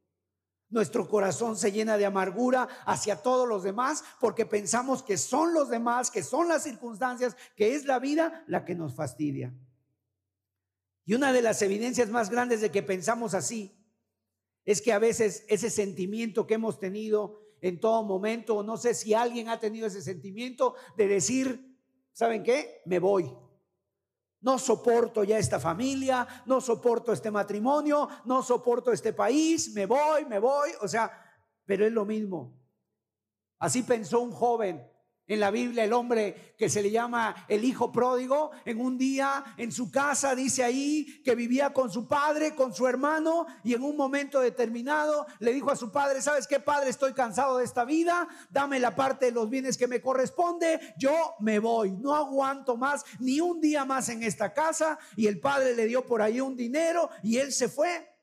Nuestro 0.69 1.07
corazón 1.07 1.55
se 1.55 1.71
llena 1.71 1.97
de 1.97 2.05
amargura 2.05 2.67
hacia 2.85 3.21
todos 3.21 3.47
los 3.47 3.63
demás 3.63 4.03
porque 4.19 4.45
pensamos 4.45 5.01
que 5.01 5.17
son 5.17 5.53
los 5.53 5.69
demás, 5.69 6.11
que 6.11 6.23
son 6.23 6.49
las 6.49 6.63
circunstancias, 6.63 7.37
que 7.55 7.75
es 7.75 7.85
la 7.85 7.99
vida 7.99 8.43
la 8.47 8.65
que 8.65 8.75
nos 8.75 8.93
fastidia. 8.93 9.53
Y 11.05 11.13
una 11.13 11.31
de 11.31 11.41
las 11.41 11.61
evidencias 11.61 12.09
más 12.09 12.29
grandes 12.29 12.59
de 12.59 12.69
que 12.69 12.83
pensamos 12.83 13.33
así 13.33 13.77
es 14.65 14.81
que 14.81 14.91
a 14.91 14.99
veces 14.99 15.45
ese 15.47 15.69
sentimiento 15.69 16.45
que 16.45 16.55
hemos 16.55 16.79
tenido 16.79 17.39
en 17.61 17.79
todo 17.79 18.03
momento, 18.03 18.61
no 18.61 18.75
sé 18.75 18.93
si 18.93 19.13
alguien 19.13 19.47
ha 19.47 19.61
tenido 19.61 19.87
ese 19.87 20.01
sentimiento 20.01 20.75
de 20.97 21.07
decir, 21.07 21.79
¿saben 22.11 22.43
qué? 22.43 22.81
Me 22.85 22.99
voy. 22.99 23.33
No 24.47 24.57
soporto 24.57 25.25
ya 25.25 25.37
esta 25.37 25.59
familia, 25.59 26.25
no 26.45 26.61
soporto 26.61 27.11
este 27.11 27.29
matrimonio, 27.29 28.07
no 28.23 28.41
soporto 28.41 28.93
este 28.93 29.11
país, 29.11 29.73
me 29.73 29.85
voy, 29.85 30.23
me 30.23 30.39
voy. 30.39 30.69
O 30.79 30.87
sea, 30.87 31.11
pero 31.65 31.85
es 31.85 31.91
lo 31.91 32.05
mismo. 32.05 32.57
Así 33.59 33.83
pensó 33.83 34.21
un 34.21 34.31
joven 34.31 34.89
en 35.27 35.39
la 35.39 35.51
Biblia 35.51 35.83
el 35.83 35.93
hombre 35.93 36.55
que 36.57 36.69
se 36.69 36.81
le 36.81 36.89
llama 36.89 37.45
el 37.47 37.63
hijo 37.65 37.91
pródigo, 37.91 38.51
en 38.65 38.79
un 38.79 38.97
día 38.97 39.43
en 39.57 39.71
su 39.71 39.91
casa 39.91 40.33
dice 40.35 40.63
ahí 40.63 41.21
que 41.23 41.35
vivía 41.35 41.73
con 41.73 41.91
su 41.91 42.07
padre, 42.07 42.55
con 42.55 42.73
su 42.73 42.87
hermano, 42.87 43.45
y 43.63 43.73
en 43.73 43.83
un 43.83 43.97
momento 43.97 44.39
determinado 44.39 45.27
le 45.39 45.53
dijo 45.53 45.69
a 45.69 45.75
su 45.75 45.91
padre, 45.91 46.21
¿sabes 46.21 46.47
qué 46.47 46.59
padre? 46.59 46.89
Estoy 46.89 47.13
cansado 47.13 47.57
de 47.57 47.65
esta 47.65 47.85
vida, 47.85 48.27
dame 48.49 48.79
la 48.79 48.95
parte 48.95 49.27
de 49.27 49.31
los 49.33 49.49
bienes 49.49 49.77
que 49.77 49.87
me 49.87 50.01
corresponde, 50.01 50.95
yo 50.97 51.35
me 51.39 51.59
voy, 51.59 51.91
no 51.91 52.15
aguanto 52.15 52.77
más 52.77 53.03
ni 53.19 53.39
un 53.41 53.59
día 53.59 53.85
más 53.85 54.09
en 54.09 54.23
esta 54.23 54.53
casa, 54.53 54.97
y 55.15 55.27
el 55.27 55.39
padre 55.39 55.75
le 55.75 55.85
dio 55.85 56.05
por 56.05 56.21
ahí 56.21 56.39
un 56.39 56.55
dinero 56.55 57.09
y 57.21 57.37
él 57.37 57.51
se 57.51 57.67
fue 57.67 58.13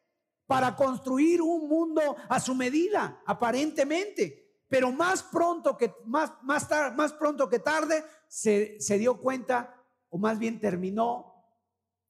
para 0.47 0.75
construir 0.77 1.41
un 1.41 1.69
mundo 1.69 2.17
a 2.29 2.41
su 2.41 2.55
medida, 2.55 3.23
aparentemente 3.27 4.44
pero 4.75 4.91
más 4.91 5.23
pronto 5.23 5.77
que, 5.77 5.95
más, 6.05 6.33
más, 6.43 6.67
más 6.97 7.13
pronto 7.13 7.49
que 7.49 7.61
tarde 7.61 8.03
se, 8.27 8.77
se 8.81 8.99
dio 8.99 9.21
cuenta, 9.21 9.73
o 10.09 10.19
más 10.19 10.37
bien 10.37 10.59
terminó 10.59 11.47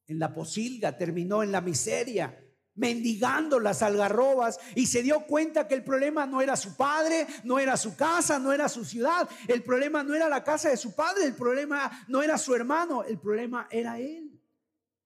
en 0.07 0.17
la 0.17 0.33
posilga, 0.33 0.97
terminó 0.97 1.43
en 1.43 1.51
la 1.51 1.61
miseria, 1.61 2.43
mendigando 2.73 3.59
las 3.59 3.83
algarrobas 3.83 4.59
y 4.73 4.87
se 4.87 5.03
dio 5.03 5.27
cuenta 5.27 5.67
que 5.67 5.75
el 5.75 5.83
problema 5.83 6.25
no 6.25 6.41
era 6.41 6.55
su 6.55 6.75
padre, 6.75 7.27
no 7.43 7.59
era 7.59 7.77
su 7.77 7.95
casa, 7.95 8.39
no 8.39 8.51
era 8.51 8.67
su 8.67 8.83
ciudad, 8.83 9.29
el 9.47 9.61
problema 9.61 10.01
no 10.01 10.15
era 10.15 10.27
la 10.27 10.43
casa 10.43 10.69
de 10.69 10.77
su 10.77 10.95
padre, 10.95 11.23
el 11.23 11.35
problema 11.35 11.91
no 12.07 12.23
era 12.23 12.35
su 12.39 12.55
hermano, 12.55 13.03
el 13.03 13.19
problema 13.19 13.67
era 13.69 13.99
él. 13.99 14.34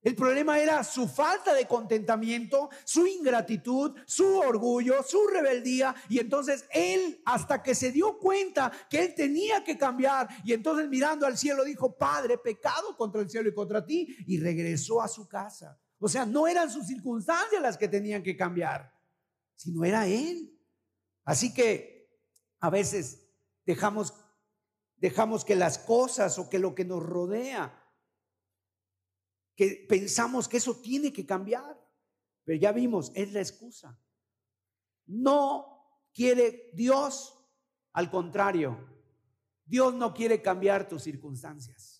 El 0.01 0.15
problema 0.15 0.59
era 0.59 0.81
su 0.85 1.09
falta 1.09 1.53
de 1.53 1.67
contentamiento, 1.67 2.69
su 2.85 3.05
ingratitud, 3.05 3.97
su 4.05 4.37
orgullo, 4.37 5.03
su 5.03 5.27
rebeldía. 5.27 5.93
Y 6.07 6.19
entonces 6.19 6.65
él, 6.71 7.21
hasta 7.25 7.61
que 7.61 7.75
se 7.75 7.91
dio 7.91 8.17
cuenta 8.17 8.71
que 8.89 9.03
él 9.03 9.13
tenía 9.13 9.63
que 9.63 9.77
cambiar, 9.77 10.29
y 10.45 10.53
entonces 10.53 10.87
mirando 10.87 11.25
al 11.25 11.37
cielo 11.37 11.65
dijo, 11.65 11.97
Padre, 11.97 12.37
pecado 12.37 12.95
contra 12.95 13.19
el 13.21 13.29
cielo 13.29 13.49
y 13.49 13.53
contra 13.53 13.85
ti, 13.85 14.15
y 14.25 14.39
regresó 14.39 15.01
a 15.01 15.09
su 15.09 15.27
casa. 15.27 15.77
O 15.99 16.07
sea, 16.07 16.25
no 16.25 16.47
eran 16.47 16.71
sus 16.71 16.87
circunstancias 16.87 17.61
las 17.61 17.77
que 17.77 17.89
tenían 17.89 18.23
que 18.23 18.37
cambiar, 18.37 18.93
sino 19.55 19.83
era 19.83 20.07
él. 20.07 20.57
Así 21.25 21.53
que 21.53 22.09
a 22.61 22.69
veces 22.69 23.27
dejamos, 23.65 24.13
dejamos 24.95 25.43
que 25.43 25.57
las 25.57 25.77
cosas 25.77 26.39
o 26.39 26.49
que 26.49 26.57
lo 26.57 26.73
que 26.73 26.85
nos 26.85 27.03
rodea 27.03 27.78
que 29.59 29.85
pensamos 29.89 30.47
que 30.47 30.55
eso 30.55 30.77
tiene 30.77 31.11
que 31.11 31.25
cambiar. 31.25 31.77
Pero 32.45 32.57
ya 32.57 32.71
vimos, 32.71 33.11
es 33.13 33.33
la 33.33 33.41
excusa. 33.41 33.99
No 35.05 36.07
quiere 36.13 36.69
Dios, 36.73 37.37
al 37.91 38.09
contrario, 38.09 38.77
Dios 39.65 39.93
no 39.93 40.13
quiere 40.13 40.41
cambiar 40.41 40.87
tus 40.87 41.03
circunstancias. 41.03 41.98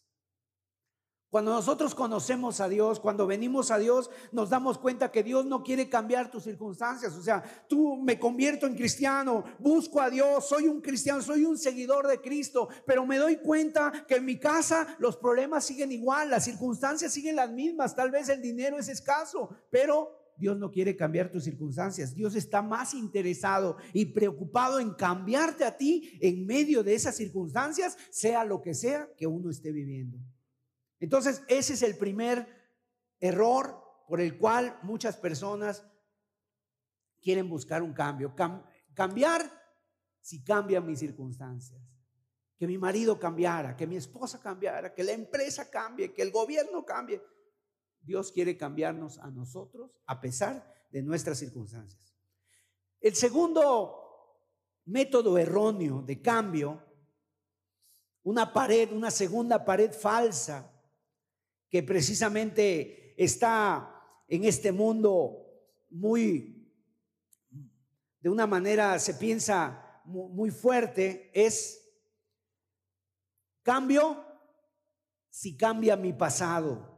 Cuando 1.30 1.52
nosotros 1.52 1.94
conocemos 1.94 2.60
a 2.60 2.68
Dios, 2.68 3.00
cuando 3.00 3.28
venimos 3.28 3.70
a 3.70 3.78
Dios, 3.78 4.10
nos 4.32 4.50
damos 4.50 4.80
cuenta 4.80 5.12
que 5.12 5.22
Dios 5.22 5.46
no 5.46 5.62
quiere 5.62 5.88
cambiar 5.88 6.32
tus 6.32 6.44
circunstancias. 6.44 7.16
O 7.16 7.22
sea, 7.22 7.44
tú 7.68 7.98
me 7.98 8.18
convierto 8.18 8.66
en 8.66 8.74
cristiano, 8.74 9.44
busco 9.60 10.02
a 10.02 10.10
Dios, 10.10 10.50
soy 10.50 10.68
un 10.68 10.82
cristiano, 10.82 11.22
soy 11.22 11.46
un 11.46 11.56
seguidor 11.56 12.08
de 12.08 12.20
Cristo, 12.20 12.68
pero 12.84 13.06
me 13.06 13.18
doy 13.18 13.38
cuenta 13.38 14.06
que 14.08 14.16
en 14.16 14.26
mi 14.26 14.40
casa 14.40 14.96
los 14.98 15.18
problemas 15.18 15.66
siguen 15.66 15.92
igual, 15.92 16.32
las 16.32 16.46
circunstancias 16.46 17.14
siguen 17.14 17.36
las 17.36 17.52
mismas, 17.52 17.96
tal 17.96 18.10
vez 18.10 18.28
el 18.30 18.42
dinero 18.42 18.80
es 18.80 18.90
escaso, 18.90 19.50
pero 19.70 20.34
Dios 20.36 20.58
no 20.58 20.72
quiere 20.72 20.96
cambiar 20.96 21.30
tus 21.30 21.44
circunstancias. 21.44 22.16
Dios 22.16 22.34
está 22.34 22.64
más 22.64 22.96
interesado 22.96 23.78
y 23.94 24.06
preocupado 24.06 24.80
en 24.80 24.96
cambiarte 24.96 25.64
a 25.64 25.78
ti 25.78 26.18
en 26.22 26.48
medio 26.48 26.82
de 26.82 26.96
esas 26.96 27.16
circunstancias, 27.16 27.98
sea 28.10 28.44
lo 28.46 28.64
que 28.64 28.74
sea 28.74 29.08
que 29.16 29.28
uno 29.28 29.52
esté 29.52 29.72
viviendo. 29.72 30.18
Entonces, 31.00 31.44
ese 31.48 31.74
es 31.74 31.82
el 31.84 31.98
primer 31.98 32.48
error 33.20 33.82
por 34.08 34.22
el 34.22 34.38
cual 34.38 34.78
muchas 34.84 35.18
personas 35.18 35.86
quieren 37.22 37.50
buscar 37.50 37.82
un 37.84 37.94
cambio. 37.94 38.34
cambiar 38.94 39.50
si 40.20 40.44
cambian 40.44 40.86
mis 40.86 41.00
circunstancias. 41.00 41.82
Que 42.58 42.68
mi 42.68 42.78
marido 42.78 43.18
cambiara, 43.18 43.78
que 43.78 43.88
mi 43.88 43.96
esposa 43.96 44.42
cambiara, 44.42 44.94
que 44.94 45.04
la 45.04 45.14
empresa 45.14 45.70
cambie, 45.70 46.14
que 46.14 46.22
el 46.22 46.32
gobierno 46.32 46.84
cambie. 46.84 47.22
Dios 48.02 48.32
quiere 48.32 48.58
cambiarnos 48.58 49.18
a 49.20 49.30
nosotros 49.30 49.92
a 50.06 50.20
pesar 50.20 50.74
de 50.92 51.02
nuestras 51.02 51.38
circunstancias. 51.38 52.14
El 53.00 53.16
segundo 53.16 54.00
método 54.86 55.38
erróneo 55.38 56.02
de 56.02 56.22
cambio, 56.22 56.84
una 58.24 58.52
pared, 58.52 58.92
una 58.92 59.12
segunda 59.12 59.64
pared 59.64 59.94
falsa, 59.94 60.70
que 61.70 61.84
precisamente 61.84 63.14
está 63.22 63.96
en 64.28 64.46
este 64.46 64.72
mundo 64.72 65.46
muy, 65.90 66.72
de 68.20 68.30
una 68.30 68.48
manera 68.48 68.98
se 69.00 69.14
piensa 69.16 70.02
muy 70.06 70.52
fuerte, 70.52 71.32
es 71.34 71.80
cambio 73.62 74.26
si 75.30 75.56
cambia 75.56 75.96
mi 75.96 76.14
pasado. 76.14 76.98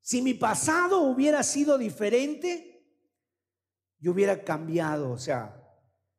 Si 0.00 0.22
mi 0.22 0.34
pasado 0.34 1.02
hubiera 1.02 1.42
sido 1.42 1.76
diferente, 1.76 2.84
yo 3.98 4.12
hubiera 4.12 4.44
cambiado. 4.44 5.10
O 5.10 5.18
sea, 5.18 5.62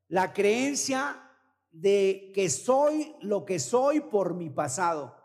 la 0.07 0.33
creencia 0.33 1.23
de 1.71 2.31
que 2.33 2.49
soy 2.49 3.15
lo 3.21 3.45
que 3.45 3.59
soy 3.59 4.01
por 4.01 4.33
mi 4.33 4.49
pasado. 4.49 5.16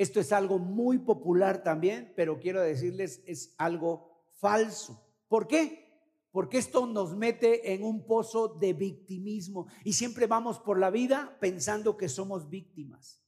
Esto 0.00 0.18
es 0.18 0.32
algo 0.32 0.58
muy 0.58 0.96
popular 0.96 1.62
también, 1.62 2.14
pero 2.16 2.40
quiero 2.40 2.62
decirles, 2.62 3.22
es 3.26 3.54
algo 3.58 4.24
falso. 4.38 4.98
¿Por 5.28 5.46
qué? 5.46 6.24
Porque 6.32 6.56
esto 6.56 6.86
nos 6.86 7.14
mete 7.14 7.74
en 7.74 7.84
un 7.84 8.06
pozo 8.06 8.48
de 8.48 8.72
victimismo 8.72 9.66
y 9.84 9.92
siempre 9.92 10.26
vamos 10.26 10.58
por 10.58 10.78
la 10.78 10.88
vida 10.88 11.36
pensando 11.38 11.98
que 11.98 12.08
somos 12.08 12.48
víctimas. 12.48 13.22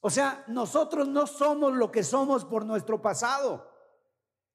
O 0.00 0.08
sea, 0.08 0.46
nosotros 0.48 1.08
no 1.08 1.26
somos 1.26 1.74
lo 1.74 1.92
que 1.92 2.04
somos 2.04 2.46
por 2.46 2.64
nuestro 2.64 3.02
pasado. 3.02 3.70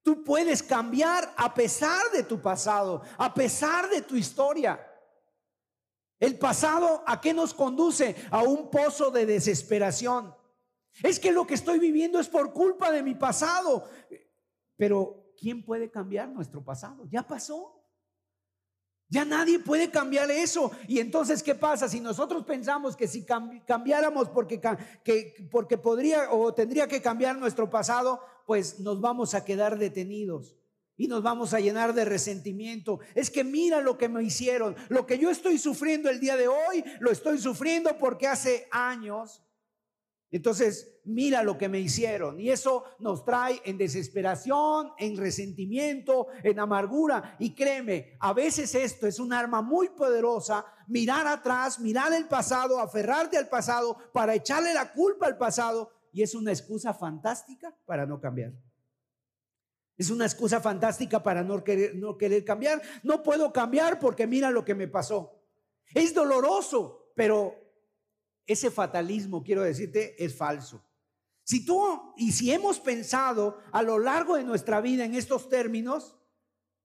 Tú 0.02 0.24
puedes 0.24 0.64
cambiar 0.64 1.36
a 1.38 1.54
pesar 1.54 2.02
de 2.14 2.24
tu 2.24 2.42
pasado, 2.42 3.04
a 3.16 3.32
pesar 3.32 3.92
de 3.92 4.02
tu 4.02 4.16
historia. 4.16 4.84
El 6.20 6.40
pasado, 6.40 7.04
¿a 7.06 7.22
qué 7.22 7.32
nos 7.32 7.54
conduce? 7.54 8.16
A 8.32 8.42
un 8.42 8.72
pozo 8.72 9.12
de 9.12 9.28
desesperación. 9.28 10.36
Es 11.04 11.20
que 11.20 11.32
lo 11.32 11.46
que 11.46 11.54
estoy 11.54 11.80
viviendo 11.80 12.20
es 12.20 12.28
por 12.28 12.54
culpa 12.54 12.92
de 12.92 13.04
mi 13.04 13.16
pasado. 13.16 13.88
Pero 14.76 15.34
¿quién 15.40 15.64
puede 15.64 15.90
cambiar 15.90 16.30
nuestro 16.30 16.64
pasado? 16.64 17.06
Ya 17.10 17.24
pasó. 17.24 17.74
Ya 19.10 19.24
nadie 19.24 19.60
puede 19.60 19.90
cambiar 19.90 20.30
eso. 20.32 20.72
Y 20.88 21.00
entonces, 21.00 21.42
¿qué 21.42 21.56
pasa? 21.56 21.88
Si 21.88 22.02
nosotros 22.02 22.44
pensamos 22.46 22.96
que 22.96 23.08
si 23.08 23.26
cambiáramos 23.26 24.30
porque, 24.30 24.60
que, 25.04 25.48
porque 25.50 25.78
podría 25.78 26.32
o 26.32 26.54
tendría 26.54 26.88
que 26.88 27.02
cambiar 27.02 27.38
nuestro 27.38 27.70
pasado, 27.70 28.20
pues 28.46 28.80
nos 28.80 29.00
vamos 29.00 29.34
a 29.34 29.46
quedar 29.46 29.78
detenidos 29.78 30.58
y 30.98 31.08
nos 31.08 31.24
vamos 31.24 31.54
a 31.54 31.60
llenar 31.60 31.94
de 31.94 32.04
resentimiento. 32.04 33.00
Es 33.16 33.30
que 33.30 33.46
mira 33.46 33.80
lo 33.80 33.98
que 33.98 34.10
me 34.10 34.24
hicieron. 34.24 34.76
Lo 34.90 35.06
que 35.06 35.18
yo 35.18 35.30
estoy 35.30 35.58
sufriendo 35.58 36.10
el 36.10 36.20
día 36.20 36.36
de 36.36 36.50
hoy, 36.50 36.84
lo 37.00 37.12
estoy 37.12 37.38
sufriendo 37.38 37.98
porque 37.98 38.28
hace 38.28 38.68
años 38.72 39.42
entonces, 40.30 41.00
mira 41.06 41.42
lo 41.42 41.58
que 41.58 41.70
me 41.70 41.80
hicieron. 41.80 42.40
Y 42.40 42.50
eso 42.50 42.84
nos 43.00 43.24
trae 43.24 43.62
en 43.64 43.78
desesperación, 43.78 44.92
en 44.98 45.16
resentimiento, 45.16 46.28
en 46.44 46.60
amargura. 46.60 47.38
Y 47.40 47.56
créeme, 47.56 48.18
a 48.20 48.34
veces 48.34 48.76
esto 48.76 49.08
es 49.08 49.20
un 49.20 49.32
arma 49.32 49.62
muy 49.62 49.90
poderosa, 49.90 50.66
mirar 50.88 51.26
atrás, 51.28 51.80
mirar 51.80 52.12
el 52.14 52.28
pasado, 52.28 52.80
aferrarte 52.80 53.38
al 53.38 53.48
pasado 53.48 53.98
para 54.14 54.36
echarle 54.36 54.74
la 54.74 54.92
culpa 54.92 55.28
al 55.28 55.38
pasado. 55.38 55.92
Y 56.12 56.24
es 56.24 56.36
una 56.36 56.52
excusa 56.52 56.94
fantástica 56.94 57.74
para 57.86 58.06
no 58.06 58.20
cambiar. 58.20 58.52
Es 59.98 60.10
una 60.10 60.26
excusa 60.26 60.60
fantástica 60.60 61.24
para 61.24 61.42
no 61.42 61.64
querer, 61.64 61.96
no 61.96 62.18
querer 62.18 62.44
cambiar. 62.44 62.82
No 63.02 63.24
puedo 63.24 63.54
cambiar 63.54 63.98
porque 63.98 64.28
mira 64.28 64.52
lo 64.52 64.66
que 64.66 64.76
me 64.76 64.88
pasó. 64.88 65.40
Es 65.96 66.14
doloroso, 66.14 67.12
pero 67.16 67.67
ese 68.48 68.72
fatalismo, 68.72 69.44
quiero 69.44 69.62
decirte, 69.62 70.16
es 70.24 70.36
falso. 70.36 70.84
Si 71.44 71.66
tú 71.66 72.14
y 72.18 72.32
si 72.32 72.52
hemos 72.52 72.80
pensado 72.80 73.60
a 73.72 73.84
lo 73.84 74.00
largo 74.00 74.36
de 74.36 74.44
nuestra 74.44 74.82
vida 74.82 75.06
en 75.06 75.14
estos 75.14 75.48
términos, 75.50 76.18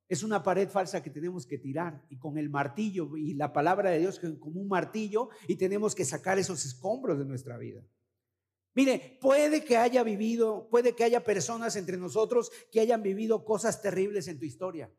es 0.08 0.22
una 0.22 0.42
pared 0.42 0.68
falsa 0.68 1.02
que 1.02 1.10
tenemos 1.10 1.46
que 1.46 1.56
tirar 1.56 2.04
y 2.10 2.18
con 2.18 2.36
el 2.36 2.50
martillo 2.50 3.16
y 3.16 3.34
la 3.34 3.52
palabra 3.52 3.90
de 3.90 4.00
Dios 4.00 4.20
como 4.38 4.60
un 4.60 4.68
martillo 4.68 5.30
y 5.48 5.56
tenemos 5.56 5.94
que 5.94 6.04
sacar 6.04 6.38
esos 6.38 6.64
escombros 6.66 7.18
de 7.18 7.24
nuestra 7.24 7.56
vida. 7.56 7.82
Mire, 8.74 9.18
puede 9.20 9.64
que 9.64 9.76
haya 9.78 10.02
vivido, 10.02 10.68
puede 10.70 10.94
que 10.94 11.04
haya 11.04 11.24
personas 11.24 11.76
entre 11.76 11.96
nosotros 11.96 12.52
que 12.70 12.80
hayan 12.80 13.02
vivido 13.02 13.44
cosas 13.44 13.82
terribles 13.82 14.28
en 14.28 14.38
tu 14.38 14.44
historia. 14.44 14.92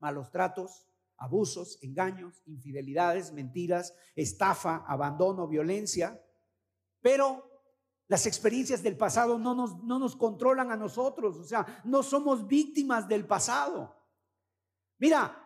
Malos 0.00 0.30
tratos, 0.30 0.87
abusos, 1.18 1.78
engaños, 1.82 2.42
infidelidades, 2.46 3.32
mentiras, 3.32 3.94
estafa, 4.16 4.84
abandono, 4.86 5.46
violencia. 5.46 6.20
Pero 7.00 7.44
las 8.06 8.26
experiencias 8.26 8.82
del 8.82 8.96
pasado 8.96 9.38
no 9.38 9.54
nos, 9.54 9.82
no 9.84 9.98
nos 9.98 10.16
controlan 10.16 10.70
a 10.70 10.76
nosotros, 10.76 11.36
o 11.36 11.44
sea, 11.44 11.82
no 11.84 12.02
somos 12.02 12.46
víctimas 12.46 13.06
del 13.06 13.26
pasado. 13.26 13.94
Mira, 14.98 15.44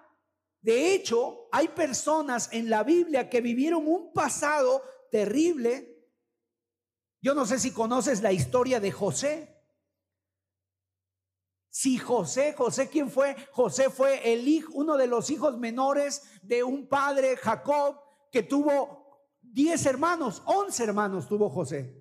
de 0.61 0.95
hecho, 0.95 1.49
hay 1.51 1.69
personas 1.69 2.49
en 2.53 2.71
la 2.71 2.85
Biblia 2.85 3.29
que 3.29 3.41
vivieron 3.41 3.89
un 3.89 4.13
pasado 4.13 4.83
terrible 5.11 5.93
yo 7.23 7.35
no 7.35 7.47
sé 7.47 7.61
si 7.61 7.71
conoces 7.71 8.21
la 8.21 8.33
historia 8.33 8.81
de 8.81 8.91
José. 8.91 9.52
Si 11.75 11.97
José, 11.97 12.53
José, 12.53 12.91
¿quién 12.91 13.11
fue? 13.11 13.35
José 13.51 13.89
fue 13.89 14.31
el 14.31 14.47
hijo, 14.47 14.71
uno 14.75 14.99
de 14.99 15.07
los 15.07 15.31
hijos 15.31 15.57
menores 15.57 16.23
de 16.43 16.63
un 16.63 16.87
padre, 16.87 17.35
Jacob, 17.39 17.99
que 18.31 18.43
tuvo 18.43 19.27
10 19.41 19.87
hermanos, 19.87 20.43
11 20.45 20.85
hermanos 20.85 21.27
tuvo 21.27 21.49
José. 21.49 21.99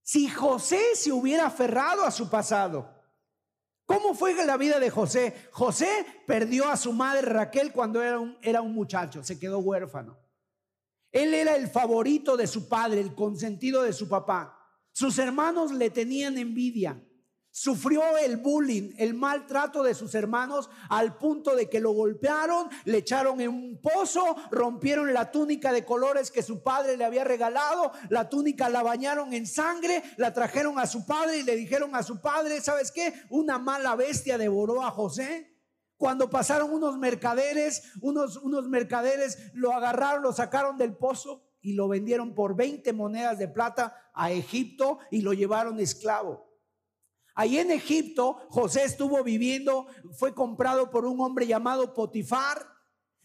Si 0.00 0.26
José 0.30 0.80
se 0.94 1.12
hubiera 1.12 1.44
aferrado 1.44 2.02
a 2.02 2.10
su 2.10 2.30
pasado, 2.30 2.98
¿cómo 3.84 4.14
fue 4.14 4.34
la 4.46 4.56
vida 4.56 4.80
de 4.80 4.88
José? 4.88 5.50
José 5.52 6.06
perdió 6.26 6.70
a 6.70 6.78
su 6.78 6.94
madre 6.94 7.20
Raquel 7.28 7.72
cuando 7.72 8.02
era 8.02 8.18
un, 8.18 8.38
era 8.40 8.62
un 8.62 8.72
muchacho, 8.72 9.22
se 9.22 9.38
quedó 9.38 9.58
huérfano. 9.58 10.18
Él 11.12 11.34
era 11.34 11.56
el 11.56 11.68
favorito 11.68 12.38
de 12.38 12.46
su 12.46 12.70
padre, 12.70 13.02
el 13.02 13.14
consentido 13.14 13.82
de 13.82 13.92
su 13.92 14.08
papá. 14.08 14.58
Sus 14.92 15.18
hermanos 15.18 15.72
le 15.72 15.90
tenían 15.90 16.38
envidia. 16.38 16.98
Sufrió 17.56 18.18
el 18.18 18.38
bullying, 18.38 18.94
el 18.98 19.14
maltrato 19.14 19.84
de 19.84 19.94
sus 19.94 20.16
hermanos 20.16 20.68
al 20.88 21.16
punto 21.18 21.54
de 21.54 21.70
que 21.70 21.78
lo 21.78 21.92
golpearon, 21.92 22.68
le 22.84 22.98
echaron 22.98 23.40
en 23.40 23.50
un 23.50 23.80
pozo, 23.80 24.34
rompieron 24.50 25.14
la 25.14 25.30
túnica 25.30 25.72
de 25.72 25.84
colores 25.84 26.32
que 26.32 26.42
su 26.42 26.64
padre 26.64 26.96
le 26.96 27.04
había 27.04 27.22
regalado, 27.22 27.92
la 28.08 28.28
túnica 28.28 28.68
la 28.68 28.82
bañaron 28.82 29.32
en 29.32 29.46
sangre, 29.46 30.02
la 30.16 30.34
trajeron 30.34 30.80
a 30.80 30.88
su 30.88 31.06
padre 31.06 31.38
y 31.38 31.42
le 31.44 31.54
dijeron 31.54 31.94
a 31.94 32.02
su 32.02 32.20
padre, 32.20 32.60
¿sabes 32.60 32.90
qué? 32.90 33.14
Una 33.30 33.56
mala 33.56 33.94
bestia 33.94 34.36
devoró 34.36 34.82
a 34.82 34.90
José. 34.90 35.56
Cuando 35.96 36.28
pasaron 36.28 36.72
unos 36.72 36.98
mercaderes, 36.98 37.84
unos, 38.00 38.36
unos 38.38 38.66
mercaderes 38.66 39.52
lo 39.54 39.72
agarraron, 39.72 40.24
lo 40.24 40.32
sacaron 40.32 40.76
del 40.76 40.96
pozo 40.96 41.44
y 41.60 41.74
lo 41.74 41.86
vendieron 41.86 42.34
por 42.34 42.56
20 42.56 42.92
monedas 42.94 43.38
de 43.38 43.46
plata 43.46 44.10
a 44.12 44.32
Egipto 44.32 44.98
y 45.12 45.20
lo 45.20 45.32
llevaron 45.34 45.78
esclavo. 45.78 46.53
Ahí 47.34 47.58
en 47.58 47.70
Egipto, 47.70 48.38
José 48.50 48.84
estuvo 48.84 49.22
viviendo, 49.24 49.86
fue 50.12 50.34
comprado 50.34 50.90
por 50.90 51.04
un 51.04 51.20
hombre 51.20 51.46
llamado 51.46 51.94
Potifar. 51.94 52.74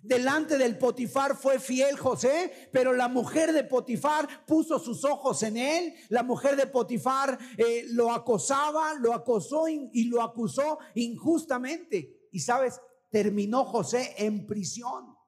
Delante 0.01 0.57
del 0.57 0.77
Potifar 0.77 1.35
fue 1.35 1.59
fiel 1.59 1.97
José, 1.97 2.69
pero 2.71 2.93
la 2.93 3.09
mujer 3.09 3.51
de 3.51 3.65
Potifar 3.65 4.45
puso 4.45 4.79
sus 4.79 5.03
ojos 5.03 5.43
en 5.43 5.57
él. 5.57 5.93
La 6.07 6.23
mujer 6.23 6.55
de 6.55 6.67
Potifar 6.67 7.37
eh, 7.57 7.85
lo 7.89 8.11
acosaba, 8.11 8.93
lo 8.93 9.13
acosó 9.13 9.67
y 9.67 10.05
lo 10.05 10.21
acusó 10.21 10.79
injustamente 10.95 12.19
y 12.31 12.39
sabes, 12.39 12.79
terminó 13.09 13.65
José 13.65 14.15
en 14.17 14.45
prisión. 14.45 15.18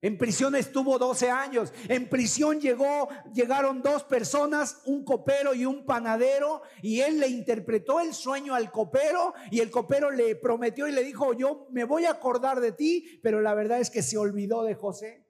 En 0.00 0.16
prisión 0.16 0.54
estuvo 0.54 0.96
12 0.98 1.30
años. 1.30 1.72
En 1.88 2.08
prisión 2.08 2.60
llegó, 2.60 3.08
llegaron 3.34 3.82
dos 3.82 4.04
personas, 4.04 4.80
un 4.84 5.04
copero 5.04 5.54
y 5.54 5.66
un 5.66 5.84
panadero, 5.84 6.62
y 6.82 7.00
él 7.00 7.18
le 7.18 7.28
interpretó 7.28 7.98
el 7.98 8.14
sueño 8.14 8.54
al 8.54 8.70
copero 8.70 9.34
y 9.50 9.58
el 9.58 9.70
copero 9.70 10.10
le 10.10 10.36
prometió 10.36 10.86
y 10.86 10.92
le 10.92 11.02
dijo, 11.02 11.32
yo 11.32 11.66
me 11.70 11.84
voy 11.84 12.04
a 12.04 12.12
acordar 12.12 12.60
de 12.60 12.72
ti, 12.72 13.20
pero 13.22 13.40
la 13.40 13.54
verdad 13.54 13.80
es 13.80 13.90
que 13.90 14.02
se 14.02 14.16
olvidó 14.16 14.62
de 14.62 14.74
José. 14.74 15.26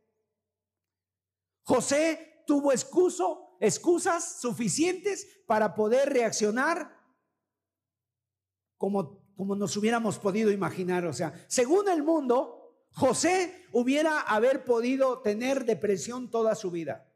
José 1.62 2.42
tuvo 2.46 2.72
excuso, 2.72 3.56
excusas 3.60 4.40
suficientes 4.40 5.42
para 5.46 5.74
poder 5.74 6.12
reaccionar 6.12 6.94
como 8.76 9.18
como 9.38 9.54
nos 9.54 9.76
hubiéramos 9.76 10.18
podido 10.18 10.50
imaginar. 10.50 11.06
O 11.06 11.12
sea, 11.12 11.32
según 11.46 11.88
el 11.88 12.02
mundo, 12.02 12.57
José 12.98 13.64
hubiera 13.70 14.22
haber 14.22 14.64
podido 14.64 15.20
tener 15.20 15.64
depresión 15.64 16.32
toda 16.32 16.56
su 16.56 16.72
vida. 16.72 17.08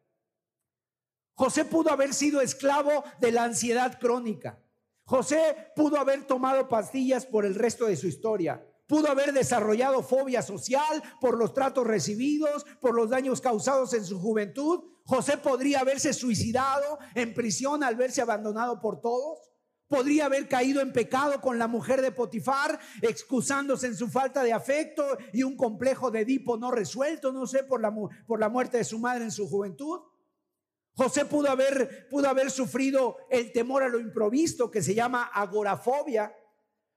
José 1.35 1.65
pudo 1.65 1.91
haber 1.91 2.15
sido 2.15 2.41
esclavo 2.41 3.03
de 3.21 3.33
la 3.33 3.43
ansiedad 3.43 3.99
crónica. 3.99 4.63
José 5.05 5.73
pudo 5.75 5.99
haber 5.99 6.25
tomado 6.25 6.69
pastillas 6.69 7.27
por 7.27 7.45
el 7.45 7.57
resto 7.57 7.87
de 7.87 7.97
su 7.97 8.07
historia. 8.07 8.65
Pudo 8.87 9.11
haber 9.11 9.33
desarrollado 9.33 10.05
fobia 10.05 10.43
social 10.43 11.03
por 11.21 11.37
los 11.37 11.53
tratos 11.53 11.85
recibidos, 11.85 12.65
por 12.81 12.95
los 12.95 13.11
daños 13.11 13.41
causados 13.41 13.93
en 13.95 14.05
su 14.05 14.21
juventud. 14.21 14.85
José 15.05 15.37
podría 15.37 15.81
haberse 15.81 16.13
suicidado 16.13 17.01
en 17.17 17.35
prisión 17.35 17.83
al 17.83 17.97
verse 17.97 18.23
abandonado 18.23 18.81
por 18.81 19.01
todos 19.01 19.52
podría 19.93 20.25
haber 20.25 20.49
caído 20.49 20.81
en 20.81 20.91
pecado 20.91 21.39
con 21.43 21.59
la 21.59 21.69
mujer 21.69 22.01
de 22.01 22.13
Potifar, 22.13 22.81
excusándose 23.03 23.89
en 23.89 23.95
su 23.95 24.09
falta 24.09 24.43
de 24.43 24.51
afecto 24.51 25.05
y 25.35 25.43
un 25.43 25.55
complejo 25.55 26.11
de 26.11 26.21
Edipo 26.21 26.57
no 26.57 26.71
resuelto, 26.71 27.31
no 27.31 27.47
sé, 27.47 27.63
por 27.65 27.83
la, 27.83 27.95
por 28.27 28.41
la 28.41 28.49
muerte 28.49 28.79
de 28.79 28.85
su 28.85 28.99
madre 28.99 29.25
en 29.25 29.31
su 29.31 29.47
juventud. 29.47 30.01
José 30.95 31.27
pudo 31.27 31.51
haber, 31.51 32.09
pudo 32.09 32.27
haber 32.27 32.51
sufrido 32.51 33.19
el 33.29 33.53
temor 33.53 33.83
a 33.83 33.91
lo 33.91 34.01
improvisto 34.01 34.71
que 34.71 34.81
se 34.81 34.95
llama 34.95 35.25
agorafobia. 35.25 36.35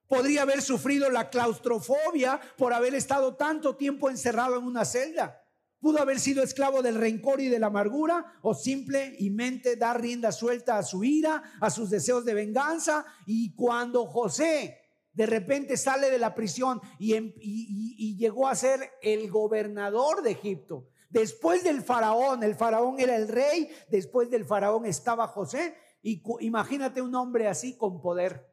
Podría 0.08 0.43
haber 0.43 0.62
sufrido 0.62 1.10
la 1.10 1.29
claustrofobia 1.29 2.39
por 2.58 2.71
haber 2.71 2.95
estado 2.95 3.36
tanto 3.36 3.75
tiempo 3.75 4.10
encerrado 4.10 4.58
en 4.58 4.63
una 4.63 4.86
celda. 4.86 5.44
Pudo 5.85 6.01
haber 6.01 6.19
sido 6.19 6.41
esclavo 6.41 6.81
del 6.81 6.95
rencor 6.95 7.39
y 7.39 7.47
de 7.47 7.59
la 7.59 7.67
amargura 7.67 8.39
o 8.41 8.55
simple 8.55 9.15
y 9.19 9.29
mente 9.29 9.75
dar 9.75 10.01
rienda 10.01 10.31
suelta 10.31 10.79
a 10.79 10.83
su 10.83 11.03
ira, 11.03 11.43
a 11.61 11.69
sus 11.69 11.91
deseos 11.91 12.25
de 12.25 12.33
venganza. 12.33 13.05
Y 13.27 13.53
cuando 13.53 14.07
José 14.07 14.79
de 15.13 15.27
repente 15.27 15.77
sale 15.77 16.09
de 16.09 16.17
la 16.17 16.33
prisión 16.33 16.81
y, 16.97 17.13
y 17.15 18.17
llegó 18.17 18.47
a 18.47 18.55
ser 18.55 18.93
el 19.03 19.29
gobernador 19.29 20.23
de 20.23 20.31
Egipto, 20.31 20.87
después 21.11 21.63
del 21.63 21.83
faraón, 21.83 22.41
el 22.41 22.55
faraón 22.55 22.99
era 22.99 23.15
el 23.15 23.27
rey, 23.27 23.69
después 23.87 24.31
del 24.31 24.43
faraón 24.43 24.87
estaba 24.87 25.27
José. 25.27 25.75
Y 26.01 26.23
imagínate 26.39 26.99
un 27.03 27.13
hombre 27.13 27.47
así 27.47 27.77
con 27.77 28.01
poder. 28.01 28.51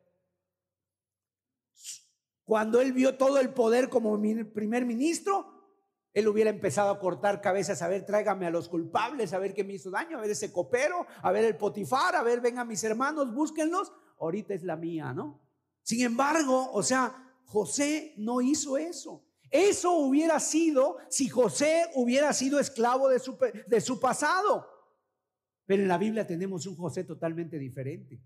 Cuando 2.44 2.82
él 2.82 2.92
vio 2.92 3.16
todo 3.16 3.38
el 3.38 3.54
poder 3.54 3.88
como 3.88 4.20
primer 4.20 4.84
ministro, 4.84 5.61
él 6.14 6.28
hubiera 6.28 6.50
empezado 6.50 6.90
a 6.90 6.98
cortar 6.98 7.40
cabezas, 7.40 7.80
a 7.80 7.88
ver, 7.88 8.04
tráigame 8.04 8.46
a 8.46 8.50
los 8.50 8.68
culpables, 8.68 9.32
a 9.32 9.38
ver 9.38 9.54
qué 9.54 9.64
me 9.64 9.74
hizo 9.74 9.90
daño, 9.90 10.18
a 10.18 10.20
ver 10.20 10.30
ese 10.30 10.52
copero, 10.52 11.06
a 11.22 11.32
ver 11.32 11.44
el 11.44 11.56
potifar, 11.56 12.14
a 12.14 12.22
ver, 12.22 12.40
vengan 12.40 12.68
mis 12.68 12.84
hermanos, 12.84 13.32
búsquenlos. 13.32 13.92
Ahorita 14.18 14.52
es 14.54 14.62
la 14.62 14.76
mía, 14.76 15.14
¿no? 15.14 15.40
Sin 15.82 16.04
embargo, 16.04 16.70
o 16.72 16.82
sea, 16.82 17.40
José 17.46 18.14
no 18.18 18.40
hizo 18.40 18.76
eso. 18.76 19.24
Eso 19.50 19.92
hubiera 19.96 20.38
sido 20.38 20.96
si 21.08 21.28
José 21.28 21.86
hubiera 21.94 22.32
sido 22.32 22.58
esclavo 22.58 23.08
de 23.08 23.18
su, 23.18 23.36
de 23.66 23.80
su 23.80 23.98
pasado. 24.00 24.66
Pero 25.66 25.82
en 25.82 25.88
la 25.88 25.98
Biblia 25.98 26.26
tenemos 26.26 26.66
un 26.66 26.76
José 26.76 27.04
totalmente 27.04 27.58
diferente. 27.58 28.22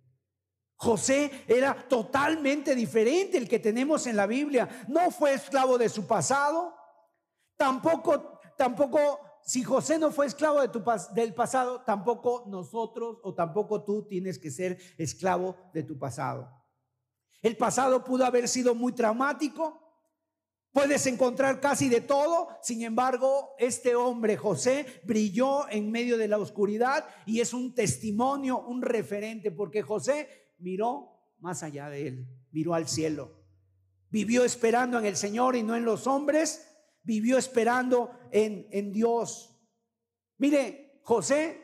José 0.77 1.31
era 1.49 1.89
totalmente 1.89 2.75
diferente 2.75 3.39
el 3.39 3.49
que 3.49 3.59
tenemos 3.59 4.07
en 4.07 4.17
la 4.17 4.27
Biblia. 4.27 4.69
No 4.89 5.11
fue 5.11 5.35
esclavo 5.35 5.79
de 5.79 5.89
su 5.89 6.07
pasado, 6.07 6.76
Tampoco, 7.57 8.41
tampoco, 8.57 9.21
si 9.43 9.63
José 9.63 9.99
no 9.99 10.11
fue 10.11 10.27
esclavo 10.27 10.61
de 10.61 10.69
tu, 10.69 10.83
del 11.15 11.35
pasado, 11.35 11.83
tampoco 11.83 12.45
nosotros 12.47 13.19
o 13.23 13.35
tampoco 13.35 13.85
tú 13.85 14.07
tienes 14.07 14.39
que 14.39 14.51
ser 14.51 14.79
esclavo 14.99 15.57
de 15.73 15.83
tu 15.83 15.99
pasado. 15.99 16.51
El 17.43 17.57
pasado 17.57 18.03
pudo 18.03 18.25
haber 18.25 18.49
sido 18.49 18.75
muy 18.75 18.93
traumático. 18.93 19.83
Puedes 20.73 21.07
encontrar 21.07 21.61
casi 21.61 21.89
de 21.89 22.01
todo. 22.01 22.49
Sin 22.61 22.83
embargo, 22.83 23.55
este 23.59 23.95
hombre, 23.95 24.37
José, 24.37 25.01
brilló 25.05 25.69
en 25.71 25.91
medio 25.91 26.19
de 26.19 26.29
la 26.29 26.39
oscuridad 26.39 27.07
y 27.25 27.41
es 27.41 27.55
un 27.55 27.75
testimonio, 27.75 28.59
un 28.59 28.83
referente, 28.83 29.51
porque 29.51 29.81
José 29.83 30.29
miró 30.59 31.17
más 31.39 31.63
allá 31.63 31.89
de 31.89 32.09
él, 32.09 32.29
miró 32.51 32.75
al 32.75 32.89
cielo. 32.89 33.31
Vivió 34.11 34.45
esperando 34.45 34.99
en 34.99 35.07
el 35.07 35.17
Señor 35.17 35.57
y 35.57 35.63
no 35.63 35.77
en 35.77 35.85
los 35.85 36.07
hombres, 36.07 36.66
vivió 37.07 37.39
esperando 37.39 38.11
en, 38.33 38.67
en 38.71 38.93
Dios. 38.93 39.57
Mire, 40.39 41.01
José 41.03 41.63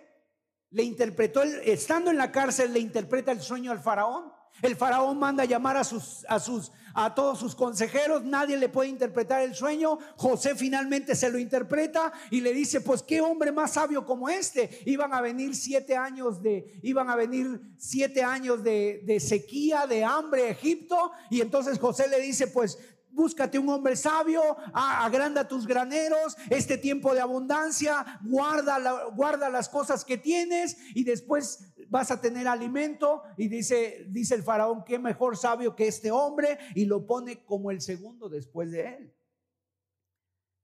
le 0.71 0.85
interpretó, 0.85 1.43
estando 1.43 2.11
en 2.11 2.17
la 2.17 2.33
cárcel, 2.33 2.73
le 2.73 2.79
interpreta 2.79 3.33
el 3.33 3.43
sueño 3.43 3.73
al 3.73 3.81
faraón. 3.81 4.33
El 4.61 4.77
faraón 4.77 5.19
manda 5.19 5.45
llamar 5.45 5.77
a 5.77 5.83
sus, 5.83 6.25
a 6.29 6.39
sus, 6.39 6.71
a 6.95 7.15
todos 7.15 7.39
sus 7.39 7.55
consejeros. 7.55 8.23
Nadie 8.23 8.57
le 8.57 8.69
puede 8.69 8.91
interpretar 8.91 9.43
el 9.43 9.55
sueño. 9.55 9.99
José 10.17 10.55
finalmente 10.55 11.17
se 11.17 11.31
lo 11.31 11.39
interpreta 11.39 12.13
y 12.31 12.41
le 12.41 12.53
dice, 12.53 12.83
pues 12.83 13.03
qué 13.03 13.21
hombre 13.21 13.51
más 13.51 13.73
sabio 13.73 14.07
como 14.07 14.29
este. 14.29 14.83
Iban 14.87 15.13
a 15.15 15.21
venir 15.21 15.57
siete 15.57 15.97
años 15.97 16.43
de, 16.43 16.79
iban 16.83 17.11
a 17.11 17.17
venir 17.17 17.61
siete 17.79 18.23
años 18.23 18.63
de, 18.63 19.03
de 19.05 19.19
sequía, 19.21 19.87
de 19.87 20.05
hambre, 20.05 20.51
Egipto. 20.51 21.13
Y 21.31 21.41
entonces 21.41 21.79
José 21.79 22.09
le 22.09 22.21
dice, 22.21 22.47
pues 22.47 22.79
búscate 23.13 23.59
un 23.59 23.69
hombre 23.69 23.95
sabio, 23.97 24.43
agranda 24.73 25.47
tus 25.47 25.67
graneros, 25.67 26.37
este 26.51 26.79
tiempo 26.79 27.15
de 27.15 27.21
abundancia, 27.21 28.21
guarda, 28.25 29.49
las 29.49 29.69
cosas 29.69 30.05
que 30.05 30.19
tienes 30.19 30.77
y 30.95 31.05
después 31.05 31.73
vas 31.89 32.11
a 32.11 32.21
tener 32.21 32.49
alimento. 32.49 33.23
Y 33.37 33.49
dice, 33.49 34.07
dice 34.09 34.35
el 34.35 34.43
faraón, 34.43 34.85
qué 34.85 34.99
mejor 34.99 35.37
sabio 35.37 35.77
que 35.77 35.87
este 35.87 36.11
hombre, 36.11 36.59
y 36.75 36.87
lo 36.87 37.07
pone 37.07 37.45
como 37.45 37.71
el 37.71 37.81
segundo 37.81 38.29
después 38.29 38.71
de 38.71 38.89
él. 38.89 39.15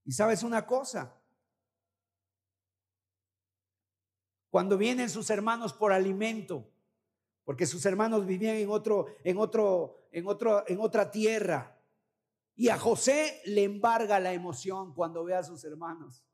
Y 0.05 0.13
sabes 0.13 0.43
una 0.43 0.67
cosa, 0.67 1.15
cuando 4.51 4.79
vienen 4.79 5.11
sus 5.11 5.29
hermanos 5.29 5.75
por 5.75 5.93
alimento, 5.93 6.67
porque 7.45 7.67
sus 7.67 7.85
hermanos 7.87 8.27
vivían 8.27 8.57
en 8.57 8.71
otro, 8.71 9.07
en 9.25 9.39
otro, 9.39 10.09
en 10.13 10.27
otro, 10.27 10.65
en 10.67 10.81
otra 10.81 11.11
tierra, 11.11 11.78
y 12.59 12.71
a 12.71 12.77
José 12.77 13.41
le 13.45 13.63
embarga 13.63 14.19
la 14.19 14.33
emoción 14.33 14.93
cuando 14.93 15.23
ve 15.23 15.33
a 15.33 15.45
sus 15.45 15.63
hermanos. 15.63 16.25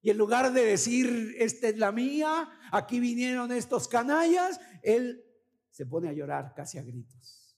Y 0.00 0.10
en 0.10 0.18
lugar 0.18 0.52
de 0.52 0.64
decir, 0.64 1.36
esta 1.38 1.68
es 1.68 1.78
la 1.78 1.92
mía, 1.92 2.50
aquí 2.72 2.98
vinieron 2.98 3.52
estos 3.52 3.86
canallas, 3.86 4.60
él 4.82 5.24
se 5.70 5.86
pone 5.86 6.08
a 6.08 6.12
llorar 6.12 6.52
casi 6.52 6.78
a 6.78 6.82
gritos. 6.82 7.56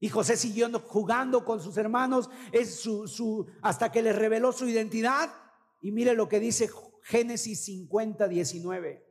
Y 0.00 0.10
José 0.10 0.36
siguió 0.36 0.68
jugando 0.80 1.46
con 1.46 1.62
sus 1.62 1.78
hermanos 1.78 2.28
es 2.52 2.80
su, 2.80 3.08
su, 3.08 3.50
hasta 3.62 3.90
que 3.90 4.02
le 4.02 4.12
reveló 4.12 4.52
su 4.52 4.68
identidad. 4.68 5.34
Y 5.80 5.92
mire 5.92 6.12
lo 6.12 6.28
que 6.28 6.40
dice 6.40 6.68
Génesis 7.04 7.64
50, 7.64 8.28
19. 8.28 9.02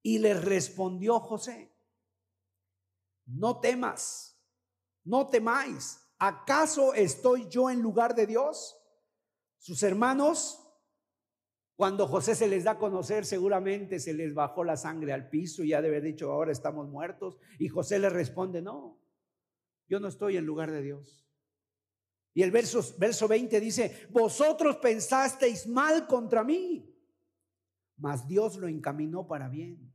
Y 0.00 0.20
le 0.20 0.32
respondió 0.32 1.20
José, 1.20 1.70
no 3.26 3.60
temas, 3.60 4.40
no 5.04 5.26
temáis 5.28 6.00
¿acaso 6.18 6.94
estoy 6.94 7.48
yo 7.48 7.70
en 7.70 7.80
lugar 7.80 8.14
de 8.14 8.26
Dios? 8.26 8.76
Sus 9.58 9.82
hermanos, 9.82 10.60
cuando 11.76 12.06
José 12.06 12.34
se 12.34 12.48
les 12.48 12.64
da 12.64 12.72
a 12.72 12.78
conocer, 12.78 13.24
seguramente 13.24 13.98
se 13.98 14.12
les 14.12 14.34
bajó 14.34 14.64
la 14.64 14.76
sangre 14.76 15.12
al 15.12 15.28
piso 15.28 15.64
y 15.64 15.68
ya 15.68 15.80
de 15.80 15.88
haber 15.88 16.02
dicho, 16.02 16.30
ahora 16.30 16.52
estamos 16.52 16.88
muertos. 16.88 17.38
Y 17.58 17.68
José 17.68 17.98
le 17.98 18.10
responde, 18.10 18.60
no, 18.60 19.00
yo 19.88 20.00
no 20.00 20.08
estoy 20.08 20.36
en 20.36 20.44
lugar 20.44 20.70
de 20.70 20.82
Dios. 20.82 21.26
Y 22.34 22.42
el 22.42 22.50
verso, 22.50 22.84
verso 22.98 23.28
20 23.28 23.60
dice, 23.60 24.08
vosotros 24.10 24.76
pensasteis 24.76 25.66
mal 25.66 26.06
contra 26.06 26.42
mí, 26.42 26.92
mas 27.96 28.26
Dios 28.26 28.56
lo 28.56 28.66
encaminó 28.66 29.26
para 29.26 29.48
bien 29.48 29.93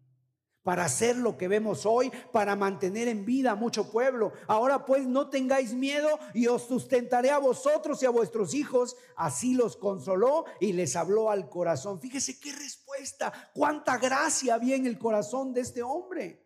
para 0.70 0.86
hacer 0.86 1.18
lo 1.18 1.36
que 1.36 1.48
vemos 1.48 1.88
hoy, 1.88 2.12
para 2.32 2.56
mantener 2.56 3.08
en 3.08 3.26
vida 3.26 3.54
a 3.54 3.56
mucho 3.56 3.90
pueblo. 3.90 4.34
Ahora 4.46 4.86
pues 4.86 5.08
no 5.08 5.28
tengáis 5.28 5.74
miedo 5.74 6.20
y 6.36 6.46
os 6.46 6.62
sustentaré 6.62 7.32
a 7.32 7.40
vosotros 7.40 8.04
y 8.04 8.06
a 8.06 8.12
vuestros 8.12 8.54
hijos. 8.54 8.96
Así 9.16 9.56
los 9.56 9.76
consoló 9.76 10.46
y 10.60 10.74
les 10.74 10.96
habló 10.96 11.32
al 11.32 11.50
corazón. 11.50 12.00
Fíjese 12.00 12.40
qué 12.40 12.52
respuesta, 12.52 13.34
cuánta 13.56 13.98
gracia 13.98 14.54
había 14.54 14.76
en 14.76 14.86
el 14.86 15.00
corazón 15.00 15.56
de 15.56 15.62
este 15.62 15.82
hombre. 15.82 16.46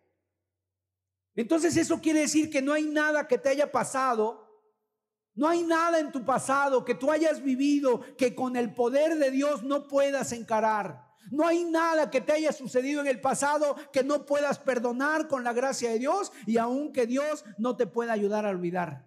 Entonces 1.34 1.76
eso 1.76 2.00
quiere 2.00 2.20
decir 2.20 2.48
que 2.48 2.62
no 2.62 2.72
hay 2.72 2.84
nada 2.84 3.28
que 3.28 3.36
te 3.36 3.50
haya 3.50 3.70
pasado 3.70 4.42
no 5.36 5.48
hay 5.48 5.64
nada 5.64 5.98
en 5.98 6.12
tu 6.12 6.24
pasado 6.24 6.82
que 6.82 6.94
tú 6.94 7.10
hayas 7.10 7.42
vivido 7.42 8.00
que 8.16 8.34
con 8.34 8.56
el 8.56 8.72
poder 8.72 9.18
de 9.18 9.32
Dios 9.32 9.64
no 9.64 9.88
puedas 9.88 10.30
encarar. 10.32 11.03
No 11.30 11.46
hay 11.46 11.64
nada 11.64 12.10
que 12.10 12.20
te 12.20 12.32
haya 12.32 12.52
sucedido 12.52 13.00
en 13.00 13.06
el 13.06 13.20
pasado 13.20 13.76
que 13.92 14.04
no 14.04 14.26
puedas 14.26 14.58
perdonar 14.58 15.28
con 15.28 15.44
la 15.44 15.52
gracia 15.52 15.90
de 15.90 15.98
Dios 15.98 16.32
y 16.46 16.58
aun 16.58 16.92
que 16.92 17.06
Dios 17.06 17.44
no 17.58 17.76
te 17.76 17.86
pueda 17.86 18.12
ayudar 18.12 18.46
a 18.46 18.50
olvidar. 18.50 19.06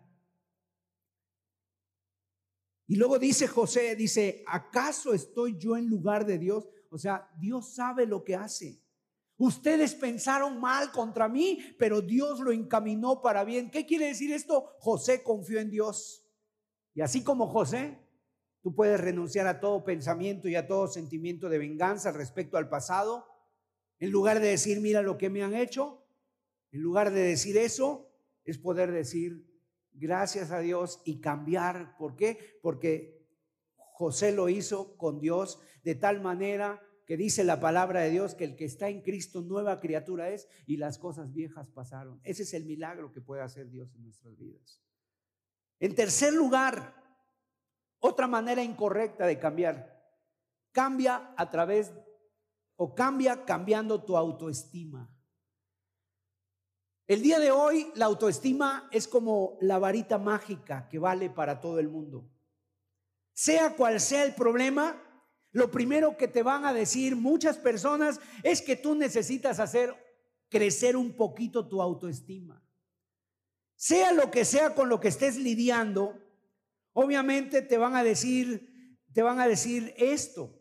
Y 2.87 2.95
luego 2.95 3.19
dice 3.19 3.47
José, 3.47 3.95
dice, 3.95 4.43
¿acaso 4.47 5.13
estoy 5.13 5.57
yo 5.57 5.75
en 5.75 5.87
lugar 5.87 6.25
de 6.25 6.37
Dios? 6.37 6.67
O 6.89 6.97
sea, 6.97 7.29
Dios 7.37 7.75
sabe 7.75 8.05
lo 8.05 8.23
que 8.23 8.35
hace. 8.35 8.81
Ustedes 9.37 9.93
pensaron 9.93 10.59
mal 10.59 10.91
contra 10.91 11.27
mí, 11.27 11.59
pero 11.77 12.01
Dios 12.01 12.39
lo 12.39 12.51
encaminó 12.51 13.21
para 13.21 13.43
bien. 13.43 13.69
¿Qué 13.69 13.85
quiere 13.85 14.07
decir 14.07 14.31
esto? 14.31 14.73
José 14.79 15.21
confió 15.21 15.59
en 15.59 15.69
Dios. 15.69 16.25
Y 16.95 17.01
así 17.01 17.23
como 17.23 17.45
José, 17.47 17.99
Tú 18.67 18.75
puedes 18.75 18.99
renunciar 18.99 19.47
a 19.47 19.61
todo 19.61 19.85
pensamiento 19.85 20.49
y 20.49 20.57
a 20.57 20.67
todo 20.67 20.89
sentimiento 20.89 21.47
de 21.47 21.57
venganza 21.57 22.11
respecto 22.11 22.57
al 22.57 22.67
pasado. 22.67 23.25
En 23.97 24.11
lugar 24.11 24.41
de 24.41 24.49
decir, 24.49 24.81
mira 24.81 25.01
lo 25.01 25.17
que 25.17 25.29
me 25.29 25.41
han 25.41 25.53
hecho, 25.53 26.03
en 26.73 26.81
lugar 26.81 27.13
de 27.13 27.21
decir 27.21 27.55
eso, 27.55 28.11
es 28.43 28.57
poder 28.57 28.91
decir, 28.91 29.49
gracias 29.93 30.51
a 30.51 30.59
Dios 30.59 31.01
y 31.05 31.21
cambiar. 31.21 31.95
¿Por 31.95 32.17
qué? 32.17 32.59
Porque 32.61 33.25
José 33.77 34.33
lo 34.33 34.49
hizo 34.49 34.97
con 34.97 35.21
Dios 35.21 35.61
de 35.85 35.95
tal 35.95 36.19
manera 36.19 36.83
que 37.05 37.15
dice 37.15 37.45
la 37.45 37.61
palabra 37.61 38.01
de 38.01 38.09
Dios 38.09 38.35
que 38.35 38.43
el 38.43 38.57
que 38.57 38.65
está 38.65 38.89
en 38.89 39.01
Cristo 39.01 39.39
nueva 39.43 39.79
criatura 39.79 40.29
es 40.29 40.49
y 40.65 40.75
las 40.75 40.97
cosas 40.97 41.31
viejas 41.31 41.69
pasaron. 41.69 42.19
Ese 42.25 42.43
es 42.43 42.53
el 42.53 42.65
milagro 42.65 43.13
que 43.13 43.21
puede 43.21 43.43
hacer 43.43 43.69
Dios 43.69 43.95
en 43.95 44.03
nuestras 44.03 44.37
vidas. 44.37 44.83
En 45.79 45.95
tercer 45.95 46.33
lugar, 46.33 47.06
otra 47.99 48.27
manera 48.27 48.63
incorrecta 48.63 49.25
de 49.25 49.39
cambiar. 49.39 49.97
Cambia 50.71 51.33
a 51.35 51.49
través 51.49 51.91
o 52.75 52.93
cambia 52.93 53.43
cambiando 53.45 54.03
tu 54.03 54.15
autoestima. 54.15 55.09
El 57.07 57.21
día 57.21 57.39
de 57.39 57.51
hoy 57.51 57.91
la 57.95 58.05
autoestima 58.05 58.89
es 58.91 59.07
como 59.07 59.57
la 59.61 59.79
varita 59.79 60.17
mágica 60.17 60.87
que 60.89 60.99
vale 60.99 61.29
para 61.29 61.61
todo 61.61 61.79
el 61.79 61.87
mundo. 61.87 62.29
Sea 63.33 63.75
cual 63.75 63.99
sea 64.01 64.25
el 64.25 64.35
problema, 64.35 65.01
lo 65.51 65.71
primero 65.71 66.17
que 66.17 66.27
te 66.27 66.43
van 66.43 66.65
a 66.65 66.73
decir 66.73 67.15
muchas 67.15 67.57
personas 67.57 68.19
es 68.43 68.61
que 68.61 68.75
tú 68.75 68.93
necesitas 68.93 69.59
hacer 69.59 69.95
crecer 70.49 70.97
un 70.97 71.13
poquito 71.13 71.67
tu 71.67 71.81
autoestima. 71.81 72.61
Sea 73.75 74.11
lo 74.11 74.29
que 74.29 74.43
sea 74.43 74.75
con 74.75 74.89
lo 74.89 74.99
que 74.99 75.07
estés 75.07 75.37
lidiando, 75.37 76.19
obviamente 76.99 77.61
te 77.61 77.77
van 77.77 77.95
a 77.95 78.03
decir, 78.03 78.97
te 79.13 79.21
van 79.21 79.39
a 79.39 79.47
decir 79.47 79.93
esto. 79.97 80.51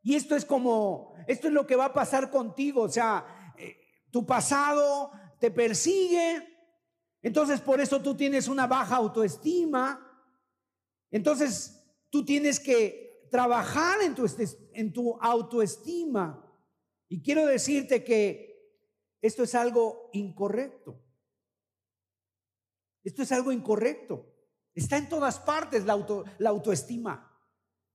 Y 0.00 0.14
esto 0.14 0.36
es 0.36 0.44
como, 0.44 1.16
esto 1.26 1.48
es 1.48 1.52
lo 1.52 1.66
que 1.66 1.74
va 1.74 1.86
a 1.86 1.92
pasar 1.92 2.30
contigo, 2.30 2.82
o 2.82 2.88
sea, 2.88 3.52
eh, 3.58 3.76
tu 4.12 4.24
pasado 4.24 5.10
te 5.40 5.50
persigue, 5.50 6.40
entonces 7.20 7.60
por 7.60 7.80
eso 7.80 8.00
tú 8.00 8.16
tienes 8.16 8.46
una 8.46 8.68
baja 8.68 8.94
autoestima, 8.94 10.08
entonces 11.10 11.84
tú 12.10 12.24
tienes 12.24 12.60
que 12.60 13.26
trabajar 13.28 14.02
en 14.02 14.14
tu, 14.14 14.30
en 14.72 14.92
tu 14.92 15.18
autoestima. 15.20 16.48
Y 17.08 17.22
quiero 17.22 17.44
decirte 17.44 18.04
que 18.04 18.54
esto 19.20 19.42
es 19.42 19.56
algo 19.56 20.10
incorrecto. 20.12 21.02
Esto 23.02 23.22
es 23.22 23.32
algo 23.32 23.50
incorrecto. 23.50 24.33
Está 24.74 24.96
en 24.96 25.08
todas 25.08 25.38
partes 25.38 25.84
la, 25.84 25.92
auto, 25.92 26.24
la 26.38 26.50
autoestima. 26.50 27.30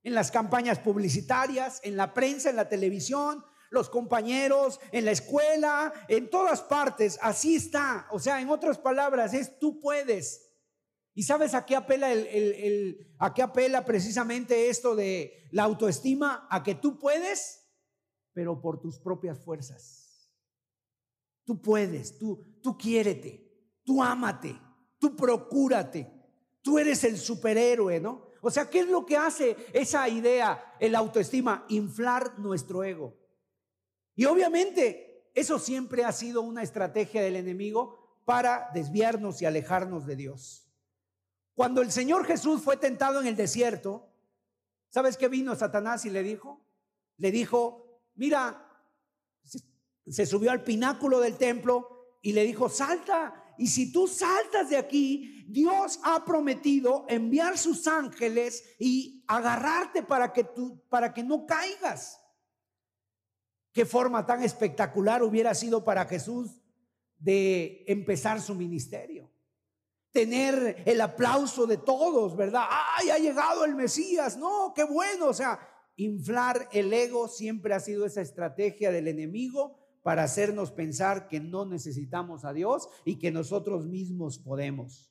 En 0.03 0.13
las 0.13 0.31
campañas 0.31 0.79
publicitarias, 0.79 1.81
en 1.83 1.97
la 1.97 2.13
prensa, 2.13 2.49
en 2.49 2.55
la 2.55 2.69
televisión, 2.69 3.43
los 3.69 3.89
compañeros, 3.89 4.79
en 4.91 5.05
la 5.05 5.11
escuela, 5.11 5.93
en 6.07 6.29
todas 6.29 6.61
partes. 6.61 7.19
Así 7.21 7.55
está. 7.55 8.07
O 8.11 8.19
sea, 8.19 8.41
en 8.41 8.49
otras 8.49 8.77
palabras, 8.77 9.33
es 9.33 9.59
tú 9.59 9.79
puedes. 9.81 10.49
¿Y 11.13 11.23
sabes 11.23 11.53
a 11.53 11.65
qué 11.65 11.75
apela 11.75 12.11
el, 12.11 12.27
el, 12.27 13.15
a 13.19 13.33
qué 13.33 13.41
apela 13.41 13.83
precisamente 13.83 14.69
esto 14.69 14.95
de 14.95 15.49
la 15.51 15.63
autoestima? 15.63 16.47
A 16.49 16.63
que 16.63 16.75
tú 16.75 16.97
puedes, 16.97 17.59
pero 18.33 18.61
por 18.61 18.79
tus 18.79 18.99
propias 18.99 19.39
fuerzas. 19.43 20.31
Tú 21.43 21.61
puedes, 21.61 22.17
tú, 22.17 22.59
tú 22.61 22.77
quiérete, 22.77 23.81
tú 23.83 24.01
ámate, 24.01 24.55
tú 24.99 25.15
procúrate. 25.15 26.18
Tú 26.61 26.77
eres 26.79 27.03
el 27.03 27.17
superhéroe, 27.17 27.99
¿no? 27.99 28.27
O 28.41 28.49
sea, 28.49 28.69
¿qué 28.69 28.79
es 28.79 28.87
lo 28.87 29.05
que 29.05 29.17
hace 29.17 29.55
esa 29.73 30.07
idea, 30.07 30.75
el 30.79 30.95
autoestima? 30.95 31.65
Inflar 31.69 32.39
nuestro 32.39 32.83
ego. 32.83 33.17
Y 34.15 34.25
obviamente 34.25 35.29
eso 35.33 35.59
siempre 35.59 36.03
ha 36.03 36.11
sido 36.11 36.41
una 36.41 36.63
estrategia 36.63 37.21
del 37.21 37.35
enemigo 37.35 38.21
para 38.25 38.69
desviarnos 38.73 39.41
y 39.41 39.45
alejarnos 39.45 40.05
de 40.05 40.15
Dios. 40.15 40.69
Cuando 41.55 41.81
el 41.81 41.91
Señor 41.91 42.25
Jesús 42.25 42.61
fue 42.61 42.77
tentado 42.77 43.19
en 43.19 43.27
el 43.27 43.35
desierto, 43.35 44.09
¿sabes 44.89 45.17
qué 45.17 45.27
vino 45.27 45.55
Satanás 45.55 46.05
y 46.05 46.09
le 46.09 46.23
dijo? 46.23 46.65
Le 47.17 47.31
dijo, 47.31 48.01
mira, 48.15 48.65
se 50.07 50.25
subió 50.25 50.51
al 50.51 50.63
pináculo 50.63 51.19
del 51.19 51.37
templo 51.37 52.17
y 52.21 52.33
le 52.33 52.43
dijo, 52.43 52.69
salta. 52.69 53.38
Y 53.59 53.67
si 53.67 53.91
tú 53.91 54.07
saltas 54.07 54.69
de 54.69 54.77
aquí, 54.77 55.45
Dios 55.49 55.99
ha 56.03 56.23
prometido 56.23 57.05
enviar 57.09 57.57
sus 57.57 57.87
ángeles 57.87 58.63
y 58.79 59.21
agarrarte 59.27 60.01
para 60.01 60.31
que 60.31 60.45
tú, 60.45 60.81
para 60.87 61.13
que 61.13 61.23
no 61.23 61.45
caigas. 61.45 62.21
Qué 63.73 63.85
forma 63.85 64.25
tan 64.25 64.43
espectacular 64.43 65.21
hubiera 65.23 65.53
sido 65.53 65.83
para 65.83 66.05
Jesús 66.05 66.61
de 67.17 67.83
empezar 67.87 68.41
su 68.41 68.55
ministerio. 68.55 69.29
Tener 70.13 70.81
el 70.85 71.01
aplauso 71.01 71.67
de 71.67 71.77
todos, 71.77 72.37
¿verdad? 72.37 72.63
¡Ay, 72.97 73.09
ha 73.09 73.17
llegado 73.17 73.65
el 73.65 73.75
Mesías! 73.75 74.37
No, 74.37 74.71
qué 74.73 74.85
bueno. 74.85 75.27
O 75.27 75.33
sea, 75.33 75.59
inflar 75.97 76.69
el 76.71 76.93
ego 76.93 77.27
siempre 77.27 77.73
ha 77.73 77.81
sido 77.81 78.05
esa 78.05 78.21
estrategia 78.21 78.89
del 78.89 79.09
enemigo 79.09 79.78
para 80.03 80.23
hacernos 80.23 80.71
pensar 80.71 81.27
que 81.27 81.39
no 81.39 81.65
necesitamos 81.65 82.45
a 82.45 82.53
Dios 82.53 82.87
y 83.05 83.17
que 83.19 83.31
nosotros 83.31 83.85
mismos 83.87 84.39
podemos 84.39 85.09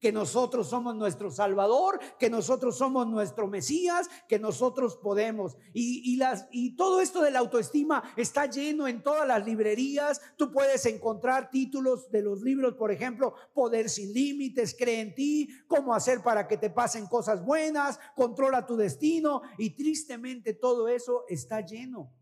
que 0.00 0.12
nosotros 0.12 0.68
somos 0.68 0.94
nuestro 0.94 1.30
Salvador, 1.30 1.98
que 2.18 2.30
nosotros 2.30 2.78
somos 2.78 3.06
nuestro 3.06 3.48
Mesías, 3.48 4.08
que 4.28 4.38
nosotros 4.38 4.96
podemos. 4.96 5.56
Y, 5.72 6.16
las, 6.16 6.46
y 6.50 6.76
todo 6.76 7.00
esto 7.00 7.20
de 7.22 7.30
la 7.30 7.40
autoestima 7.40 8.02
está 8.16 8.46
lleno 8.46 8.86
en 8.86 9.02
todas 9.02 9.26
las 9.26 9.44
librerías. 9.44 10.20
Tú 10.36 10.52
puedes 10.52 10.86
encontrar 10.86 11.50
títulos 11.50 12.10
de 12.10 12.22
los 12.22 12.42
libros, 12.42 12.74
por 12.74 12.92
ejemplo, 12.92 13.34
Poder 13.54 13.90
sin 13.90 14.12
Límites, 14.12 14.76
Cree 14.78 15.00
en 15.00 15.14
ti, 15.14 15.48
cómo 15.66 15.94
hacer 15.94 16.22
para 16.22 16.46
que 16.46 16.56
te 16.56 16.70
pasen 16.70 17.06
cosas 17.06 17.44
buenas, 17.44 17.98
controla 18.14 18.66
tu 18.66 18.76
destino. 18.76 19.42
Y 19.58 19.70
tristemente 19.70 20.54
todo 20.54 20.88
eso 20.88 21.24
está 21.28 21.60
lleno. 21.60 22.12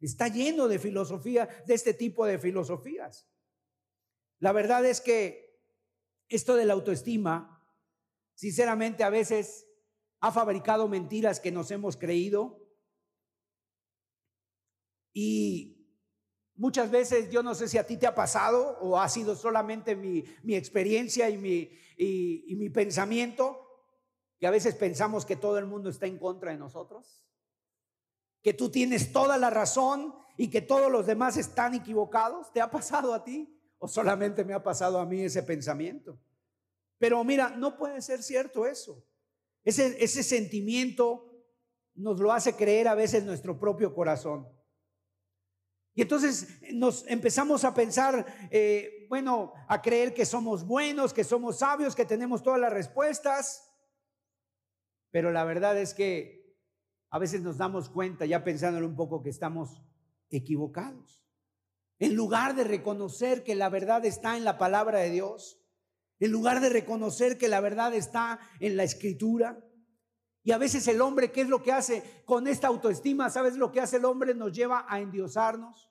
Está 0.00 0.28
lleno 0.28 0.68
de 0.68 0.78
filosofía, 0.78 1.48
de 1.66 1.74
este 1.74 1.94
tipo 1.94 2.24
de 2.24 2.38
filosofías. 2.38 3.28
La 4.38 4.52
verdad 4.52 4.84
es 4.86 5.00
que 5.00 5.60
esto 6.28 6.54
de 6.54 6.66
la 6.66 6.74
autoestima, 6.74 7.64
sinceramente 8.34 9.02
a 9.02 9.10
veces 9.10 9.66
ha 10.20 10.30
fabricado 10.30 10.88
mentiras 10.88 11.40
que 11.40 11.50
nos 11.50 11.70
hemos 11.70 11.96
creído 11.96 12.64
y 15.12 15.86
muchas 16.54 16.90
veces 16.90 17.30
yo 17.30 17.42
no 17.42 17.54
sé 17.54 17.68
si 17.68 17.78
a 17.78 17.86
ti 17.86 17.96
te 17.96 18.06
ha 18.06 18.14
pasado 18.14 18.78
o 18.80 19.00
ha 19.00 19.08
sido 19.08 19.34
solamente 19.34 19.96
mi, 19.96 20.24
experiencia 20.54 21.30
y 21.30 21.38
mi, 21.38 21.70
y 21.96 22.54
mi 22.56 22.68
pensamiento, 22.70 23.64
que 24.38 24.46
a 24.46 24.52
veces 24.52 24.74
pensamos 24.76 25.26
que 25.26 25.36
todo 25.36 25.58
el 25.58 25.66
mundo 25.66 25.90
está 25.90 26.06
en 26.06 26.18
contra 26.18 26.52
de 26.52 26.58
nosotros, 26.58 27.24
que 28.48 28.54
tú 28.54 28.70
tienes 28.70 29.12
toda 29.12 29.36
la 29.36 29.50
razón 29.50 30.14
y 30.38 30.48
que 30.48 30.62
todos 30.62 30.90
los 30.90 31.04
demás 31.04 31.36
están 31.36 31.74
equivocados. 31.74 32.50
¿Te 32.50 32.62
ha 32.62 32.70
pasado 32.70 33.12
a 33.12 33.22
ti? 33.22 33.54
¿O 33.76 33.86
solamente 33.86 34.42
me 34.42 34.54
ha 34.54 34.62
pasado 34.62 34.98
a 34.98 35.04
mí 35.04 35.20
ese 35.20 35.42
pensamiento? 35.42 36.18
Pero 36.96 37.22
mira, 37.24 37.50
no 37.50 37.76
puede 37.76 38.00
ser 38.00 38.22
cierto 38.22 38.66
eso. 38.66 39.04
Ese, 39.62 40.22
sentimiento 40.22 41.30
nos 41.94 42.20
lo 42.20 42.32
hace 42.32 42.54
creer 42.54 42.88
a 42.88 42.94
veces 42.94 43.22
nuestro 43.22 43.60
propio 43.60 43.94
corazón. 43.94 44.48
Y 45.92 46.00
entonces 46.00 46.48
nos 46.72 47.06
empezamos 47.06 47.64
a 47.64 47.74
pensar, 47.74 48.48
eh, 48.50 49.04
bueno, 49.10 49.52
a 49.68 49.82
creer 49.82 50.14
que 50.14 50.24
somos 50.24 50.66
buenos, 50.66 51.12
que 51.12 51.22
somos 51.22 51.58
sabios, 51.58 51.94
que 51.94 52.06
tenemos 52.06 52.42
todas 52.42 52.60
las 52.60 52.72
respuestas. 52.72 53.70
Pero 55.10 55.32
la 55.32 55.44
verdad 55.44 55.76
es 55.76 55.92
que 55.92 56.38
a 57.10 57.18
veces 57.18 57.42
nos 57.42 57.56
damos 57.56 57.88
cuenta, 57.88 58.26
ya 58.26 58.44
pensándolo 58.44 58.86
un 58.86 58.96
poco, 58.96 59.22
que 59.22 59.30
estamos 59.30 59.82
equivocados. 60.30 61.24
En 61.98 62.14
lugar 62.14 62.54
de 62.54 62.64
reconocer 62.64 63.42
que 63.42 63.54
la 63.54 63.68
verdad 63.68 64.04
está 64.04 64.36
en 64.36 64.44
la 64.44 64.58
palabra 64.58 64.98
de 64.98 65.10
Dios, 65.10 65.58
en 66.20 66.32
lugar 66.32 66.60
de 66.60 66.68
reconocer 66.68 67.38
que 67.38 67.48
la 67.48 67.60
verdad 67.60 67.94
está 67.94 68.40
en 68.60 68.76
la 68.76 68.84
escritura. 68.84 69.64
Y 70.42 70.52
a 70.52 70.58
veces 70.58 70.86
el 70.88 71.00
hombre, 71.00 71.32
¿qué 71.32 71.42
es 71.42 71.48
lo 71.48 71.62
que 71.62 71.72
hace 71.72 72.22
con 72.24 72.46
esta 72.46 72.68
autoestima? 72.68 73.30
¿Sabes 73.30 73.56
lo 73.56 73.72
que 73.72 73.80
hace 73.80 73.96
el 73.96 74.04
hombre? 74.04 74.34
Nos 74.34 74.52
lleva 74.52 74.86
a 74.88 75.00
endiosarnos, 75.00 75.90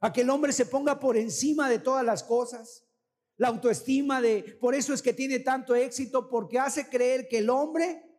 a 0.00 0.12
que 0.12 0.22
el 0.22 0.30
hombre 0.30 0.52
se 0.52 0.66
ponga 0.66 0.98
por 1.00 1.16
encima 1.16 1.68
de 1.68 1.78
todas 1.78 2.04
las 2.04 2.22
cosas. 2.22 2.86
La 3.36 3.48
autoestima 3.48 4.20
de, 4.20 4.56
por 4.60 4.74
eso 4.74 4.94
es 4.94 5.02
que 5.02 5.12
tiene 5.12 5.40
tanto 5.40 5.74
éxito, 5.74 6.28
porque 6.28 6.58
hace 6.58 6.88
creer 6.88 7.28
que 7.28 7.38
el 7.38 7.50
hombre 7.50 8.13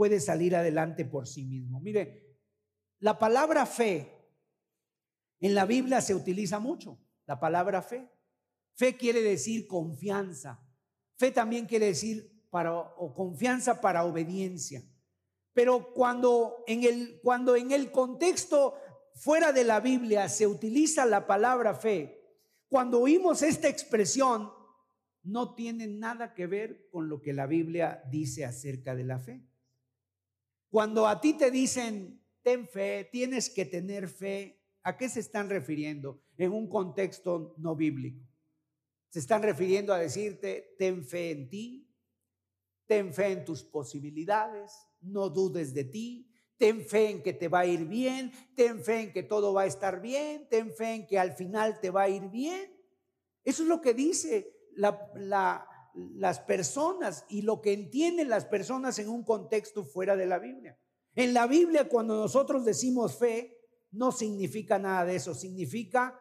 puede 0.00 0.18
salir 0.18 0.56
adelante 0.56 1.04
por 1.04 1.28
sí 1.28 1.44
mismo. 1.44 1.78
Mire, 1.78 2.38
la 3.00 3.18
palabra 3.18 3.66
fe 3.66 4.10
en 5.40 5.54
la 5.54 5.66
Biblia 5.66 6.00
se 6.00 6.14
utiliza 6.14 6.58
mucho, 6.58 6.98
la 7.26 7.38
palabra 7.38 7.82
fe. 7.82 8.10
Fe 8.72 8.96
quiere 8.96 9.20
decir 9.20 9.66
confianza. 9.66 10.66
Fe 11.18 11.32
también 11.32 11.66
quiere 11.66 11.84
decir 11.84 12.46
para, 12.48 12.72
o 12.72 13.12
confianza 13.14 13.82
para 13.82 14.06
obediencia. 14.06 14.82
Pero 15.52 15.92
cuando 15.92 16.64
en, 16.66 16.84
el, 16.84 17.20
cuando 17.22 17.54
en 17.54 17.70
el 17.70 17.90
contexto 17.90 18.76
fuera 19.16 19.52
de 19.52 19.64
la 19.64 19.80
Biblia 19.80 20.30
se 20.30 20.46
utiliza 20.46 21.04
la 21.04 21.26
palabra 21.26 21.74
fe, 21.74 22.40
cuando 22.70 23.02
oímos 23.02 23.42
esta 23.42 23.68
expresión, 23.68 24.50
no 25.24 25.54
tiene 25.54 25.88
nada 25.88 26.32
que 26.32 26.46
ver 26.46 26.88
con 26.88 27.10
lo 27.10 27.20
que 27.20 27.34
la 27.34 27.46
Biblia 27.46 28.02
dice 28.10 28.46
acerca 28.46 28.94
de 28.94 29.04
la 29.04 29.18
fe. 29.18 29.49
Cuando 30.70 31.06
a 31.06 31.20
ti 31.20 31.34
te 31.34 31.50
dicen, 31.50 32.24
ten 32.42 32.66
fe, 32.66 33.08
tienes 33.12 33.50
que 33.50 33.66
tener 33.66 34.08
fe, 34.08 34.60
¿A 34.82 34.96
qué 34.96 35.08
se 35.08 35.20
están 35.20 35.50
refiriendo 35.50 36.22
en 36.38 36.52
un 36.52 36.68
contexto 36.68 37.54
no 37.58 37.76
bíblico? 37.76 38.26
Se 39.10 39.18
están 39.18 39.42
refiriendo 39.42 39.92
a 39.92 39.98
decirte, 39.98 40.74
ten 40.78 41.04
fe 41.04 41.32
en 41.32 41.48
ti, 41.50 41.94
ten 42.86 43.12
fe 43.12 43.32
en 43.32 43.44
tus 43.44 43.62
posibilidades, 43.62 44.72
no 45.00 45.28
dudes 45.28 45.74
de 45.74 45.84
ti, 45.84 46.30
ten 46.56 46.80
fe 46.80 47.10
en 47.10 47.22
que 47.22 47.32
te 47.32 47.48
va 47.48 47.60
a 47.60 47.66
ir 47.66 47.84
bien, 47.84 48.32
ten 48.54 48.82
fe 48.82 49.00
en 49.00 49.12
que 49.12 49.22
todo 49.22 49.52
va 49.52 49.62
a 49.62 49.66
estar 49.66 50.00
bien, 50.00 50.48
ten 50.48 50.72
fe 50.72 50.94
en 50.94 51.06
que 51.06 51.18
al 51.18 51.32
final 51.32 51.78
te 51.80 51.90
va 51.90 52.02
a 52.02 52.08
ir 52.08 52.28
bien. 52.30 52.72
Eso 53.44 53.62
es 53.62 53.68
lo 53.68 53.80
que 53.80 53.92
dice 53.92 54.56
las 55.94 56.40
personas 56.40 57.24
y 57.28 57.42
lo 57.42 57.60
que 57.60 57.72
entienden 57.72 58.28
las 58.28 58.44
personas 58.44 58.98
en 58.98 59.08
un 59.08 59.24
contexto 59.24 59.84
fuera 59.84 60.16
de 60.16 60.26
la 60.26 60.38
Biblia. 60.38 60.78
En 61.14 61.34
la 61.34 61.46
Biblia, 61.46 61.88
cuando 61.88 62.16
nosotros 62.16 62.64
decimos 62.64 63.18
fe, 63.18 63.56
no 63.90 64.12
significa 64.12 64.78
nada 64.78 65.04
de 65.04 65.16
eso, 65.16 65.34
significa 65.34 66.18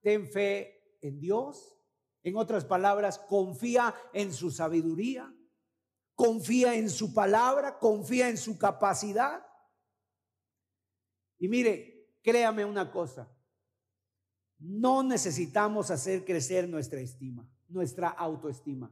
ten 0.00 0.26
fe 0.30 0.98
en 1.00 1.20
Dios. 1.20 1.78
En 2.22 2.36
otras 2.36 2.64
palabras, 2.64 3.18
confía 3.18 3.94
en 4.12 4.32
su 4.32 4.50
sabiduría, 4.50 5.32
confía 6.14 6.74
en 6.74 6.88
su 6.88 7.12
palabra, 7.12 7.78
confía 7.78 8.28
en 8.28 8.38
su 8.38 8.58
capacidad. 8.58 9.44
Y 11.38 11.48
mire, 11.48 12.08
créame 12.22 12.64
una 12.64 12.90
cosa, 12.90 13.30
no 14.58 15.02
necesitamos 15.02 15.90
hacer 15.90 16.24
crecer 16.24 16.68
nuestra 16.68 17.00
estima, 17.00 17.46
nuestra 17.68 18.08
autoestima. 18.08 18.90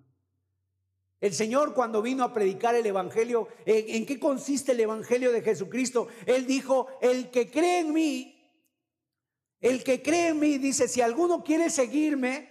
El 1.22 1.34
Señor 1.34 1.72
cuando 1.72 2.02
vino 2.02 2.24
a 2.24 2.32
predicar 2.32 2.74
el 2.74 2.84
Evangelio, 2.84 3.46
¿en, 3.64 4.04
qué 4.04 4.18
consiste 4.18 4.72
el 4.72 4.80
Evangelio 4.80 5.30
de 5.30 5.40
Jesucristo? 5.40 6.08
Él 6.26 6.48
dijo, 6.48 6.88
el 7.00 7.30
que 7.30 7.48
cree 7.48 7.78
en 7.78 7.92
mí, 7.92 8.52
el 9.60 9.84
que 9.84 10.02
cree 10.02 10.30
en 10.30 10.40
mí, 10.40 10.58
dice, 10.58 10.88
si 10.88 11.00
alguno 11.00 11.44
quiere 11.44 11.70
seguirme, 11.70 12.50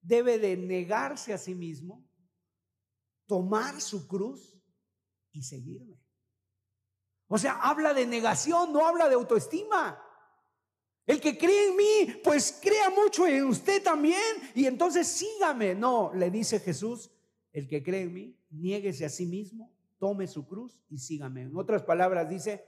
debe 0.00 0.40
de 0.40 0.56
negarse 0.56 1.32
a 1.32 1.38
sí 1.38 1.54
mismo, 1.54 2.04
tomar 3.26 3.80
su 3.80 4.08
cruz 4.08 4.60
y 5.30 5.44
seguirme. 5.44 6.02
O 7.28 7.38
sea, 7.38 7.60
habla 7.60 7.94
de 7.94 8.06
negación, 8.06 8.72
no 8.72 8.84
habla 8.84 9.08
de 9.08 9.14
autoestima. 9.14 10.02
El 11.06 11.20
que 11.20 11.38
cree 11.38 11.68
en 11.68 11.76
mí, 11.76 12.20
pues 12.24 12.58
crea 12.60 12.90
mucho 12.90 13.24
en 13.24 13.44
usted 13.44 13.84
también 13.84 14.50
y 14.52 14.66
entonces 14.66 15.06
sígame. 15.06 15.76
No, 15.76 16.12
le 16.12 16.28
dice 16.32 16.58
Jesús, 16.58 17.13
el 17.54 17.68
que 17.68 17.82
cree 17.82 18.02
en 18.02 18.12
mí, 18.12 18.36
niéguese 18.50 19.06
a 19.06 19.08
sí 19.08 19.24
mismo, 19.24 19.72
tome 19.98 20.26
su 20.26 20.46
cruz 20.46 20.78
y 20.90 20.98
sígame. 20.98 21.42
En 21.42 21.56
otras 21.56 21.82
palabras 21.82 22.28
dice, 22.28 22.66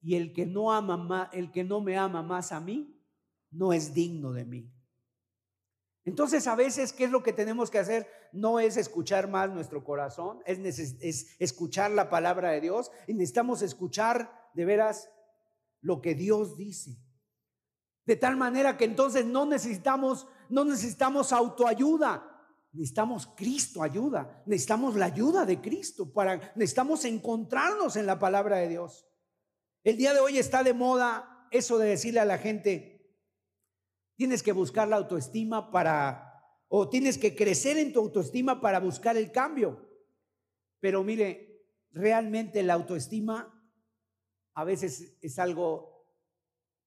y 0.00 0.16
el 0.16 0.32
que 0.32 0.46
no 0.46 0.72
ama 0.72 1.30
el 1.32 1.52
que 1.52 1.62
no 1.62 1.80
me 1.80 1.96
ama 1.96 2.22
más 2.22 2.50
a 2.50 2.58
mí, 2.58 3.00
no 3.52 3.72
es 3.72 3.94
digno 3.94 4.32
de 4.32 4.44
mí. 4.44 4.72
Entonces 6.06 6.46
a 6.46 6.56
veces, 6.56 6.92
¿qué 6.92 7.04
es 7.04 7.10
lo 7.10 7.22
que 7.22 7.32
tenemos 7.32 7.70
que 7.70 7.78
hacer? 7.78 8.08
No 8.32 8.60
es 8.60 8.76
escuchar 8.76 9.28
más 9.28 9.50
nuestro 9.50 9.84
corazón, 9.84 10.40
es, 10.46 10.58
es 10.58 11.36
escuchar 11.38 11.90
la 11.90 12.10
palabra 12.10 12.50
de 12.50 12.62
Dios 12.62 12.90
y 13.06 13.14
necesitamos 13.14 13.62
escuchar 13.62 14.50
de 14.54 14.64
veras 14.64 15.10
lo 15.80 16.00
que 16.00 16.14
Dios 16.14 16.56
dice. 16.56 16.98
De 18.06 18.16
tal 18.16 18.36
manera 18.36 18.76
que 18.76 18.84
entonces 18.84 19.24
no 19.24 19.46
necesitamos, 19.46 20.26
no 20.48 20.64
necesitamos 20.64 21.32
autoayuda. 21.32 22.33
Necesitamos 22.74 23.28
Cristo 23.36 23.82
ayuda. 23.82 24.42
Necesitamos 24.46 24.96
la 24.96 25.06
ayuda 25.06 25.46
de 25.46 25.60
Cristo 25.60 26.12
para 26.12 26.52
necesitamos 26.56 27.04
encontrarnos 27.04 27.96
en 27.96 28.06
la 28.06 28.18
palabra 28.18 28.56
de 28.58 28.68
Dios. 28.68 29.06
El 29.84 29.96
día 29.96 30.12
de 30.12 30.20
hoy 30.20 30.38
está 30.38 30.64
de 30.64 30.74
moda 30.74 31.46
eso 31.52 31.78
de 31.78 31.88
decirle 31.88 32.18
a 32.18 32.24
la 32.24 32.38
gente, 32.38 33.16
tienes 34.16 34.42
que 34.42 34.50
buscar 34.50 34.88
la 34.88 34.96
autoestima 34.96 35.70
para, 35.70 36.42
o 36.66 36.88
tienes 36.88 37.16
que 37.16 37.36
crecer 37.36 37.78
en 37.78 37.92
tu 37.92 38.00
autoestima 38.00 38.60
para 38.60 38.80
buscar 38.80 39.16
el 39.16 39.30
cambio. 39.30 39.88
Pero 40.80 41.04
mire, 41.04 41.64
realmente 41.92 42.60
la 42.64 42.74
autoestima 42.74 43.54
a 44.54 44.64
veces 44.64 45.16
es 45.20 45.38
algo 45.38 46.08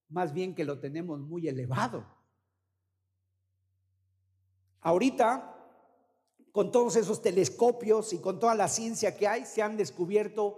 más 0.09 0.33
bien 0.33 0.53
que 0.53 0.65
lo 0.65 0.81
tenemos 0.81 1.21
muy 1.21 1.47
elevado. 1.47 2.05
Ahorita, 4.81 5.56
con 6.57 6.71
todos 6.71 6.95
esos 6.95 7.21
telescopios 7.21 8.13
y 8.13 8.17
con 8.17 8.39
toda 8.39 8.55
la 8.55 8.67
ciencia 8.67 9.15
que 9.15 9.27
hay, 9.27 9.45
se 9.45 9.61
han 9.61 9.77
descubierto 9.77 10.57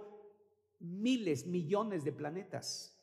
miles, 0.78 1.46
millones 1.46 2.04
de 2.04 2.12
planetas. 2.12 2.98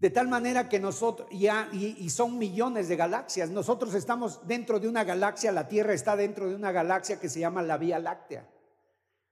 De 0.00 0.10
tal 0.10 0.26
manera 0.26 0.68
que 0.68 0.80
nosotros, 0.80 1.28
y, 1.30 1.46
y, 1.46 2.10
son 2.10 2.36
millones 2.36 2.88
de 2.88 2.96
galaxias, 2.96 3.48
nosotros 3.50 3.94
estamos 3.94 4.44
dentro 4.48 4.80
de 4.80 4.88
una 4.88 5.04
galaxia, 5.04 5.52
la 5.52 5.68
Tierra 5.68 5.94
está 5.94 6.16
dentro 6.16 6.48
de 6.48 6.56
una 6.56 6.72
galaxia 6.72 7.20
que 7.20 7.28
se 7.28 7.38
llama 7.38 7.62
la 7.62 7.78
Vía 7.78 8.00
Láctea. 8.00 8.50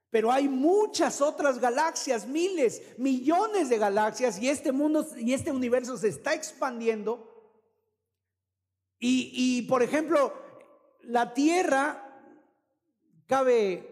Pero 0.08 0.30
hay 0.30 0.48
muchas 0.48 1.20
otras 1.20 1.58
galaxias, 1.58 2.28
miles, 2.28 2.80
millones 2.96 3.68
de 3.68 3.78
galaxias 3.78 4.40
y 4.40 4.48
este 4.48 4.70
mundo 4.70 5.04
y 5.16 5.32
este 5.32 5.50
universo 5.50 5.96
se 5.96 6.10
está 6.10 6.32
expandiendo. 6.32 7.28
Y, 9.00 9.32
y 9.34 9.62
por 9.62 9.82
ejemplo, 9.82 10.32
la 11.04 11.34
Tierra 11.34 12.08
cabe 13.26 13.88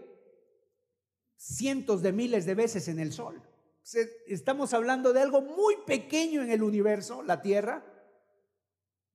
cientos 1.36 2.02
de 2.02 2.12
miles 2.12 2.46
de 2.46 2.54
veces 2.54 2.88
en 2.88 2.98
el 2.98 3.12
Sol. 3.12 3.42
Estamos 4.26 4.74
hablando 4.74 5.12
de 5.12 5.20
algo 5.20 5.40
muy 5.40 5.76
pequeño 5.86 6.42
en 6.42 6.50
el 6.50 6.62
universo, 6.62 7.22
la 7.22 7.42
Tierra, 7.42 7.84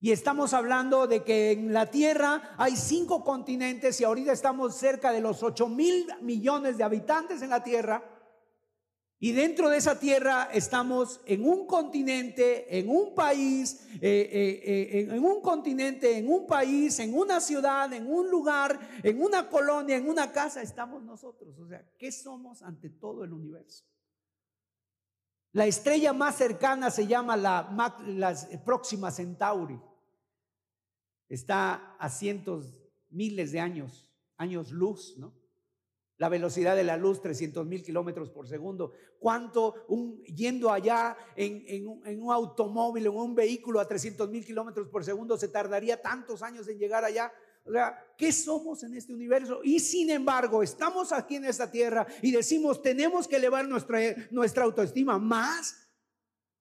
y 0.00 0.12
estamos 0.12 0.52
hablando 0.52 1.06
de 1.06 1.24
que 1.24 1.52
en 1.52 1.72
la 1.72 1.86
Tierra 1.86 2.54
hay 2.58 2.76
cinco 2.76 3.24
continentes 3.24 4.00
y 4.00 4.04
ahorita 4.04 4.32
estamos 4.32 4.76
cerca 4.76 5.10
de 5.10 5.20
los 5.20 5.42
8 5.42 5.68
mil 5.68 6.06
millones 6.20 6.76
de 6.76 6.84
habitantes 6.84 7.40
en 7.42 7.50
la 7.50 7.62
Tierra. 7.62 8.04
Y 9.18 9.32
dentro 9.32 9.70
de 9.70 9.78
esa 9.78 9.98
Tierra 9.98 10.50
estamos 10.52 11.20
en 11.24 11.46
un 11.46 11.66
continente, 11.66 12.78
en 12.78 12.90
un 12.90 13.14
país, 13.14 13.86
eh, 13.94 14.00
eh, 14.02 14.62
eh, 14.62 15.08
en 15.10 15.24
un 15.24 15.40
continente, 15.40 16.18
en 16.18 16.28
un 16.28 16.46
país, 16.46 16.98
en 16.98 17.14
una 17.16 17.40
ciudad, 17.40 17.90
en 17.94 18.06
un 18.06 18.30
lugar, 18.30 18.78
en 19.02 19.22
una 19.22 19.48
colonia, 19.48 19.96
en 19.96 20.06
una 20.06 20.32
casa, 20.32 20.60
estamos 20.60 21.02
nosotros. 21.02 21.58
O 21.58 21.66
sea, 21.66 21.82
¿qué 21.98 22.12
somos 22.12 22.60
ante 22.62 22.90
todo 22.90 23.24
el 23.24 23.32
universo? 23.32 23.86
La 25.52 25.66
estrella 25.66 26.12
más 26.12 26.36
cercana 26.36 26.90
se 26.90 27.06
llama 27.06 27.38
la, 27.38 28.02
la 28.08 28.36
próxima 28.66 29.10
Centauri. 29.10 29.80
Está 31.26 31.96
a 31.98 32.10
cientos, 32.10 32.86
miles 33.08 33.50
de 33.52 33.60
años, 33.60 34.12
años 34.36 34.70
luz, 34.70 35.16
¿no? 35.16 35.32
La 36.18 36.28
velocidad 36.28 36.76
de 36.76 36.84
la 36.84 36.96
luz, 36.96 37.20
300 37.20 37.66
mil 37.66 37.82
kilómetros 37.82 38.30
por 38.30 38.48
segundo. 38.48 38.92
¿Cuánto 39.18 39.74
un, 39.88 40.22
yendo 40.24 40.70
allá 40.70 41.16
en, 41.36 41.64
en, 41.66 42.22
un 42.22 42.32
automóvil, 42.32 43.06
en 43.06 43.12
un 43.12 43.34
vehículo 43.34 43.80
a 43.80 43.86
300 43.88 44.28
mil 44.30 44.44
kilómetros 44.44 44.88
por 44.88 45.04
segundo, 45.04 45.36
se 45.36 45.48
tardaría 45.48 46.00
tantos 46.00 46.42
años 46.42 46.66
en 46.68 46.78
llegar 46.78 47.04
allá? 47.04 47.32
O 47.64 47.72
sea, 47.72 47.98
¿qué 48.16 48.30
somos 48.30 48.82
en 48.84 48.94
este 48.94 49.12
universo? 49.12 49.60
Y 49.64 49.80
sin 49.80 50.10
embargo, 50.10 50.62
estamos 50.62 51.12
aquí 51.12 51.36
en 51.36 51.46
esta 51.46 51.70
tierra 51.70 52.06
y 52.22 52.30
decimos, 52.30 52.80
tenemos 52.80 53.26
que 53.26 53.36
elevar 53.36 53.66
nuestra, 53.66 53.98
nuestra 54.30 54.64
autoestima 54.64 55.18
más 55.18 55.85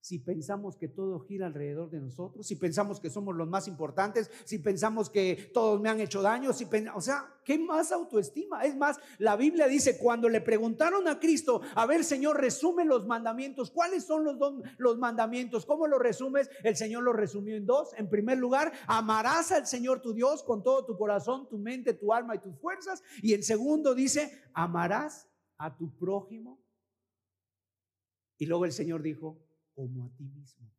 si 0.06 0.20
pensamos 0.20 0.78
que 0.78 0.88
todo 0.88 1.20
gira 1.22 1.48
alrededor 1.48 1.90
de 1.90 2.00
nosotros, 2.00 2.46
si 2.46 2.58
pensamos 2.58 3.00
que 3.00 3.10
somos 3.10 3.36
los 3.36 3.48
más 3.48 3.68
importantes, 3.68 4.30
si 4.44 4.60
pensamos 4.60 5.10
que 5.10 5.50
todos 5.52 5.82
me 5.82 5.90
han 5.90 6.00
hecho 6.00 6.22
daño, 6.22 6.54
si 6.54 6.68
o 6.94 7.02
sea, 7.02 7.34
¿qué 7.44 7.58
más 7.58 7.92
autoestima? 7.92 8.64
Es 8.66 8.78
más, 8.78 9.00
la 9.18 9.36
Biblia 9.36 9.68
dice, 9.68 9.98
cuando 9.98 10.30
le 10.30 10.42
preguntaron 10.42 11.08
a 11.08 11.20
Cristo, 11.20 11.62
a 11.74 11.88
ver, 11.88 12.04
Señor, 12.04 12.40
resume 12.40 12.86
los 12.86 13.08
mandamientos, 13.08 13.72
¿cuáles 13.72 14.04
son 14.04 14.26
los, 14.26 14.38
los 14.78 15.00
mandamientos? 15.00 15.66
¿Cómo 15.66 15.88
los 15.88 16.00
resumes? 16.00 16.52
El 16.62 16.76
Señor 16.76 17.02
los 17.02 17.16
resumió 17.16 17.56
en 17.56 17.66
dos. 17.66 17.96
En 17.98 18.08
primer 18.08 18.38
lugar, 18.38 18.74
amarás 18.86 19.52
al 19.52 19.66
Señor 19.66 20.04
tu 20.04 20.14
Dios 20.14 20.44
con 20.44 20.62
todo 20.62 20.86
tu 20.86 20.96
corazón, 20.96 21.50
tu 21.50 21.58
mente, 21.58 21.96
tu 21.96 22.14
alma 22.14 22.36
y 22.36 22.40
tus 22.44 22.56
fuerzas. 22.60 23.02
Y 23.24 23.34
en 23.34 23.42
segundo 23.42 23.96
dice, 23.96 24.44
amarás 24.54 25.28
a 25.58 25.76
tu 25.76 25.98
prójimo. 25.98 26.64
Y 28.38 28.46
luego 28.46 28.66
el 28.66 28.72
Señor 28.72 29.02
dijo, 29.02 29.45
como 29.76 30.06
a 30.06 30.10
ti 30.16 30.24
mismo. 30.24 30.72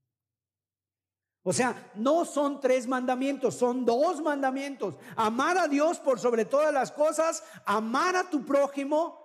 O 1.49 1.53
sea, 1.53 1.92
no 1.94 2.24
son 2.24 2.61
tres 2.61 2.88
mandamientos, 2.88 3.55
son 3.55 3.84
dos 3.84 4.20
mandamientos. 4.20 4.97
Amar 5.14 5.57
a 5.59 5.68
Dios 5.68 6.01
por 6.01 6.18
sobre 6.18 6.44
todas 6.44 6.74
las 6.74 6.90
cosas, 6.90 7.44
amar 7.64 8.16
a 8.16 8.28
tu 8.28 8.44
prójimo. 8.44 9.16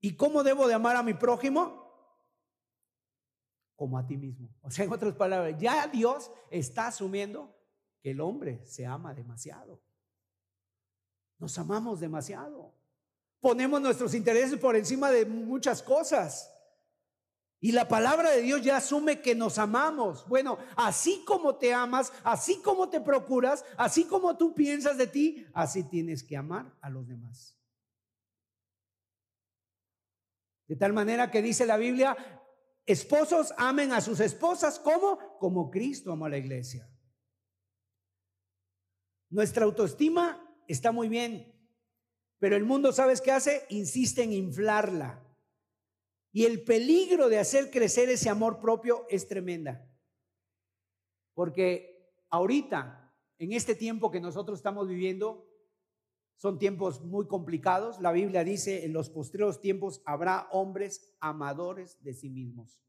¿Y 0.00 0.16
cómo 0.16 0.42
debo 0.42 0.66
de 0.66 0.74
amar 0.74 0.96
a 0.96 1.04
mi 1.04 1.14
prójimo? 1.14 1.94
Como 3.76 3.98
a 3.98 4.04
ti 4.04 4.16
mismo. 4.16 4.48
O 4.62 4.70
sea, 4.72 4.84
en 4.84 4.92
otras 4.92 5.14
palabras, 5.14 5.54
ya 5.60 5.86
Dios 5.86 6.32
está 6.50 6.88
asumiendo 6.88 7.54
que 8.02 8.10
el 8.10 8.20
hombre 8.20 8.66
se 8.66 8.84
ama 8.84 9.14
demasiado. 9.14 9.80
Nos 11.38 11.56
amamos 11.56 12.00
demasiado. 12.00 12.74
Ponemos 13.40 13.80
nuestros 13.80 14.12
intereses 14.12 14.58
por 14.58 14.74
encima 14.74 15.10
de 15.10 15.24
muchas 15.24 15.82
cosas. 15.82 16.52
Y 17.62 17.72
la 17.72 17.88
palabra 17.88 18.30
de 18.30 18.40
Dios 18.40 18.62
ya 18.62 18.78
asume 18.78 19.20
que 19.20 19.34
nos 19.34 19.58
amamos. 19.58 20.26
Bueno, 20.26 20.58
así 20.76 21.22
como 21.26 21.56
te 21.56 21.74
amas, 21.74 22.10
así 22.24 22.62
como 22.62 22.88
te 22.88 23.02
procuras, 23.02 23.66
así 23.76 24.04
como 24.04 24.36
tú 24.38 24.54
piensas 24.54 24.96
de 24.96 25.06
ti, 25.06 25.46
así 25.52 25.84
tienes 25.84 26.22
que 26.22 26.38
amar 26.38 26.74
a 26.80 26.88
los 26.88 27.06
demás. 27.06 27.58
De 30.66 30.76
tal 30.76 30.94
manera 30.94 31.30
que 31.30 31.42
dice 31.42 31.66
la 31.66 31.76
Biblia, 31.76 32.16
esposos 32.86 33.52
amen 33.58 33.92
a 33.92 34.00
sus 34.00 34.20
esposas 34.20 34.78
como 34.78 35.18
como 35.38 35.70
Cristo 35.70 36.12
amó 36.12 36.26
a 36.26 36.30
la 36.30 36.38
iglesia. 36.38 36.88
Nuestra 39.28 39.64
autoestima 39.64 40.42
está 40.66 40.92
muy 40.92 41.08
bien, 41.08 41.54
pero 42.38 42.56
el 42.56 42.64
mundo, 42.64 42.92
¿sabes 42.92 43.20
qué 43.20 43.32
hace? 43.32 43.66
Insiste 43.68 44.22
en 44.22 44.32
inflarla. 44.32 45.29
Y 46.32 46.44
el 46.44 46.62
peligro 46.62 47.28
de 47.28 47.38
hacer 47.38 47.70
crecer 47.70 48.08
ese 48.08 48.30
amor 48.30 48.60
propio 48.60 49.06
es 49.08 49.26
tremenda. 49.26 49.88
Porque 51.34 52.14
ahorita, 52.30 53.14
en 53.38 53.52
este 53.52 53.74
tiempo 53.74 54.10
que 54.10 54.20
nosotros 54.20 54.58
estamos 54.58 54.88
viviendo, 54.88 55.48
son 56.36 56.58
tiempos 56.58 57.02
muy 57.02 57.26
complicados. 57.26 58.00
La 58.00 58.12
Biblia 58.12 58.44
dice, 58.44 58.84
en 58.84 58.92
los 58.92 59.10
postreros 59.10 59.60
tiempos 59.60 60.02
habrá 60.06 60.48
hombres 60.52 61.14
amadores 61.20 62.02
de 62.02 62.14
sí 62.14 62.30
mismos. 62.30 62.80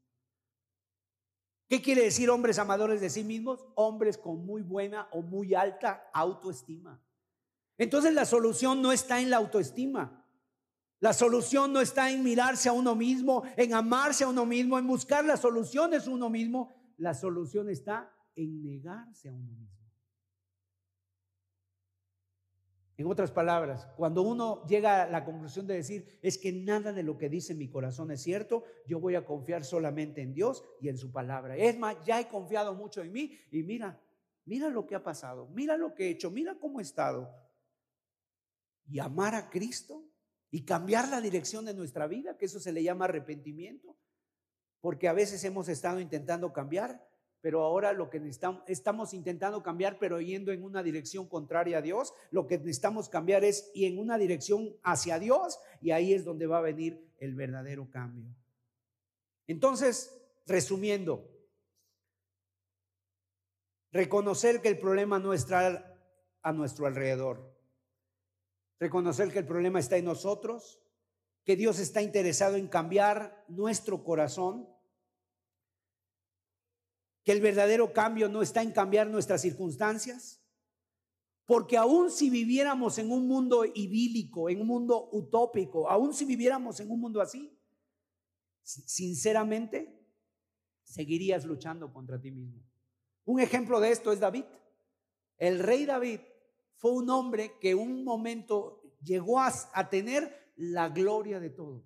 ¿Qué 1.68 1.82
quiere 1.82 2.02
decir 2.02 2.30
hombres 2.30 2.58
amadores 2.58 3.00
de 3.00 3.10
sí 3.10 3.24
mismos? 3.24 3.66
Hombres 3.74 4.18
con 4.18 4.44
muy 4.44 4.62
buena 4.62 5.08
o 5.10 5.22
muy 5.22 5.54
alta 5.54 6.10
autoestima. 6.12 7.02
Entonces 7.78 8.14
la 8.14 8.26
solución 8.26 8.82
no 8.82 8.92
está 8.92 9.20
en 9.20 9.30
la 9.30 9.38
autoestima. 9.38 10.21
La 11.02 11.12
solución 11.12 11.72
no 11.72 11.80
está 11.80 12.12
en 12.12 12.22
mirarse 12.22 12.68
a 12.68 12.72
uno 12.72 12.94
mismo, 12.94 13.42
en 13.56 13.74
amarse 13.74 14.22
a 14.22 14.28
uno 14.28 14.46
mismo, 14.46 14.78
en 14.78 14.86
buscar 14.86 15.24
las 15.24 15.40
soluciones 15.40 16.06
uno 16.06 16.30
mismo. 16.30 16.72
La 16.98 17.12
solución 17.12 17.68
está 17.68 18.14
en 18.36 18.62
negarse 18.62 19.28
a 19.28 19.32
uno 19.32 19.50
mismo. 19.50 19.76
En 22.96 23.08
otras 23.08 23.32
palabras, 23.32 23.88
cuando 23.96 24.22
uno 24.22 24.64
llega 24.68 25.02
a 25.02 25.08
la 25.08 25.24
conclusión 25.24 25.66
de 25.66 25.74
decir, 25.74 26.20
es 26.22 26.38
que 26.38 26.52
nada 26.52 26.92
de 26.92 27.02
lo 27.02 27.18
que 27.18 27.28
dice 27.28 27.52
mi 27.52 27.68
corazón 27.68 28.12
es 28.12 28.22
cierto, 28.22 28.62
yo 28.86 29.00
voy 29.00 29.16
a 29.16 29.24
confiar 29.24 29.64
solamente 29.64 30.22
en 30.22 30.32
Dios 30.32 30.62
y 30.80 30.88
en 30.88 30.98
su 30.98 31.10
palabra. 31.10 31.56
Es 31.56 31.76
más, 31.76 31.96
ya 32.06 32.20
he 32.20 32.28
confiado 32.28 32.74
mucho 32.74 33.02
en 33.02 33.10
mí 33.10 33.36
y 33.50 33.64
mira, 33.64 34.00
mira 34.44 34.68
lo 34.68 34.86
que 34.86 34.94
ha 34.94 35.02
pasado, 35.02 35.48
mira 35.48 35.76
lo 35.76 35.96
que 35.96 36.04
he 36.04 36.10
hecho, 36.10 36.30
mira 36.30 36.54
cómo 36.60 36.78
he 36.78 36.84
estado. 36.84 37.28
Y 38.86 39.00
amar 39.00 39.34
a 39.34 39.50
Cristo 39.50 40.11
y 40.54 40.66
cambiar 40.66 41.08
la 41.08 41.22
dirección 41.22 41.64
de 41.64 41.72
nuestra 41.72 42.06
vida, 42.06 42.36
que 42.36 42.44
eso 42.44 42.60
se 42.60 42.72
le 42.72 42.82
llama 42.82 43.06
arrepentimiento, 43.06 43.96
porque 44.82 45.08
a 45.08 45.14
veces 45.14 45.42
hemos 45.44 45.66
estado 45.68 45.98
intentando 45.98 46.52
cambiar, 46.52 47.08
pero 47.40 47.62
ahora 47.62 47.94
lo 47.94 48.10
que 48.10 48.20
necesitamos, 48.20 48.62
estamos 48.66 49.14
intentando 49.14 49.62
cambiar, 49.62 49.98
pero 49.98 50.20
yendo 50.20 50.52
en 50.52 50.62
una 50.62 50.82
dirección 50.82 51.26
contraria 51.26 51.78
a 51.78 51.82
Dios, 51.82 52.12
lo 52.30 52.46
que 52.46 52.58
necesitamos 52.58 53.08
cambiar 53.08 53.44
es 53.44 53.70
y 53.74 53.86
en 53.86 53.98
una 53.98 54.18
dirección 54.18 54.76
hacia 54.82 55.18
Dios, 55.18 55.58
y 55.80 55.90
ahí 55.90 56.12
es 56.12 56.22
donde 56.22 56.46
va 56.46 56.58
a 56.58 56.62
venir 56.62 57.02
el 57.18 57.34
verdadero 57.34 57.88
cambio. 57.90 58.26
Entonces, 59.46 60.22
resumiendo, 60.46 61.30
reconocer 63.90 64.60
que 64.60 64.68
el 64.68 64.78
problema 64.78 65.18
no 65.18 65.32
está 65.32 65.98
a 66.42 66.52
nuestro 66.52 66.86
alrededor, 66.86 67.51
reconocer 68.82 69.32
que 69.32 69.38
el 69.38 69.46
problema 69.46 69.78
está 69.78 69.96
en 69.96 70.04
nosotros, 70.04 70.82
que 71.44 71.54
Dios 71.54 71.78
está 71.78 72.02
interesado 72.02 72.56
en 72.56 72.66
cambiar 72.66 73.44
nuestro 73.46 74.02
corazón, 74.02 74.68
que 77.22 77.30
el 77.30 77.40
verdadero 77.40 77.92
cambio 77.92 78.28
no 78.28 78.42
está 78.42 78.60
en 78.60 78.72
cambiar 78.72 79.06
nuestras 79.06 79.40
circunstancias, 79.40 80.42
porque 81.46 81.76
aun 81.76 82.10
si 82.10 82.28
viviéramos 82.28 82.98
en 82.98 83.12
un 83.12 83.28
mundo 83.28 83.64
idílico, 83.64 84.50
en 84.50 84.60
un 84.60 84.66
mundo 84.66 85.08
utópico, 85.12 85.88
aun 85.88 86.12
si 86.12 86.24
viviéramos 86.24 86.80
en 86.80 86.90
un 86.90 86.98
mundo 86.98 87.20
así, 87.20 87.56
sinceramente, 88.64 89.96
seguirías 90.82 91.44
luchando 91.44 91.92
contra 91.92 92.20
ti 92.20 92.32
mismo. 92.32 92.60
Un 93.24 93.38
ejemplo 93.38 93.78
de 93.78 93.92
esto 93.92 94.10
es 94.10 94.18
David. 94.18 94.44
El 95.38 95.60
rey 95.60 95.84
David 95.84 96.18
fue 96.82 96.90
un 96.90 97.08
hombre 97.10 97.60
que 97.60 97.76
un 97.76 98.02
momento 98.02 98.82
llegó 99.00 99.38
a, 99.38 99.88
tener 99.88 100.52
la 100.56 100.88
gloria 100.88 101.38
de 101.38 101.48
todo. 101.48 101.84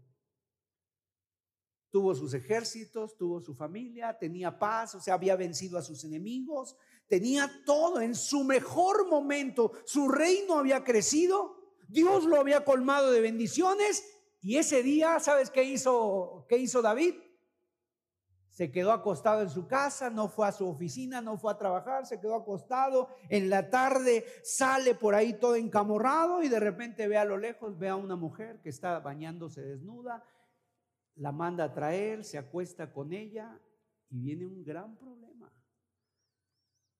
Tuvo 1.90 2.14
sus 2.14 2.32
ejércitos, 2.32 3.14
tuvo 3.18 3.42
su 3.42 3.55
familia, 3.55 4.16
tenía 4.18 4.59
paz, 4.59 4.94
o 4.94 5.01
sea, 5.01 5.12
había 5.12 5.36
vencido 5.36 5.76
a 5.76 5.82
sus 5.82 6.03
enemigos, 6.05 6.78
tenía 7.09 7.62
todo 7.66 8.01
en 8.01 8.14
su 8.14 8.42
mejor 8.42 9.07
momento. 9.07 9.72
Su 9.84 10.09
reino 10.09 10.59
había 10.59 10.82
crecido, 10.82 11.59
Dios 11.88 12.24
lo 12.24 12.40
había 12.40 12.64
colmado 12.64 13.11
de 13.11 13.20
bendiciones 13.20 14.03
y 14.40 14.57
ese 14.57 14.82
día, 14.82 15.20
¿sabes 15.20 15.51
qué 15.51 15.62
hizo, 15.64 16.47
qué 16.49 16.57
hizo 16.57 16.80
David? 16.80 17.16
Se 18.57 18.70
quedó 18.70 18.92
acostado 18.92 19.42
en 19.42 19.50
su 19.50 19.66
casa, 19.66 20.09
no 20.09 20.28
fue 20.28 20.48
a 20.48 20.50
su 20.50 20.66
oficina, 20.66 21.20
no 21.20 21.36
fue 21.36 21.52
a 21.52 21.59
trabajar, 21.59 22.07
se 22.07 22.18
quedó 22.18 22.36
acostado. 22.36 23.11
En 23.28 23.50
la 23.50 23.68
tarde 23.68 24.24
sale 24.42 24.94
por 24.94 25.14
ahí 25.14 25.34
todo 25.34 25.57
encamorrado 25.57 26.42
y 26.42 26.48
de 26.48 26.59
repente 26.59 27.07
ve 27.07 27.18
a 27.18 27.26
lo 27.26 27.36
lejos, 27.36 27.78
ve 27.78 27.90
a 27.90 27.96
una 27.96 28.16
mujer 28.16 28.62
que 28.62 28.70
está 28.70 28.98
bañándose 29.00 29.61
desnuda, 29.61 30.24
la 31.16 31.32
manda 31.32 31.64
a 31.64 31.74
traer, 31.74 32.24
se 32.24 32.38
acuesta 32.38 32.94
con 32.94 33.12
ella 33.12 33.61
y 34.09 34.22
viene 34.22 34.46
un 34.46 34.64
gran 34.64 34.96
problema. 34.96 35.52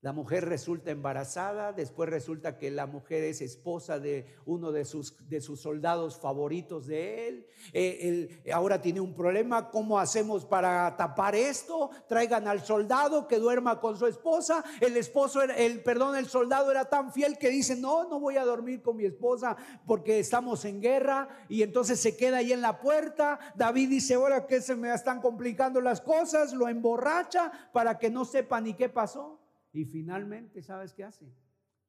La 0.03 0.13
mujer 0.13 0.45
resulta 0.45 0.91
embarazada, 0.91 1.73
después 1.73 2.09
resulta 2.11 2.59
que 2.59 2.71
la 2.71 2.87
mujer 2.87 3.25
es 3.25 3.41
esposa 3.41 3.99
de 3.99 4.27
uno 4.45 4.71
de 4.71 4.85
sus, 4.85 5.17
de 5.27 5.41
sus 5.41 5.61
soldados 5.61 6.21
favoritos 6.21 6.87
de 6.87 7.29
él. 7.29 7.47
Eh, 7.73 7.99
él. 8.03 8.53
Ahora 8.53 8.81
tiene 8.83 9.01
un 9.01 9.15
problema, 9.15 9.71
¿cómo 9.71 9.99
hacemos 9.99 10.45
para 10.45 10.95
tapar 10.97 11.35
esto? 11.35 11.91
Traigan 12.09 12.47
al 12.47 12.63
soldado 12.63 13.27
que 13.27 13.39
duerma 13.39 13.81
con 13.81 13.97
su 13.97 14.07
esposa. 14.07 14.63
El 14.81 14.99
esposo, 14.99 15.43
el, 15.43 15.83
perdón, 15.83 16.15
el 16.17 16.27
soldado 16.27 16.71
era 16.71 16.85
tan 16.85 17.11
fiel 17.11 17.39
que 17.39 17.49
dice, 17.49 17.75
no, 17.75 18.07
no 18.07 18.21
voy 18.21 18.37
a 18.37 18.45
dormir 18.45 18.83
con 18.83 18.99
mi 18.99 19.07
esposa 19.07 19.57
porque 19.87 20.19
estamos 20.19 20.67
en 20.67 20.83
guerra. 20.83 21.27
Y 21.49 21.63
entonces 21.63 21.99
se 21.99 22.19
queda 22.19 22.37
ahí 22.37 22.53
en 22.53 22.61
la 22.61 22.81
puerta. 22.81 23.39
David 23.57 23.89
dice, 23.89 24.15
ahora 24.15 24.47
que 24.47 24.61
se 24.61 24.77
me 24.77 24.93
están 24.93 25.23
complicando 25.23 25.81
las 25.81 26.03
cosas, 26.03 26.53
lo 26.53 26.69
emborracha 26.69 27.51
para 27.73 27.99
que 27.99 28.11
no 28.11 28.27
sepa 28.27 28.61
ni 28.61 28.75
qué 28.75 28.91
pasó. 28.91 29.41
Y 29.77 29.85
finalmente, 29.85 30.63
¿sabes 30.63 30.95
qué 30.95 31.05
hace? 31.05 31.31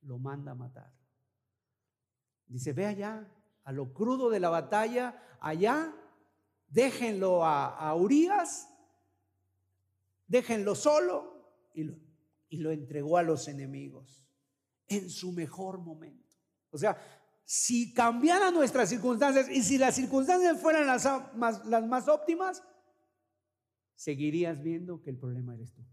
Lo 0.01 0.19
manda 0.19 0.51
a 0.51 0.55
matar. 0.55 0.93
Dice, 2.45 2.73
ve 2.73 2.85
allá, 2.85 3.25
a 3.63 3.71
lo 3.71 3.93
crudo 3.93 4.29
de 4.29 4.41
la 4.41 4.49
batalla, 4.49 5.37
allá, 5.39 5.93
déjenlo 6.67 7.45
a, 7.45 7.77
a 7.77 7.95
Urias, 7.95 8.67
déjenlo 10.27 10.75
solo 10.75 11.69
y 11.73 11.83
lo, 11.85 11.97
y 12.49 12.57
lo 12.57 12.71
entregó 12.71 13.17
a 13.17 13.23
los 13.23 13.47
enemigos 13.47 14.27
en 14.89 15.09
su 15.09 15.31
mejor 15.31 15.79
momento. 15.79 16.35
O 16.71 16.77
sea, 16.77 16.97
si 17.45 17.93
cambiaran 17.93 18.53
nuestras 18.53 18.89
circunstancias 18.89 19.49
y 19.49 19.63
si 19.63 19.77
las 19.77 19.95
circunstancias 19.95 20.59
fueran 20.59 20.87
las 20.87 21.07
más, 21.35 21.65
las 21.65 21.87
más 21.87 22.09
óptimas, 22.09 22.61
seguirías 23.95 24.61
viendo 24.61 25.01
que 25.01 25.09
el 25.09 25.17
problema 25.17 25.53
eres 25.53 25.71
tú. 25.71 25.85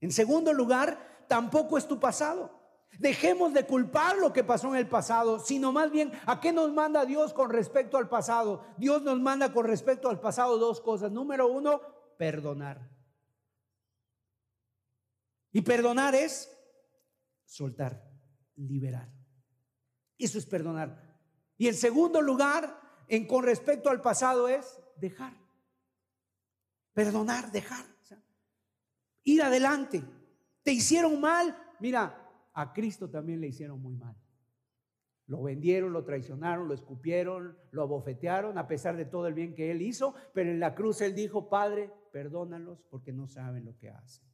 En 0.00 0.10
segundo 0.10 0.52
lugar, 0.52 1.19
tampoco 1.30 1.78
es 1.78 1.86
tu 1.86 2.00
pasado. 2.00 2.50
Dejemos 2.98 3.54
de 3.54 3.64
culpar 3.64 4.18
lo 4.18 4.32
que 4.32 4.42
pasó 4.42 4.68
en 4.70 4.74
el 4.74 4.88
pasado, 4.88 5.38
sino 5.38 5.70
más 5.70 5.92
bien 5.92 6.10
a 6.26 6.40
qué 6.40 6.52
nos 6.52 6.72
manda 6.72 7.06
Dios 7.06 7.32
con 7.32 7.50
respecto 7.50 7.96
al 7.96 8.08
pasado. 8.08 8.64
Dios 8.76 9.02
nos 9.02 9.20
manda 9.20 9.52
con 9.52 9.64
respecto 9.64 10.10
al 10.10 10.18
pasado 10.18 10.58
dos 10.58 10.80
cosas. 10.80 11.12
Número 11.12 11.46
uno, 11.46 11.80
perdonar. 12.18 12.90
Y 15.52 15.62
perdonar 15.62 16.16
es 16.16 16.52
soltar, 17.44 18.02
liberar. 18.56 19.08
Eso 20.18 20.36
es 20.36 20.46
perdonar. 20.46 21.00
Y 21.56 21.68
en 21.68 21.74
segundo 21.74 22.20
lugar, 22.20 22.76
en 23.06 23.28
con 23.28 23.44
respecto 23.44 23.88
al 23.88 24.02
pasado 24.02 24.48
es 24.48 24.80
dejar. 24.96 25.32
Perdonar, 26.92 27.52
dejar. 27.52 27.86
ir 29.22 29.42
adelante. 29.42 30.02
Te 30.62 30.72
hicieron 30.72 31.20
mal. 31.20 31.56
Mira, 31.78 32.28
a 32.52 32.72
Cristo 32.72 33.08
también 33.08 33.40
le 33.40 33.48
hicieron 33.48 33.80
muy 33.80 33.96
mal. 33.96 34.16
Lo 35.26 35.42
vendieron, 35.42 35.92
lo 35.92 36.04
traicionaron, 36.04 36.66
lo 36.66 36.74
escupieron, 36.74 37.56
lo 37.70 37.82
abofetearon, 37.82 38.58
a 38.58 38.66
pesar 38.66 38.96
de 38.96 39.04
todo 39.04 39.28
el 39.28 39.34
bien 39.34 39.54
que 39.54 39.70
él 39.70 39.80
hizo. 39.80 40.14
Pero 40.34 40.50
en 40.50 40.58
la 40.58 40.74
cruz 40.74 41.00
él 41.00 41.14
dijo, 41.14 41.48
Padre, 41.48 41.92
perdónalos 42.12 42.82
porque 42.90 43.12
no 43.12 43.28
saben 43.28 43.64
lo 43.64 43.76
que 43.78 43.90
hacen. 43.90 44.28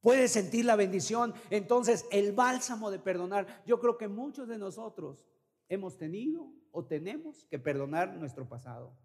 Puedes 0.00 0.30
sentir 0.30 0.64
la 0.64 0.76
bendición. 0.76 1.34
Entonces, 1.50 2.06
el 2.12 2.32
bálsamo 2.32 2.90
de 2.90 3.00
perdonar. 3.00 3.64
Yo 3.66 3.80
creo 3.80 3.98
que 3.98 4.06
muchos 4.06 4.46
de 4.46 4.58
nosotros 4.58 5.26
hemos 5.68 5.98
tenido 5.98 6.52
o 6.70 6.84
tenemos 6.84 7.44
que 7.46 7.58
perdonar 7.58 8.14
nuestro 8.16 8.48
pasado. 8.48 8.96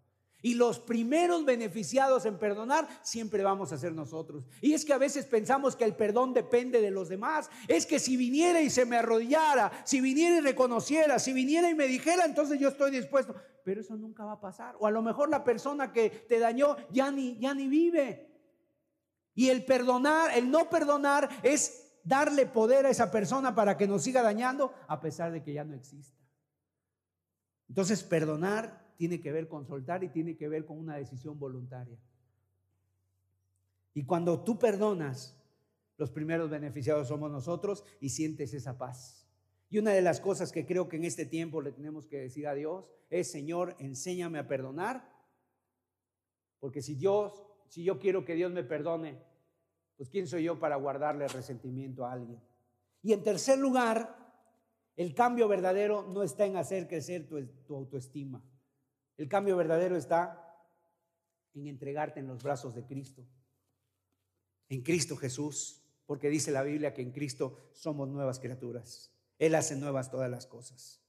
Y 0.44 0.56
los 0.56 0.78
primeros 0.78 1.46
beneficiados 1.46 2.26
en 2.26 2.36
perdonar 2.36 2.86
siempre 3.00 3.42
vamos 3.42 3.72
a 3.72 3.78
ser 3.78 3.94
nosotros. 3.94 4.44
Y 4.60 4.74
es 4.74 4.84
que 4.84 4.92
a 4.92 4.98
veces 4.98 5.24
pensamos 5.24 5.74
que 5.74 5.84
el 5.84 5.96
perdón 5.96 6.34
depende 6.34 6.82
de 6.82 6.90
los 6.90 7.08
demás. 7.08 7.48
Es 7.66 7.86
que 7.86 7.98
si 7.98 8.18
viniera 8.18 8.60
y 8.60 8.68
se 8.68 8.84
me 8.84 8.98
arrodillara, 8.98 9.72
si 9.86 10.02
viniera 10.02 10.36
y 10.36 10.40
reconociera, 10.42 11.18
si 11.18 11.32
viniera 11.32 11.70
y 11.70 11.74
me 11.74 11.86
dijera, 11.86 12.26
entonces 12.26 12.60
yo 12.60 12.68
estoy 12.68 12.90
dispuesto. 12.90 13.34
Pero 13.64 13.80
eso 13.80 13.96
nunca 13.96 14.26
va 14.26 14.32
a 14.32 14.40
pasar. 14.42 14.76
O 14.80 14.86
a 14.86 14.90
lo 14.90 15.00
mejor 15.00 15.30
la 15.30 15.42
persona 15.44 15.94
que 15.94 16.10
te 16.10 16.38
dañó 16.38 16.76
ya 16.90 17.10
ni, 17.10 17.38
ya 17.38 17.54
ni 17.54 17.66
vive. 17.66 18.30
Y 19.34 19.48
el 19.48 19.64
perdonar, 19.64 20.36
el 20.36 20.50
no 20.50 20.68
perdonar 20.68 21.30
es 21.42 21.90
darle 22.04 22.44
poder 22.44 22.84
a 22.84 22.90
esa 22.90 23.10
persona 23.10 23.54
para 23.54 23.78
que 23.78 23.88
nos 23.88 24.02
siga 24.02 24.20
dañando 24.20 24.74
a 24.88 25.00
pesar 25.00 25.32
de 25.32 25.42
que 25.42 25.54
ya 25.54 25.64
no 25.64 25.74
exista. 25.74 26.20
Entonces, 27.66 28.02
perdonar 28.02 28.83
tiene 28.96 29.20
que 29.20 29.32
ver 29.32 29.48
con 29.48 29.66
soltar 29.66 30.04
y 30.04 30.08
tiene 30.08 30.36
que 30.36 30.48
ver 30.48 30.64
con 30.64 30.78
una 30.78 30.96
decisión 30.96 31.38
voluntaria. 31.38 31.98
Y 33.94 34.04
cuando 34.04 34.42
tú 34.42 34.58
perdonas, 34.58 35.40
los 35.96 36.10
primeros 36.10 36.50
beneficiados 36.50 37.08
somos 37.08 37.30
nosotros 37.30 37.84
y 38.00 38.08
sientes 38.08 38.52
esa 38.54 38.76
paz. 38.76 39.26
Y 39.70 39.78
una 39.78 39.92
de 39.92 40.02
las 40.02 40.20
cosas 40.20 40.52
que 40.52 40.66
creo 40.66 40.88
que 40.88 40.96
en 40.96 41.04
este 41.04 41.26
tiempo 41.26 41.60
le 41.60 41.72
tenemos 41.72 42.06
que 42.06 42.18
decir 42.18 42.46
a 42.46 42.54
Dios 42.54 42.90
es, 43.10 43.30
Señor, 43.30 43.76
enséñame 43.78 44.38
a 44.38 44.48
perdonar, 44.48 45.12
porque 46.60 46.82
si 46.82 46.94
Dios, 46.94 47.42
si 47.68 47.84
yo 47.84 47.98
quiero 47.98 48.24
que 48.24 48.34
Dios 48.34 48.50
me 48.50 48.64
perdone, 48.64 49.18
pues 49.96 50.08
¿quién 50.08 50.26
soy 50.26 50.44
yo 50.44 50.58
para 50.58 50.76
guardarle 50.76 51.28
resentimiento 51.28 52.04
a 52.04 52.12
alguien? 52.12 52.40
Y 53.02 53.12
en 53.12 53.22
tercer 53.22 53.58
lugar, 53.58 54.16
el 54.96 55.14
cambio 55.14 55.46
verdadero 55.46 56.02
no 56.08 56.22
está 56.22 56.46
en 56.46 56.56
hacer 56.56 56.88
crecer 56.88 57.26
tu, 57.26 57.44
tu 57.66 57.76
autoestima. 57.76 58.42
El 59.16 59.28
cambio 59.28 59.56
verdadero 59.56 59.96
está 59.96 60.40
en 61.54 61.66
entregarte 61.66 62.20
en 62.20 62.26
los 62.26 62.42
brazos 62.42 62.74
de 62.74 62.84
Cristo, 62.84 63.24
en 64.68 64.82
Cristo 64.82 65.16
Jesús, 65.16 65.82
porque 66.06 66.28
dice 66.28 66.50
la 66.50 66.62
Biblia 66.62 66.92
que 66.92 67.02
en 67.02 67.12
Cristo 67.12 67.70
somos 67.72 68.08
nuevas 68.08 68.40
criaturas. 68.40 69.12
Él 69.38 69.54
hace 69.54 69.76
nuevas 69.76 70.10
todas 70.10 70.30
las 70.30 70.46
cosas. 70.46 71.00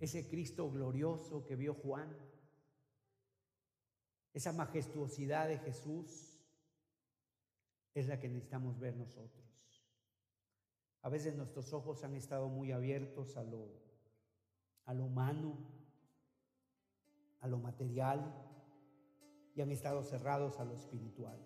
Ese 0.00 0.28
Cristo 0.28 0.70
glorioso 0.70 1.44
que 1.46 1.54
vio 1.54 1.74
Juan, 1.74 2.16
esa 4.32 4.52
majestuosidad 4.52 5.48
de 5.48 5.58
Jesús, 5.58 6.40
es 7.94 8.08
la 8.08 8.18
que 8.18 8.28
necesitamos 8.28 8.80
ver 8.80 8.96
nosotros. 8.96 9.42
A 11.02 11.08
veces 11.08 11.36
nuestros 11.36 11.72
ojos 11.72 12.02
han 12.04 12.14
estado 12.14 12.48
muy 12.48 12.72
abiertos 12.72 13.36
a 13.36 13.44
lo 13.44 13.81
a 14.86 14.94
lo 14.94 15.04
humano, 15.04 15.56
a 17.40 17.48
lo 17.48 17.58
material 17.58 18.20
y 19.54 19.60
han 19.60 19.70
estado 19.70 20.02
cerrados 20.02 20.58
a 20.58 20.64
lo 20.64 20.74
espiritual. 20.74 21.38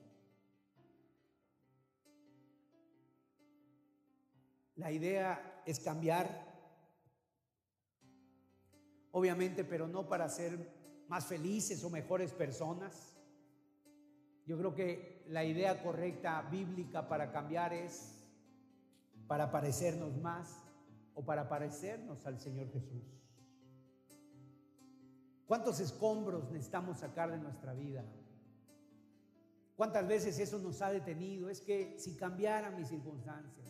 La 4.77 4.93
idea 4.93 5.63
es 5.65 5.81
cambiar, 5.81 6.29
obviamente, 9.11 9.65
pero 9.65 9.89
no 9.89 10.09
para 10.09 10.29
ser 10.29 10.77
más 11.09 11.27
felices 11.27 11.83
o 11.83 11.91
mejores 11.91 12.33
personas. 12.33 13.17
Yo 14.45 14.59
creo 14.59 14.75
que 14.75 15.25
la 15.29 15.45
idea 15.45 15.83
correcta 15.83 16.43
bíblica 16.43 17.09
para 17.09 17.33
cambiar 17.33 17.73
es 17.73 18.23
para 19.27 19.51
parecernos 19.51 20.17
más 20.19 20.63
o 21.15 21.25
para 21.25 21.49
parecernos 21.49 22.27
al 22.27 22.39
Señor 22.39 22.71
Jesús. 22.71 23.26
¿Cuántos 25.47 25.81
escombros 25.81 26.51
necesitamos 26.51 26.99
sacar 26.99 27.31
de 27.31 27.39
nuestra 27.39 27.73
vida? 27.73 28.05
¿Cuántas 29.77 30.07
veces 30.09 30.39
eso 30.39 30.59
nos 30.59 30.81
ha 30.83 30.91
detenido? 30.91 31.49
Es 31.49 31.61
que 31.61 31.99
si 31.99 32.17
cambiara 32.17 32.71
mis 32.71 32.89
circunstancias, 32.89 33.67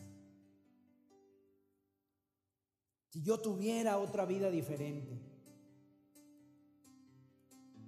si 3.09 3.21
yo 3.21 3.39
tuviera 3.39 3.97
otra 3.97 4.25
vida 4.25 4.49
diferente, 4.49 5.19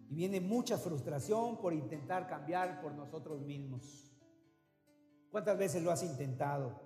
y 0.10 0.16
viene 0.16 0.42
mucha 0.42 0.78
frustración 0.78 1.58
por 1.62 1.72
intentar 1.72 2.28
cambiar 2.28 2.82
por 2.82 2.94
nosotros 2.94 3.42
mismos. 3.42 4.12
¿Cuántas 5.30 5.56
veces 5.56 5.84
lo 5.84 5.92
has 5.92 6.02
intentado? 6.02 6.82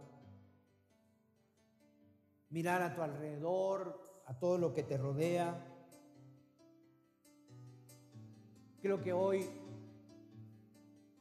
Mirar 2.50 2.82
a 2.82 2.94
tu 2.94 3.02
alrededor, 3.02 4.24
a 4.26 4.38
todo 4.38 4.58
lo 4.58 4.74
que 4.74 4.84
te 4.84 4.98
rodea. 4.98 5.73
Creo 8.84 9.00
que 9.00 9.14
hoy 9.14 9.50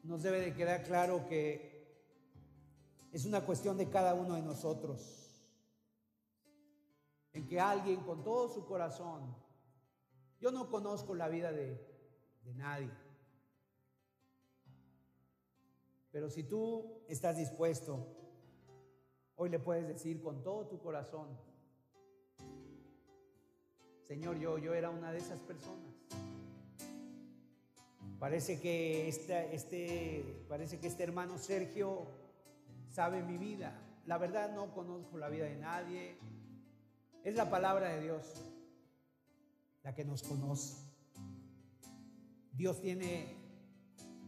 nos 0.02 0.24
debe 0.24 0.40
de 0.40 0.52
quedar 0.52 0.82
claro 0.82 1.24
que 1.26 1.96
es 3.12 3.24
una 3.24 3.46
cuestión 3.46 3.76
de 3.76 3.88
cada 3.88 4.14
uno 4.14 4.34
de 4.34 4.42
nosotros. 4.42 5.46
En 7.32 7.46
que 7.46 7.60
alguien 7.60 8.00
con 8.00 8.24
todo 8.24 8.48
su 8.48 8.66
corazón, 8.66 9.32
yo 10.40 10.50
no 10.50 10.68
conozco 10.72 11.14
la 11.14 11.28
vida 11.28 11.52
de, 11.52 11.80
nadie. 12.56 12.90
Pero 16.10 16.30
si 16.30 16.42
tú 16.42 17.04
estás 17.06 17.36
dispuesto, 17.36 18.08
hoy 19.36 19.50
le 19.50 19.60
puedes 19.60 19.86
decir 19.86 20.20
con 20.20 20.42
todo 20.42 20.66
tu 20.66 20.80
corazón, 20.80 21.38
Señor, 24.02 24.36
yo, 24.40 24.58
yo 24.58 24.74
era 24.74 24.90
una 24.90 25.12
de 25.12 25.18
esas 25.18 25.40
personas. 25.42 25.91
Parece 28.23 28.61
que 28.61 29.09
este, 29.09 30.47
parece 30.49 30.79
que 30.79 30.87
este 30.87 31.03
hermano 31.03 31.39
Sergio 31.39 32.07
sabe 32.89 33.20
mi 33.20 33.37
vida. 33.37 33.77
La 34.07 34.16
verdad 34.16 34.55
no 34.55 34.73
conozco 34.73 35.18
la 35.18 35.29
vida 35.29 35.47
de 35.47 35.57
nadie. 35.57 36.18
Es 37.25 37.35
la 37.35 37.51
palabra 37.51 37.89
de 37.89 38.01
Dios 38.01 38.23
la 39.83 39.93
que 39.93 40.05
nos 40.05 40.23
conoce. 40.23 40.77
Dios 42.53 42.81
tiene 42.81 43.27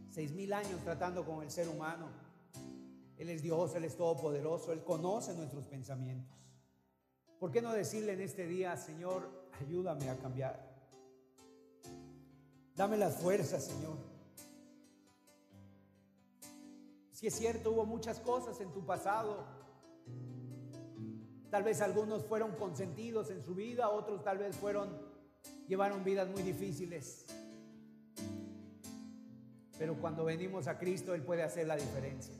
seis 0.09 0.33
mil 0.33 0.51
años 0.51 0.81
tratando 0.83 1.25
con 1.25 1.41
el 1.41 1.49
ser 1.49 1.69
humano. 1.69 2.09
Él 3.17 3.29
es 3.29 3.41
Dios, 3.41 3.75
Él 3.75 3.85
es 3.85 3.95
todopoderoso, 3.95 4.73
Él 4.73 4.83
conoce 4.83 5.33
nuestros 5.35 5.67
pensamientos. 5.67 6.35
¿Por 7.39 7.49
qué 7.49 7.61
no 7.61 7.71
decirle 7.71 8.11
en 8.11 8.19
este 8.19 8.45
día, 8.45 8.75
Señor, 8.75 9.47
ayúdame 9.61 10.09
a 10.09 10.17
cambiar? 10.17 10.74
Dame 12.75 12.97
las 12.97 13.15
fuerzas, 13.15 13.65
Señor. 13.65 13.97
Si 17.11 17.27
es 17.27 17.35
cierto, 17.35 17.71
hubo 17.71 17.85
muchas 17.85 18.19
cosas 18.19 18.59
en 18.59 18.71
tu 18.73 18.85
pasado. 18.85 19.45
Tal 21.49 21.63
vez 21.63 21.81
algunos 21.81 22.25
fueron 22.25 22.51
consentidos 22.55 23.31
en 23.31 23.41
su 23.41 23.55
vida, 23.55 23.89
otros 23.89 24.23
tal 24.23 24.37
vez 24.37 24.55
fueron 24.57 25.15
llevaron 25.67 26.03
vidas 26.03 26.27
muy 26.29 26.41
difíciles. 26.41 27.25
Pero 29.77 29.95
cuando 29.99 30.25
venimos 30.25 30.67
a 30.67 30.77
Cristo, 30.77 31.13
Él 31.13 31.23
puede 31.23 31.43
hacer 31.43 31.67
la 31.67 31.75
diferencia. 31.75 32.33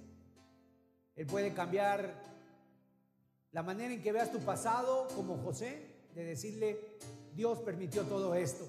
Él 1.15 1.25
puede 1.25 1.53
cambiar 1.53 2.23
la 3.51 3.63
manera 3.63 3.93
en 3.93 4.01
que 4.01 4.11
veas 4.11 4.31
tu 4.31 4.39
pasado, 4.39 5.07
como 5.15 5.38
José, 5.38 6.09
de 6.13 6.25
decirle, 6.25 6.97
Dios 7.33 7.59
permitió 7.59 8.03
todo 8.03 8.36
esto. 8.36 8.65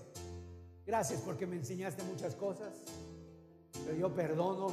Gracias 0.87 1.20
porque 1.22 1.47
me 1.47 1.57
enseñaste 1.57 2.05
muchas 2.05 2.37
cosas, 2.37 2.72
pero 3.84 3.97
yo 3.97 4.14
perdono 4.14 4.68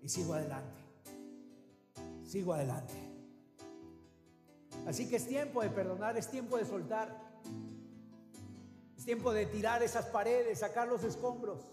y 0.00 0.08
sigo 0.08 0.34
adelante. 0.34 0.78
Sigo 2.24 2.54
adelante. 2.54 2.94
Así 4.86 5.08
que 5.08 5.16
es 5.16 5.26
tiempo 5.26 5.60
de 5.60 5.70
perdonar, 5.70 6.16
es 6.16 6.28
tiempo 6.28 6.56
de 6.56 6.64
soltar. 6.64 7.32
Es 8.96 9.04
tiempo 9.04 9.32
de 9.32 9.46
tirar 9.46 9.82
esas 9.82 10.06
paredes, 10.06 10.60
sacar 10.60 10.86
los 10.86 11.02
escombros. 11.02 11.66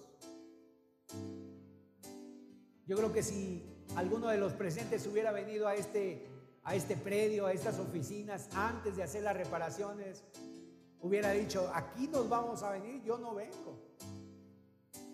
Yo 2.88 2.98
creo 2.98 3.14
que 3.14 3.22
si 3.22 3.64
alguno 3.96 4.30
de 4.30 4.40
los 4.40 4.54
presentes 4.54 5.06
hubiera 5.06 5.32
venido 5.32 5.68
a 5.68 5.76
este, 5.76 6.28
a 6.64 6.74
este 6.74 6.98
predio, 6.98 7.46
a 7.46 7.54
estas 7.54 7.78
oficinas, 7.78 8.50
antes 8.56 8.96
de 8.96 9.04
hacer 9.04 9.22
las 9.22 9.38
reparaciones, 9.38 10.24
hubiera 11.02 11.32
dicho, 11.32 11.72
aquí 11.74 12.08
nos 12.08 12.28
vamos 12.30 12.64
a 12.64 12.72
venir, 12.72 13.02
yo 13.04 13.18
no 13.18 13.36
vengo. 13.36 13.78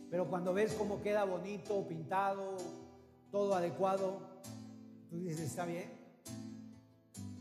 Pero 0.10 0.28
cuando 0.30 0.54
ves 0.54 0.74
cómo 0.74 1.02
queda 1.02 1.26
bonito, 1.26 1.88
pintado, 1.88 2.58
todo 3.32 3.54
adecuado, 3.56 4.20
tú 5.10 5.18
dices, 5.18 5.42
está 5.42 5.66
bien. 5.66 5.92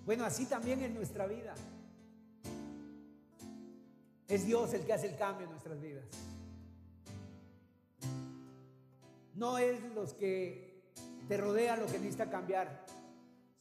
Bueno, 0.04 0.24
así 0.24 0.46
también 0.46 0.82
en 0.82 0.94
nuestra 0.94 1.26
vida. 1.26 1.54
Es 4.26 4.46
Dios 4.46 4.72
el 4.74 4.84
que 4.84 4.92
hace 4.92 5.08
el 5.08 5.16
cambio 5.16 5.44
en 5.44 5.50
nuestras 5.50 5.80
vidas. 5.80 6.04
No 9.34 9.58
es 9.58 9.82
los 9.94 10.14
que 10.14 10.82
te 11.28 11.36
rodean 11.36 11.80
lo 11.80 11.86
que 11.86 11.98
necesita 11.98 12.30
cambiar. 12.30 12.86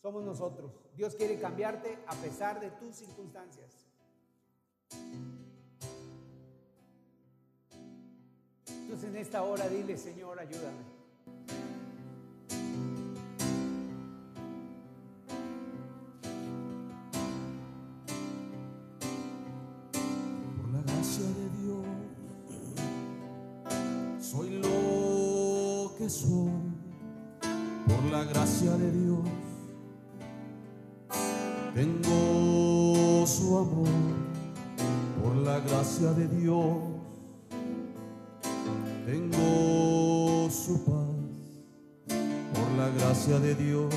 Somos 0.02 0.24
nosotros. 0.24 0.72
Dios 0.96 1.16
quiere 1.16 1.40
cambiarte 1.40 1.98
a 2.08 2.16
pesar 2.16 2.60
de 2.60 2.72
tus 2.72 2.96
circunstancias. 2.96 3.93
Entonces 8.94 9.10
en 9.10 9.22
esta 9.22 9.42
hora 9.42 9.68
dile, 9.70 9.98
Señor, 9.98 10.40
ayúdame. 10.40 10.84
Por 20.62 20.70
la 20.70 20.82
gracia 20.82 21.26
de 21.26 21.50
Dios, 21.64 21.86
soy 24.22 24.50
lo 24.60 25.96
que 25.98 26.08
soy. 26.08 26.52
Por 27.88 28.04
la 28.12 28.24
gracia 28.26 28.72
de 28.74 28.92
Dios, 28.92 29.20
tengo 31.74 33.26
su 33.26 33.58
amor. 33.58 34.23
La 35.44 35.60
gracia 35.60 36.14
de 36.14 36.26
Dios, 36.30 36.78
tengo 39.06 40.50
su 40.50 40.82
paz. 40.86 41.04
Por 42.54 42.72
la 42.78 42.88
gracia 42.98 43.40
de 43.40 43.54
Dios, 43.54 43.94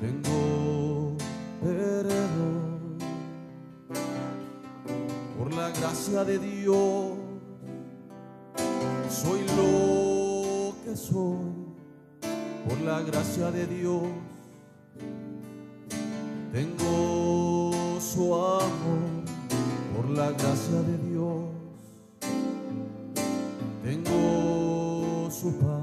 tengo 0.00 1.16
perdón 1.62 2.98
por 5.38 5.54
la 5.54 5.70
gracia 5.70 6.24
de 6.24 6.38
Dios, 6.40 7.12
soy 9.08 9.40
lo 9.56 10.74
que 10.84 10.96
soy, 10.96 11.52
por 12.68 12.80
la 12.80 13.00
gracia 13.02 13.52
de 13.52 13.64
Dios, 13.66 14.02
tengo 16.52 17.98
su 18.00 18.34
amor, 18.34 18.57
la 20.10 20.30
gracia 20.30 20.82
de 20.82 20.98
Dios, 21.10 21.44
tengo 23.84 25.30
su 25.30 25.52
paz, 25.58 25.82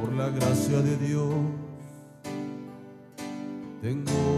por 0.00 0.12
la 0.12 0.28
gracia 0.28 0.80
de 0.82 0.96
Dios, 0.96 1.34
tengo 3.82 4.35